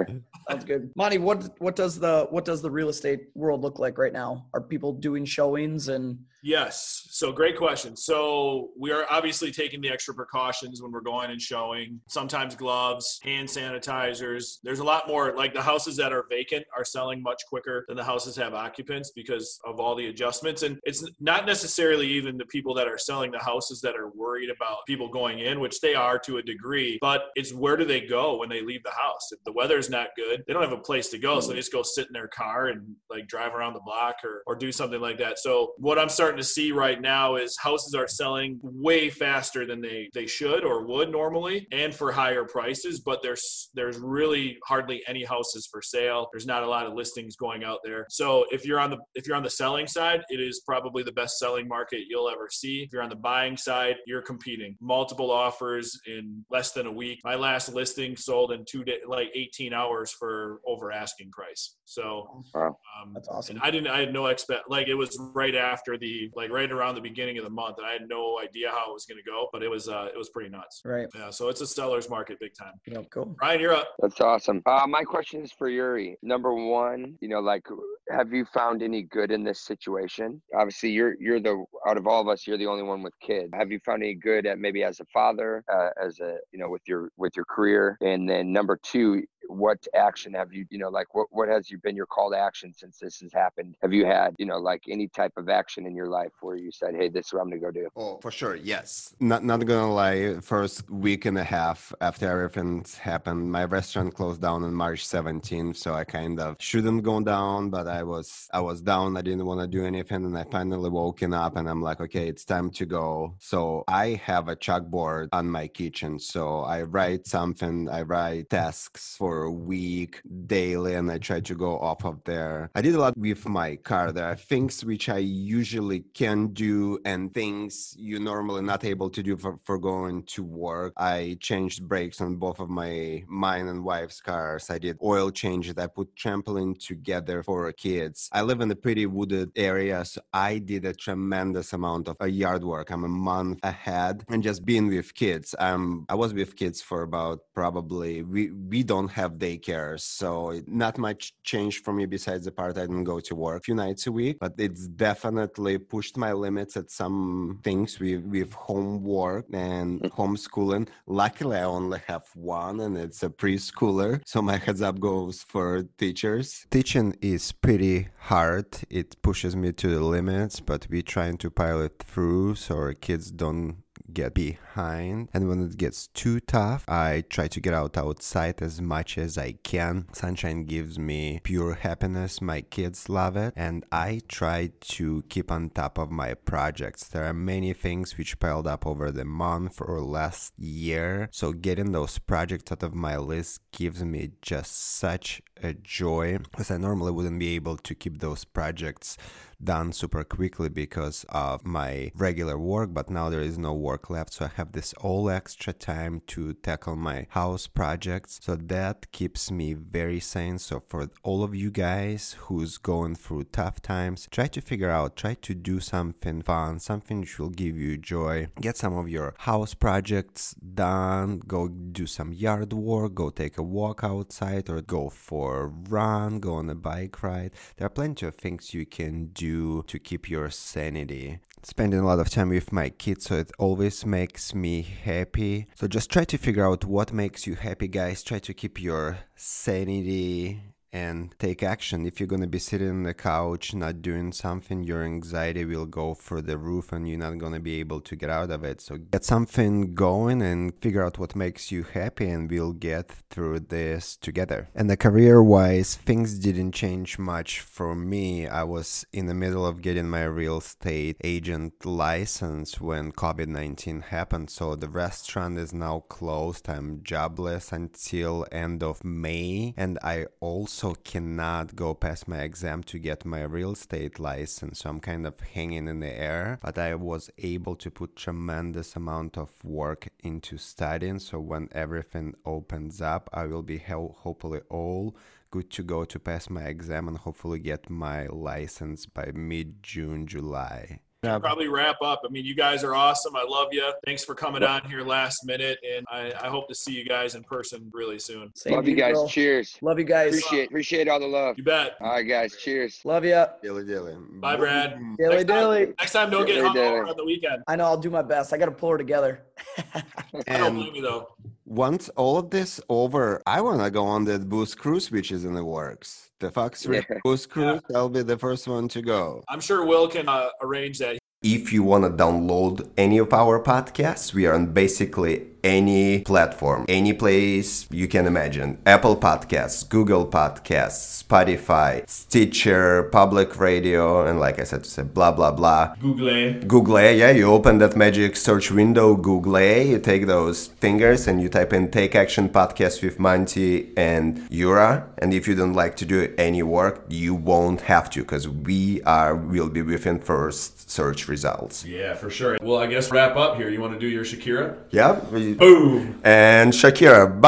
Sounds 0.49 0.65
good. 0.65 0.91
Monty, 0.97 1.19
what 1.19 1.59
what 1.61 1.77
does 1.77 1.99
the 1.99 2.27
what 2.31 2.45
does 2.45 2.63
the 2.63 2.71
real 2.71 2.89
estate 2.89 3.29
world 3.35 3.63
look 3.63 3.79
like 3.79 3.99
right 3.99 4.13
now? 4.13 4.47
Are 4.55 4.61
people 4.61 4.93
doing 4.93 5.25
showings 5.25 5.89
and 5.89 6.19
Yes. 6.45 7.09
So 7.09 7.33
great 7.33 7.57
question. 7.57 7.97
So 7.97 8.69
we 8.79 8.93
are 8.93 9.07
obviously 9.09 9.51
taking 9.51 9.81
the 9.81 9.89
extra 9.89 10.13
precautions 10.13 10.83
when 10.83 10.93
we're 10.93 11.01
going 11.01 11.31
and 11.31 11.41
showing. 11.41 12.03
Sometimes 12.07 12.55
gloves, 12.55 13.19
hand 13.23 13.49
sanitizers. 13.49 14.59
There's 14.63 14.81
a 14.81 14.85
lot 14.85 15.09
more 15.09 15.35
like 15.35 15.55
the 15.55 15.63
houses 15.63 15.97
that 15.97 16.13
are 16.13 16.27
vacant 16.29 16.67
are 16.77 16.85
selling 16.85 17.23
much 17.23 17.41
quicker 17.49 17.87
than 17.89 17.97
the 17.97 18.05
houses 18.05 18.37
have 18.37 18.53
occupants 18.53 19.11
because 19.17 19.59
of 19.65 19.81
all 19.81 19.95
the 19.95 20.09
adjustments. 20.09 20.65
And 20.65 20.79
it's 20.85 21.03
not 21.19 21.47
necessarily 21.47 22.09
even 22.09 22.37
the 22.37 22.45
people 22.45 22.75
that 22.75 22.89
are 22.89 22.99
selling 22.99 23.31
the 23.31 23.39
houses 23.39 23.81
that 23.81 23.97
are 23.97 24.11
worried 24.11 24.51
about 24.51 24.85
people 24.87 25.09
going 25.09 25.39
in, 25.39 25.61
which 25.61 25.81
they 25.81 25.95
are 25.95 26.19
to 26.19 26.37
a 26.37 26.43
degree, 26.43 26.99
but 27.01 27.29
it's 27.37 27.55
where 27.55 27.79
do 27.79 27.87
they 27.87 28.03
go 28.03 28.37
when 28.37 28.51
they 28.51 28.61
leave 28.61 28.83
the 28.83 28.91
house? 28.91 29.33
If 29.33 29.43
the 29.45 29.53
weather's 29.53 29.89
not 29.89 30.09
good, 30.15 30.45
they 30.47 30.53
don't 30.53 30.63
have 30.63 30.73
a 30.73 30.77
place 30.77 31.09
to 31.09 31.19
go. 31.19 31.41
So 31.41 31.49
they 31.49 31.55
just 31.55 31.73
go 31.73 31.83
sit 31.83 32.07
in 32.07 32.13
their 32.13 32.29
car 32.29 32.67
and 32.67 32.97
like 33.09 33.29
drive 33.29 33.55
around 33.55 33.73
the 33.73 33.81
block 33.81 34.17
or, 34.23 34.43
or 34.47 34.55
do 34.55 34.71
something 34.71 35.01
like 35.01 35.17
that. 35.21 35.39
So 35.39 35.73
what 35.79 35.99
I'm 35.99 36.11
starting 36.11 36.34
to 36.37 36.45
see 36.45 36.73
right 36.73 37.01
now 37.01 37.37
is 37.37 37.57
houses 37.59 37.95
are 37.95 38.09
selling 38.09 38.59
way 38.63 39.11
faster 39.11 39.67
than 39.67 39.81
they, 39.81 40.09
they 40.15 40.27
should 40.27 40.65
or 40.65 40.87
would 40.87 41.11
normally 41.11 41.67
and 41.73 41.95
for 41.95 42.13
higher 42.13 42.45
prices, 42.45 43.01
but 43.01 43.23
there's 43.23 43.71
there's 43.75 43.99
really 43.99 44.59
hardly 44.67 45.03
any 45.07 45.25
houses 45.25 45.69
for 45.71 45.83
sale. 45.83 46.29
There's 46.33 46.47
not 46.47 46.63
a 46.63 46.69
lot 46.69 46.87
of 46.87 46.95
listings 46.95 47.37
going 47.37 47.65
out 47.65 47.79
there. 47.85 48.07
So 48.11 48.45
if 48.51 48.65
you're 48.65 48.81
on 48.81 48.91
the 48.91 48.99
if 49.15 49.27
you're 49.27 49.37
on 49.37 49.43
the 49.43 49.51
selling 49.51 49.87
side, 49.87 50.23
it 50.29 50.41
is 50.41 50.63
probably 50.67 51.03
the 51.03 51.13
best 51.13 51.39
selling 51.39 51.69
market 51.69 52.01
you'll 52.09 52.29
ever 52.29 52.49
see. 52.51 52.83
If 52.83 52.93
you're 52.93 53.03
on 53.03 53.11
the 53.11 53.17
buying 53.17 53.57
side, 53.57 53.97
you're 54.07 54.23
competing. 54.23 54.77
Multiple 54.81 55.31
offers 55.31 55.99
in 56.07 56.45
less 56.51 56.73
than 56.73 56.87
a 56.87 56.93
week. 56.93 57.21
My 57.25 57.35
last 57.35 57.73
listing 57.73 58.17
sold 58.17 58.53
in 58.53 58.65
two 58.69 58.85
days, 58.85 59.01
like 59.07 59.29
18 59.35 59.73
hours 59.73 60.13
for 60.13 60.61
over 60.67 60.93
asking 60.93 61.31
price. 61.31 61.77
So 61.85 62.45
Wow. 62.55 62.77
um, 63.03 63.13
That's 63.15 63.29
awesome. 63.29 63.57
and 63.57 63.65
I 63.65 63.71
didn't. 63.71 63.89
I 63.89 64.01
had 64.01 64.13
no 64.13 64.27
expect. 64.27 64.69
Like 64.69 64.89
it 64.89 64.95
was 64.95 65.17
right 65.35 65.55
after 65.55 65.97
the 65.99 66.24
like 66.35 66.51
right 66.51 66.71
around 66.71 66.95
the 66.95 67.01
beginning 67.01 67.39
of 67.39 67.45
the 67.45 67.51
month, 67.51 67.79
and 67.79 67.87
I 67.87 67.93
had 67.93 68.09
no 68.09 68.39
idea 68.41 68.71
how 68.71 68.91
it 68.91 68.95
was 68.95 69.05
going 69.07 69.19
to 69.19 69.31
go. 69.31 69.49
But 69.53 69.63
it 69.63 69.71
was 69.71 69.89
uh 69.89 70.09
it 70.13 70.17
was 70.19 70.31
pretty 70.31 70.51
nuts. 70.51 70.83
right? 70.85 71.07
Yeah. 71.15 71.31
So 71.31 71.49
it's 71.49 71.61
a 71.61 71.67
seller's 71.67 72.09
market, 72.11 72.39
big 72.41 72.55
time. 72.55 72.75
Yeah, 72.87 72.99
cool. 73.11 73.37
Ryan, 73.41 73.61
you're 73.61 73.75
up. 73.75 73.89
That's 74.01 74.21
awesome. 74.21 74.63
Uh, 74.67 74.87
my 74.89 75.03
question 75.05 75.43
is 75.43 75.53
for 75.53 75.69
Yuri. 75.69 76.17
Number 76.23 76.55
one, 76.55 77.17
you 77.21 77.29
know, 77.29 77.41
like, 77.41 77.67
have 78.11 78.33
you 78.33 78.45
found 78.53 78.83
any 78.83 79.03
good 79.03 79.31
in 79.31 79.45
this 79.45 79.61
situation? 79.61 80.41
Obviously, 80.55 80.91
you're 80.91 81.15
you're 81.21 81.41
the 81.41 81.65
out 81.87 81.97
of 81.97 82.07
all 82.07 82.21
of 82.21 82.29
us, 82.29 82.47
you're 82.47 82.59
the 82.59 82.67
only 82.67 82.83
one 82.83 83.03
with 83.03 83.15
kids. 83.21 83.51
Have 83.55 83.71
you 83.71 83.79
found 83.81 84.03
any 84.03 84.15
good 84.15 84.47
at 84.47 84.59
maybe 84.59 84.83
as 84.85 85.01
a 85.01 85.05
father, 85.13 85.65
uh, 85.73 85.91
as 86.03 86.21
a 86.21 86.37
you 86.53 86.59
know, 86.59 86.69
with 86.69 86.83
your 86.87 87.11
with 87.17 87.33
your 87.37 87.45
career? 87.47 87.97
And 88.01 88.29
then 88.29 88.53
number 88.53 88.79
two, 88.83 89.25
what 89.49 89.87
action 89.95 90.33
have 90.35 90.53
you, 90.53 90.65
you 90.71 90.79
know, 90.79 90.89
like 90.89 91.15
what, 91.15 91.29
what 91.31 91.49
has 91.49 91.71
you 91.71 91.79
been 91.79 91.97
your 91.97 92.07
call 92.07 92.31
to 92.31 92.39
action 92.39 92.73
since 92.73 92.99
this 92.99 93.21
has 93.21 93.33
happened? 93.33 93.77
Have 93.83 93.93
you 93.93 94.07
had, 94.07 94.35
you 94.39 94.47
know, 94.47 94.59
like 94.59 94.83
any 94.89 95.09
type 95.09 95.33
of 95.37 95.49
action 95.49 95.87
in 95.87 95.95
your 95.95 96.09
life 96.09 96.33
where 96.41 96.57
you 96.57 96.71
said, 96.71 96.95
Hey, 96.95 97.09
this 97.09 97.27
is 97.27 97.33
what 97.33 97.43
I'm 97.43 97.51
to 97.51 97.59
go 97.59 97.71
do? 97.71 97.89
Oh, 97.97 98.19
for 98.23 98.31
sure. 98.31 98.57
Yes. 98.57 99.15
Not, 99.21 99.45
not 99.45 99.65
gonna 99.67 99.93
lie. 99.93 100.41
First 100.41 100.91
week 100.91 101.25
and 101.25 101.39
a 101.39 101.45
half 101.45 101.93
after 102.01 102.29
everything's 102.29 102.97
happened, 102.97 103.51
my 103.51 103.65
restaurant 103.65 104.15
closed 104.15 104.41
down 104.41 104.65
on 104.65 104.75
March 104.75 105.07
17th. 105.07 105.77
So 105.77 105.95
I 105.95 106.05
kind 106.05 106.41
of 106.41 106.57
shouldn't 106.59 107.03
go 107.03 107.21
down, 107.21 107.71
but 107.71 107.87
I 107.87 108.03
was, 108.03 108.49
I 108.53 108.61
was 108.61 108.81
down. 108.81 109.17
I 109.17 109.23
didn't 109.23 109.47
want 109.47 109.61
to 109.61 109.67
do 109.67 109.85
anything. 109.85 110.25
And 110.25 110.37
I 110.37 110.45
finally 110.45 110.91
woken 110.91 111.35
up 111.35 111.57
and 111.57 111.69
I'm 111.69 111.83
like, 111.83 112.01
okay, 112.01 112.29
it's 112.29 112.45
time 112.45 112.71
to 112.71 112.87
go. 112.87 113.35
So 113.39 113.85
I 113.89 114.21
have 114.25 114.49
a 114.49 114.57
chalkboard 114.57 115.29
on 115.33 115.49
my 115.49 115.69
kitchen. 115.69 116.19
So 116.19 116.61
I 116.61 116.83
write 116.83 117.27
something, 117.27 117.89
I 117.89 118.03
write 118.03 118.51
tasks 118.51 119.17
for 119.17 119.34
a 119.43 119.51
week 119.51 120.23
daily, 120.47 120.95
and 120.95 121.11
I 121.11 121.19
try 121.19 121.41
to 121.41 121.55
go 121.55 121.79
off 121.79 122.05
of 122.05 122.23
there. 122.25 122.71
I 122.75 122.81
did 122.81 122.95
a 122.95 123.01
lot 123.01 123.17
with 123.19 123.47
my 123.49 123.77
car. 123.77 124.13
There 124.13 124.25
are 124.25 124.37
things 124.37 124.85
which 124.85 125.09
I 125.09 125.19
usually 125.19 126.01
can 126.15 126.49
do 126.49 126.99
and 127.05 127.33
things 127.35 127.95
you 127.99 128.19
normally 128.19 128.63
not 128.63 128.85
able 128.85 129.11
to 129.11 129.23
do 129.23 129.37
for, 129.37 129.59
for 129.65 129.79
going 129.79 130.23
to 130.35 130.43
work. 130.43 130.93
I 130.97 131.37
changed 131.41 131.89
brakes 131.89 132.21
on 132.21 132.37
both 132.37 132.61
of 132.61 132.71
my 132.71 133.25
mine 133.29 133.69
and 133.69 133.85
wife's 133.85 134.21
cars. 134.21 134.71
I 134.71 134.79
did 134.79 134.99
oil 135.03 135.31
changes. 135.31 135.75
I 135.77 135.87
put 135.87 136.15
trampoline 136.15 136.79
together 136.79 137.43
for 137.43 137.71
kids. 137.73 138.29
I 138.33 138.43
live 138.43 138.61
in 138.61 138.71
a 138.71 138.77
pretty 138.77 139.07
wooded 139.07 139.51
area, 139.57 140.05
so 140.05 140.21
I 140.33 140.59
did 140.59 140.85
a 140.85 140.93
tremendous 140.93 141.73
amount 141.73 142.09
of 142.09 142.17
uh, 142.21 142.27
yard 142.27 142.65
work. 142.65 142.91
I'm 142.91 143.05
a 143.05 143.09
month 143.09 143.59
ahead 143.63 144.25
and 144.29 144.43
just 144.43 144.65
being 144.65 144.89
with 144.89 145.15
kids. 145.15 145.55
Um, 145.59 146.07
I 146.09 146.15
was 146.15 146.35
with 146.35 146.57
kids 146.57 146.81
for 146.81 147.03
about 147.03 147.41
probably 147.55 148.23
we 148.23 148.51
we 148.51 148.83
don't 148.83 149.09
have 149.09 149.24
daycare, 149.33 150.01
so 150.01 150.61
not 150.67 150.99
much 150.99 151.35
change 151.45 151.83
for 151.83 151.93
me 151.93 152.07
besides 152.07 152.45
the 152.45 152.53
part 152.53 152.77
I 152.79 152.83
didn't 152.83 153.05
go 153.05 153.21
to 153.21 153.35
work 153.35 153.59
a 153.61 153.65
few 153.65 153.75
nights 153.75 154.07
a 154.07 154.13
week. 154.13 154.39
But 154.41 154.55
it's 154.59 154.87
definitely 154.89 155.79
pushed 155.79 156.17
my 156.17 156.33
limits 156.33 156.77
at 156.77 156.91
some 156.91 157.61
things 157.63 157.99
with 157.99 158.25
with 158.25 158.53
homework 158.53 159.47
and 159.53 160.01
Mm. 160.01 160.11
homeschooling. 160.11 160.89
Luckily, 161.07 161.57
I 161.57 161.65
only 161.65 162.01
have 162.07 162.25
one, 162.35 162.81
and 162.81 162.97
it's 162.97 163.23
a 163.23 163.31
preschooler. 163.31 164.21
So 164.27 164.43
my 164.43 164.57
heads 164.57 164.83
up 164.83 164.99
goes 165.01 165.43
for 165.43 165.85
teachers. 165.99 166.67
Teaching 166.71 167.17
is 167.21 167.53
pretty 167.53 168.09
hard. 168.19 168.67
It 168.91 169.21
pushes 169.23 169.55
me 169.57 169.73
to 169.73 169.89
the 169.89 170.01
limits, 170.01 170.61
but 170.61 170.87
we're 170.91 171.03
trying 171.03 171.37
to 171.39 171.51
pilot 171.51 171.99
through 171.99 172.57
so 172.57 172.77
our 172.77 172.95
kids 172.95 173.31
don't 173.31 173.77
get 174.13 174.35
behind 174.35 174.59
and 174.77 175.49
when 175.49 175.63
it 175.63 175.77
gets 175.77 176.09
too 176.09 176.41
tough 176.41 176.85
i 176.89 177.23
try 177.29 177.47
to 177.47 177.61
get 177.61 177.75
out 177.75 177.97
outside 177.97 178.61
as 178.61 178.81
much 178.81 179.17
as 179.17 179.39
i 179.39 179.53
can. 179.63 180.07
Sunshine 180.13 180.65
gives 180.65 180.99
me 180.99 181.41
pure 181.43 181.75
happiness. 181.75 182.41
My 182.41 182.61
kids 182.61 183.09
love 183.09 183.37
it 183.37 183.53
and 183.57 183.85
i 183.93 184.21
try 184.29 184.71
to 184.81 185.23
keep 185.29 185.51
on 185.51 185.71
top 185.71 185.99
of 185.99 186.11
my 186.11 186.35
projects. 186.35 187.05
There 187.05 187.25
are 187.25 187.33
many 187.33 187.73
things 187.73 188.19
which 188.19 188.39
piled 188.39 188.67
up 188.67 188.87
over 188.87 189.11
the 189.11 189.25
month 189.25 189.81
or 189.81 190.01
last 190.01 190.53
year. 190.59 191.29
So 191.33 191.53
getting 191.53 191.93
those 191.93 192.19
projects 192.19 192.73
out 192.73 192.83
of 192.83 192.95
my 192.95 193.17
list 193.17 193.61
gives 193.73 194.05
me 194.05 194.33
just 194.43 194.73
such 194.73 195.43
a 195.63 195.73
joy 195.73 196.37
because 196.39 196.71
i 196.71 196.77
normally 196.77 197.13
wouldn't 197.13 197.39
be 197.39 197.55
able 197.55 197.77
to 197.77 197.95
keep 197.95 198.19
those 198.19 198.45
projects 198.45 199.17
done 199.65 199.93
super 199.93 200.25
quickly 200.25 200.69
because 200.69 201.25
of 201.29 201.65
my 201.65 202.11
regular 202.15 202.59
work, 202.59 202.93
but 202.93 203.11
now 203.11 203.31
there 203.31 203.41
is 203.41 203.59
no 203.59 203.73
work 203.73 204.11
left. 204.11 204.33
So 204.35 204.47
I 204.47 204.51
have 204.57 204.64
this 204.73 204.93
all 204.95 205.31
extra 205.31 205.73
time 205.73 206.23
to 206.29 206.55
tackle 206.55 206.97
my 206.97 207.27
house 207.31 207.67
projects. 207.67 208.41
So 208.43 208.57
that 208.57 209.13
keeps 209.13 209.51
me 209.51 209.75
very 209.75 210.21
sane. 210.21 210.59
So 210.59 210.83
for 210.89 211.11
all 211.23 211.43
of 211.43 211.55
you 211.55 211.71
guys 211.71 212.37
who's 212.41 212.79
going 212.79 213.17
through 213.17 213.45
tough 213.45 213.83
times, 213.83 214.29
try 214.31 214.47
to 214.49 214.61
figure 214.61 214.91
out, 214.91 215.17
try 215.17 215.35
to 215.35 215.55
do 215.55 215.81
something 215.81 216.43
fun, 216.43 216.79
something 216.79 217.21
which 217.21 217.39
will 217.39 217.51
give 217.51 217.77
you 217.77 217.99
joy. 217.99 218.49
Get 218.61 218.77
some 218.77 218.97
of 218.97 219.09
your 219.09 219.35
house 219.39 219.75
projects 219.75 220.55
done, 220.55 221.41
go 221.47 221.69
do 221.69 222.07
some 222.07 222.33
yard 222.33 222.73
work, 222.73 223.15
go 223.15 223.31
take 223.31 223.59
a 223.59 223.63
walk 223.63 224.03
outside 224.03 224.69
or 224.71 224.81
go 224.81 225.09
for 225.09 225.65
a 225.65 225.67
run, 225.67 226.41
go 226.41 226.55
on 226.55 226.71
a 226.71 226.75
bike 226.75 227.23
ride. 227.23 227.53
There 227.77 227.87
are 227.87 227.91
plenty 227.91 228.27
of 228.27 228.35
things 228.35 228.75
you 228.75 228.87
can 228.87 229.27
do 229.27 229.83
to 229.87 229.99
keep 229.99 230.31
your 230.31 230.51
sanity. 230.51 231.39
Spending 231.63 232.01
a 232.01 232.07
lot 232.07 232.19
of 232.19 232.29
time 232.29 232.51
with 232.51 232.73
my 232.73 232.91
kids, 232.91 233.25
so 233.27 233.37
it 233.37 233.51
always 233.59 234.05
makes 234.05 234.54
me 234.55 234.83
happy. 234.83 235.67
So 235.75 235.87
just 235.89 236.11
try 236.11 236.25
to 236.25 236.39
figure 236.39 236.67
out 236.67 236.85
what 236.85 237.13
makes 237.13 237.47
you 237.47 237.55
happy, 237.55 237.89
guys. 237.89 238.23
Try 238.23 238.39
to 238.41 238.55
keep 238.55 238.81
your 238.81 239.19
sanity 239.37 240.74
and 240.95 241.35
take 241.41 241.61
action. 241.65 242.07
If 242.07 242.21
you're 242.21 242.29
going 242.29 242.41
to 242.41 242.47
be 242.47 242.61
sitting 242.61 242.89
on 242.89 243.03
the 243.03 243.15
couch 243.15 243.75
not 243.75 244.01
doing 244.01 244.31
something, 244.31 244.85
your 244.85 245.03
anxiety 245.03 245.65
will 245.65 245.87
go 245.87 246.15
for 246.15 246.41
the 246.41 246.57
roof 246.57 246.93
and 246.93 247.09
you're 247.09 247.19
not 247.19 247.37
going 247.39 247.53
to 247.53 247.61
be 247.61 247.81
able 247.81 248.01
to 248.03 248.15
get 248.15 248.31
out 248.31 248.53
of 248.53 248.63
it. 248.63 248.81
So 248.81 248.99
get 248.99 249.25
something 249.25 249.95
going 249.95 250.41
and 250.41 250.73
figure 250.81 251.05
out 251.05 251.19
what 251.19 251.35
makes 251.35 251.73
you 251.73 251.83
happy 251.83 252.29
and 252.29 252.49
we'll 252.49 252.73
get 252.73 253.11
through 253.29 253.61
this 253.61 254.17
together. 254.17 254.69
And 254.73 254.89
the 254.89 254.97
career 254.97 255.43
wise, 255.43 255.97
things 255.97 256.39
didn't 256.39 256.73
change 256.73 257.19
much 257.19 257.59
for 257.59 257.97
me. 257.97 258.47
I 258.47 258.63
was 258.63 259.05
in 259.13 259.27
the 259.27 259.35
middle 259.35 259.67
of 259.67 259.83
getting 259.83 260.09
my 260.09 260.25
real 260.25 260.59
estate 260.59 261.17
agent 261.25 261.85
license 261.85 262.81
when 262.81 263.11
COVID 263.11 263.49
19 263.49 264.01
happened. 264.03 264.49
So 264.49 264.77
the 264.77 264.89
restaurant 264.89 265.59
is 265.59 265.75
now 265.75 266.05
closed. 266.09 266.69
I'm 266.69 267.03
jobless 267.03 267.73
until 267.73 268.47
end 268.53 268.85
of 268.85 269.03
May. 269.03 269.75
And 269.77 269.99
I 270.01 270.27
also 270.39 270.84
cannot 270.93 271.75
go 271.75 271.95
past 271.95 272.29
my 272.29 272.41
exam 272.41 272.83
to 272.83 272.99
get 272.99 273.25
my 273.25 273.43
real 273.43 273.73
estate 273.73 274.19
license. 274.19 274.81
So 274.81 274.91
I'm 274.91 275.01
kind 275.01 275.27
of 275.27 275.41
hanging 275.41 275.89
in 275.89 276.01
the 276.01 276.13
air. 276.13 276.59
But 276.61 276.77
I 276.77 276.95
was 276.97 277.31
able 277.39 277.77
to 277.77 277.91
put 277.91 278.17
tremendous 278.17 278.95
amount 278.95 279.39
of 279.39 279.51
work 279.65 280.09
into 280.23 280.59
studying. 280.59 281.21
So 281.21 281.41
when 281.41 281.69
everything 281.73 282.35
opens 282.45 283.01
up, 283.01 283.31
I 283.33 283.47
will 283.47 283.63
be 283.63 283.79
ho- 283.79 284.15
hopefully 284.19 284.61
all 284.69 285.17
good 285.51 285.71
to 285.71 285.83
go 285.83 286.05
to 286.05 286.19
pass 286.19 286.51
my 286.51 286.65
exam 286.65 287.09
and 287.09 287.17
hopefully 287.17 287.61
get 287.61 287.89
my 287.89 288.27
license 288.27 289.07
by 289.07 289.31
mid 289.33 289.83
June, 289.83 290.27
July. 290.27 290.99
Yeah. 291.25 291.39
Probably 291.39 291.69
wrap 291.69 291.97
up. 292.03 292.23
I 292.25 292.29
mean, 292.31 292.45
you 292.45 292.55
guys 292.55 292.85
are 292.85 292.95
awesome. 292.95 293.35
I 293.37 293.45
love 293.49 293.69
you. 293.73 293.93
Thanks 294.05 294.25
for 294.25 294.35
coming 294.35 294.63
on 294.63 294.83
here 294.89 295.03
last 295.03 295.45
minute, 295.47 295.79
and 295.89 296.05
I, 296.11 296.33
I 296.43 296.49
hope 296.49 296.69
to 296.69 296.75
see 296.75 296.93
you 296.93 297.05
guys 297.05 297.35
in 297.35 297.43
person 297.43 297.91
really 297.93 298.19
soon. 298.19 298.51
Same 298.55 298.75
love 298.75 298.87
you 298.89 298.95
guys. 298.97 299.15
bro. 299.15 299.27
Cheers. 299.27 299.77
Love 299.83 299.99
you 299.99 300.05
guys. 300.05 300.29
Appreciate 300.39 300.69
appreciate 300.69 301.09
all 301.09 301.21
the 301.21 301.27
love. 301.27 301.57
You 301.59 301.65
bet. 301.65 301.95
All 302.01 302.11
right, 302.13 302.23
guys. 302.23 302.55
Cheers. 302.57 303.01
Love 303.05 303.25
you. 303.25 303.45
Dilly 303.63 303.85
dilly. 303.85 304.17
Bye, 304.41 304.57
Brad. 304.57 304.91
Dilly 305.19 305.37
Next 305.37 305.45
time- 305.45 305.47
dilly. 305.47 305.87
Next 305.99 306.13
time, 306.13 306.31
don't 306.31 306.47
get 306.47 306.55
Dilly 306.57 306.69
hungover 306.69 306.75
dilly. 306.75 307.11
on 307.11 307.17
the 307.17 307.25
weekend. 307.25 307.63
I 307.67 307.77
know 307.77 307.85
I'll 307.85 307.97
do 307.97 308.11
my 308.11 308.23
best. 308.23 308.53
I 308.53 308.59
got 308.59 308.67
to 308.67 308.73
pull 308.73 308.91
her 308.91 308.99
together. 308.99 309.43
I 309.95 310.03
don't 310.33 310.49
And 310.49 310.75
blame 310.77 310.95
you 310.95 311.03
though. 311.03 311.29
Once 311.67 312.09
all 312.11 312.37
of 312.39 312.51
this 312.51 312.81
over, 312.89 313.41
I 313.47 313.61
want 313.61 313.83
to 313.83 313.91
go 313.91 314.05
on 314.05 314.25
that 314.27 314.49
boost 314.49 314.79
cruise, 314.79 315.11
which 315.11 315.33
is 315.33 315.45
in 315.45 315.55
the 315.55 315.65
works. 315.65 316.31
The 316.41 316.51
Fox 316.51 316.85
Rip 316.87 317.07
Yeah. 317.09 317.19
boost 317.25 317.51
cruise, 317.53 317.81
I'll 317.95 318.09
be 318.09 318.23
the 318.23 318.39
first 318.39 318.69
one 318.69 318.89
to 318.89 319.03
go. 319.03 319.43
I'm 319.49 319.61
sure 319.61 319.85
Will 319.85 320.09
can 320.09 320.29
uh, 320.29 320.49
arrange 320.63 320.99
that. 320.99 321.19
If 321.43 321.73
you 321.73 321.83
want 321.83 322.05
to 322.05 322.11
download 322.11 322.89
any 322.97 323.19
of 323.19 323.33
our 323.33 323.63
podcasts, 323.63 324.33
we 324.33 324.47
are 324.47 324.55
on 324.55 324.73
basically 324.73 325.47
any 325.65 326.21
platform, 326.21 326.85
any 326.89 327.13
place 327.13 327.89
you 327.91 328.07
can 328.07 328.27
imagine. 328.27 328.79
Apple 328.87 329.17
Podcasts, 329.17 329.89
Google 329.89 330.27
Podcasts, 330.27 331.25
Spotify, 331.25 332.09
Stitcher, 332.09 333.05
Public 333.05 333.59
Radio, 333.59 334.27
and 334.27 334.39
like 334.39 334.61
I 334.61 334.65
said, 334.65 334.87
say 334.87 335.03
blah 335.03 335.33
blah 335.33 335.51
blah. 335.51 335.95
Google. 336.01 336.53
Google, 336.69 337.01
yeah, 337.01 337.31
you 337.31 337.51
open 337.51 337.79
that 337.79 337.97
magic 337.97 338.37
search 338.37 338.71
window, 338.71 339.17
Google, 339.17 339.61
you 339.61 339.99
take 339.99 340.27
those 340.27 340.67
fingers 340.67 341.27
and 341.27 341.41
you 341.41 341.49
type 341.49 341.73
in 341.73 341.91
Take 341.91 342.15
Action 342.15 342.49
Podcast 342.49 343.03
with 343.03 343.19
Monty 343.19 343.93
and 343.97 344.47
Yura. 344.51 345.07
And 345.19 345.33
if 345.33 345.49
you 345.49 345.55
don't 345.55 345.73
like 345.73 345.97
to 345.97 346.05
do 346.05 346.33
any 346.37 346.63
work, 346.63 347.05
you 347.09 347.35
won't 347.35 347.83
have 347.83 348.11
to 348.11 348.21
because 348.21 348.47
we 348.49 349.03
are 349.05 349.35
will 349.35 349.71
be 349.71 349.81
within 349.83 350.19
first 350.19 350.91
search 350.91 351.29
results. 351.29 351.85
Yeah, 351.85 352.15
for 352.15 352.29
sure. 352.29 352.59
Well, 352.61 352.79
I 352.79 352.87
guess 352.87 353.11
wrap 353.11 353.37
up 353.37 353.57
here. 353.57 353.71
You 353.71 353.81
want 353.81 353.95
to 353.95 353.99
do 353.99 354.07
your 354.09 354.25
Shakira? 354.25 354.77
Yeah. 354.91 355.19
we- 355.31 355.54
Boom. 355.57 356.21
And 356.25 356.73
Shakira. 356.73 357.41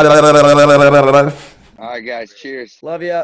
All 1.79 1.88
right, 1.90 2.01
guys. 2.01 2.35
Cheers. 2.35 2.79
Love 2.83 3.03
you. 3.03 3.23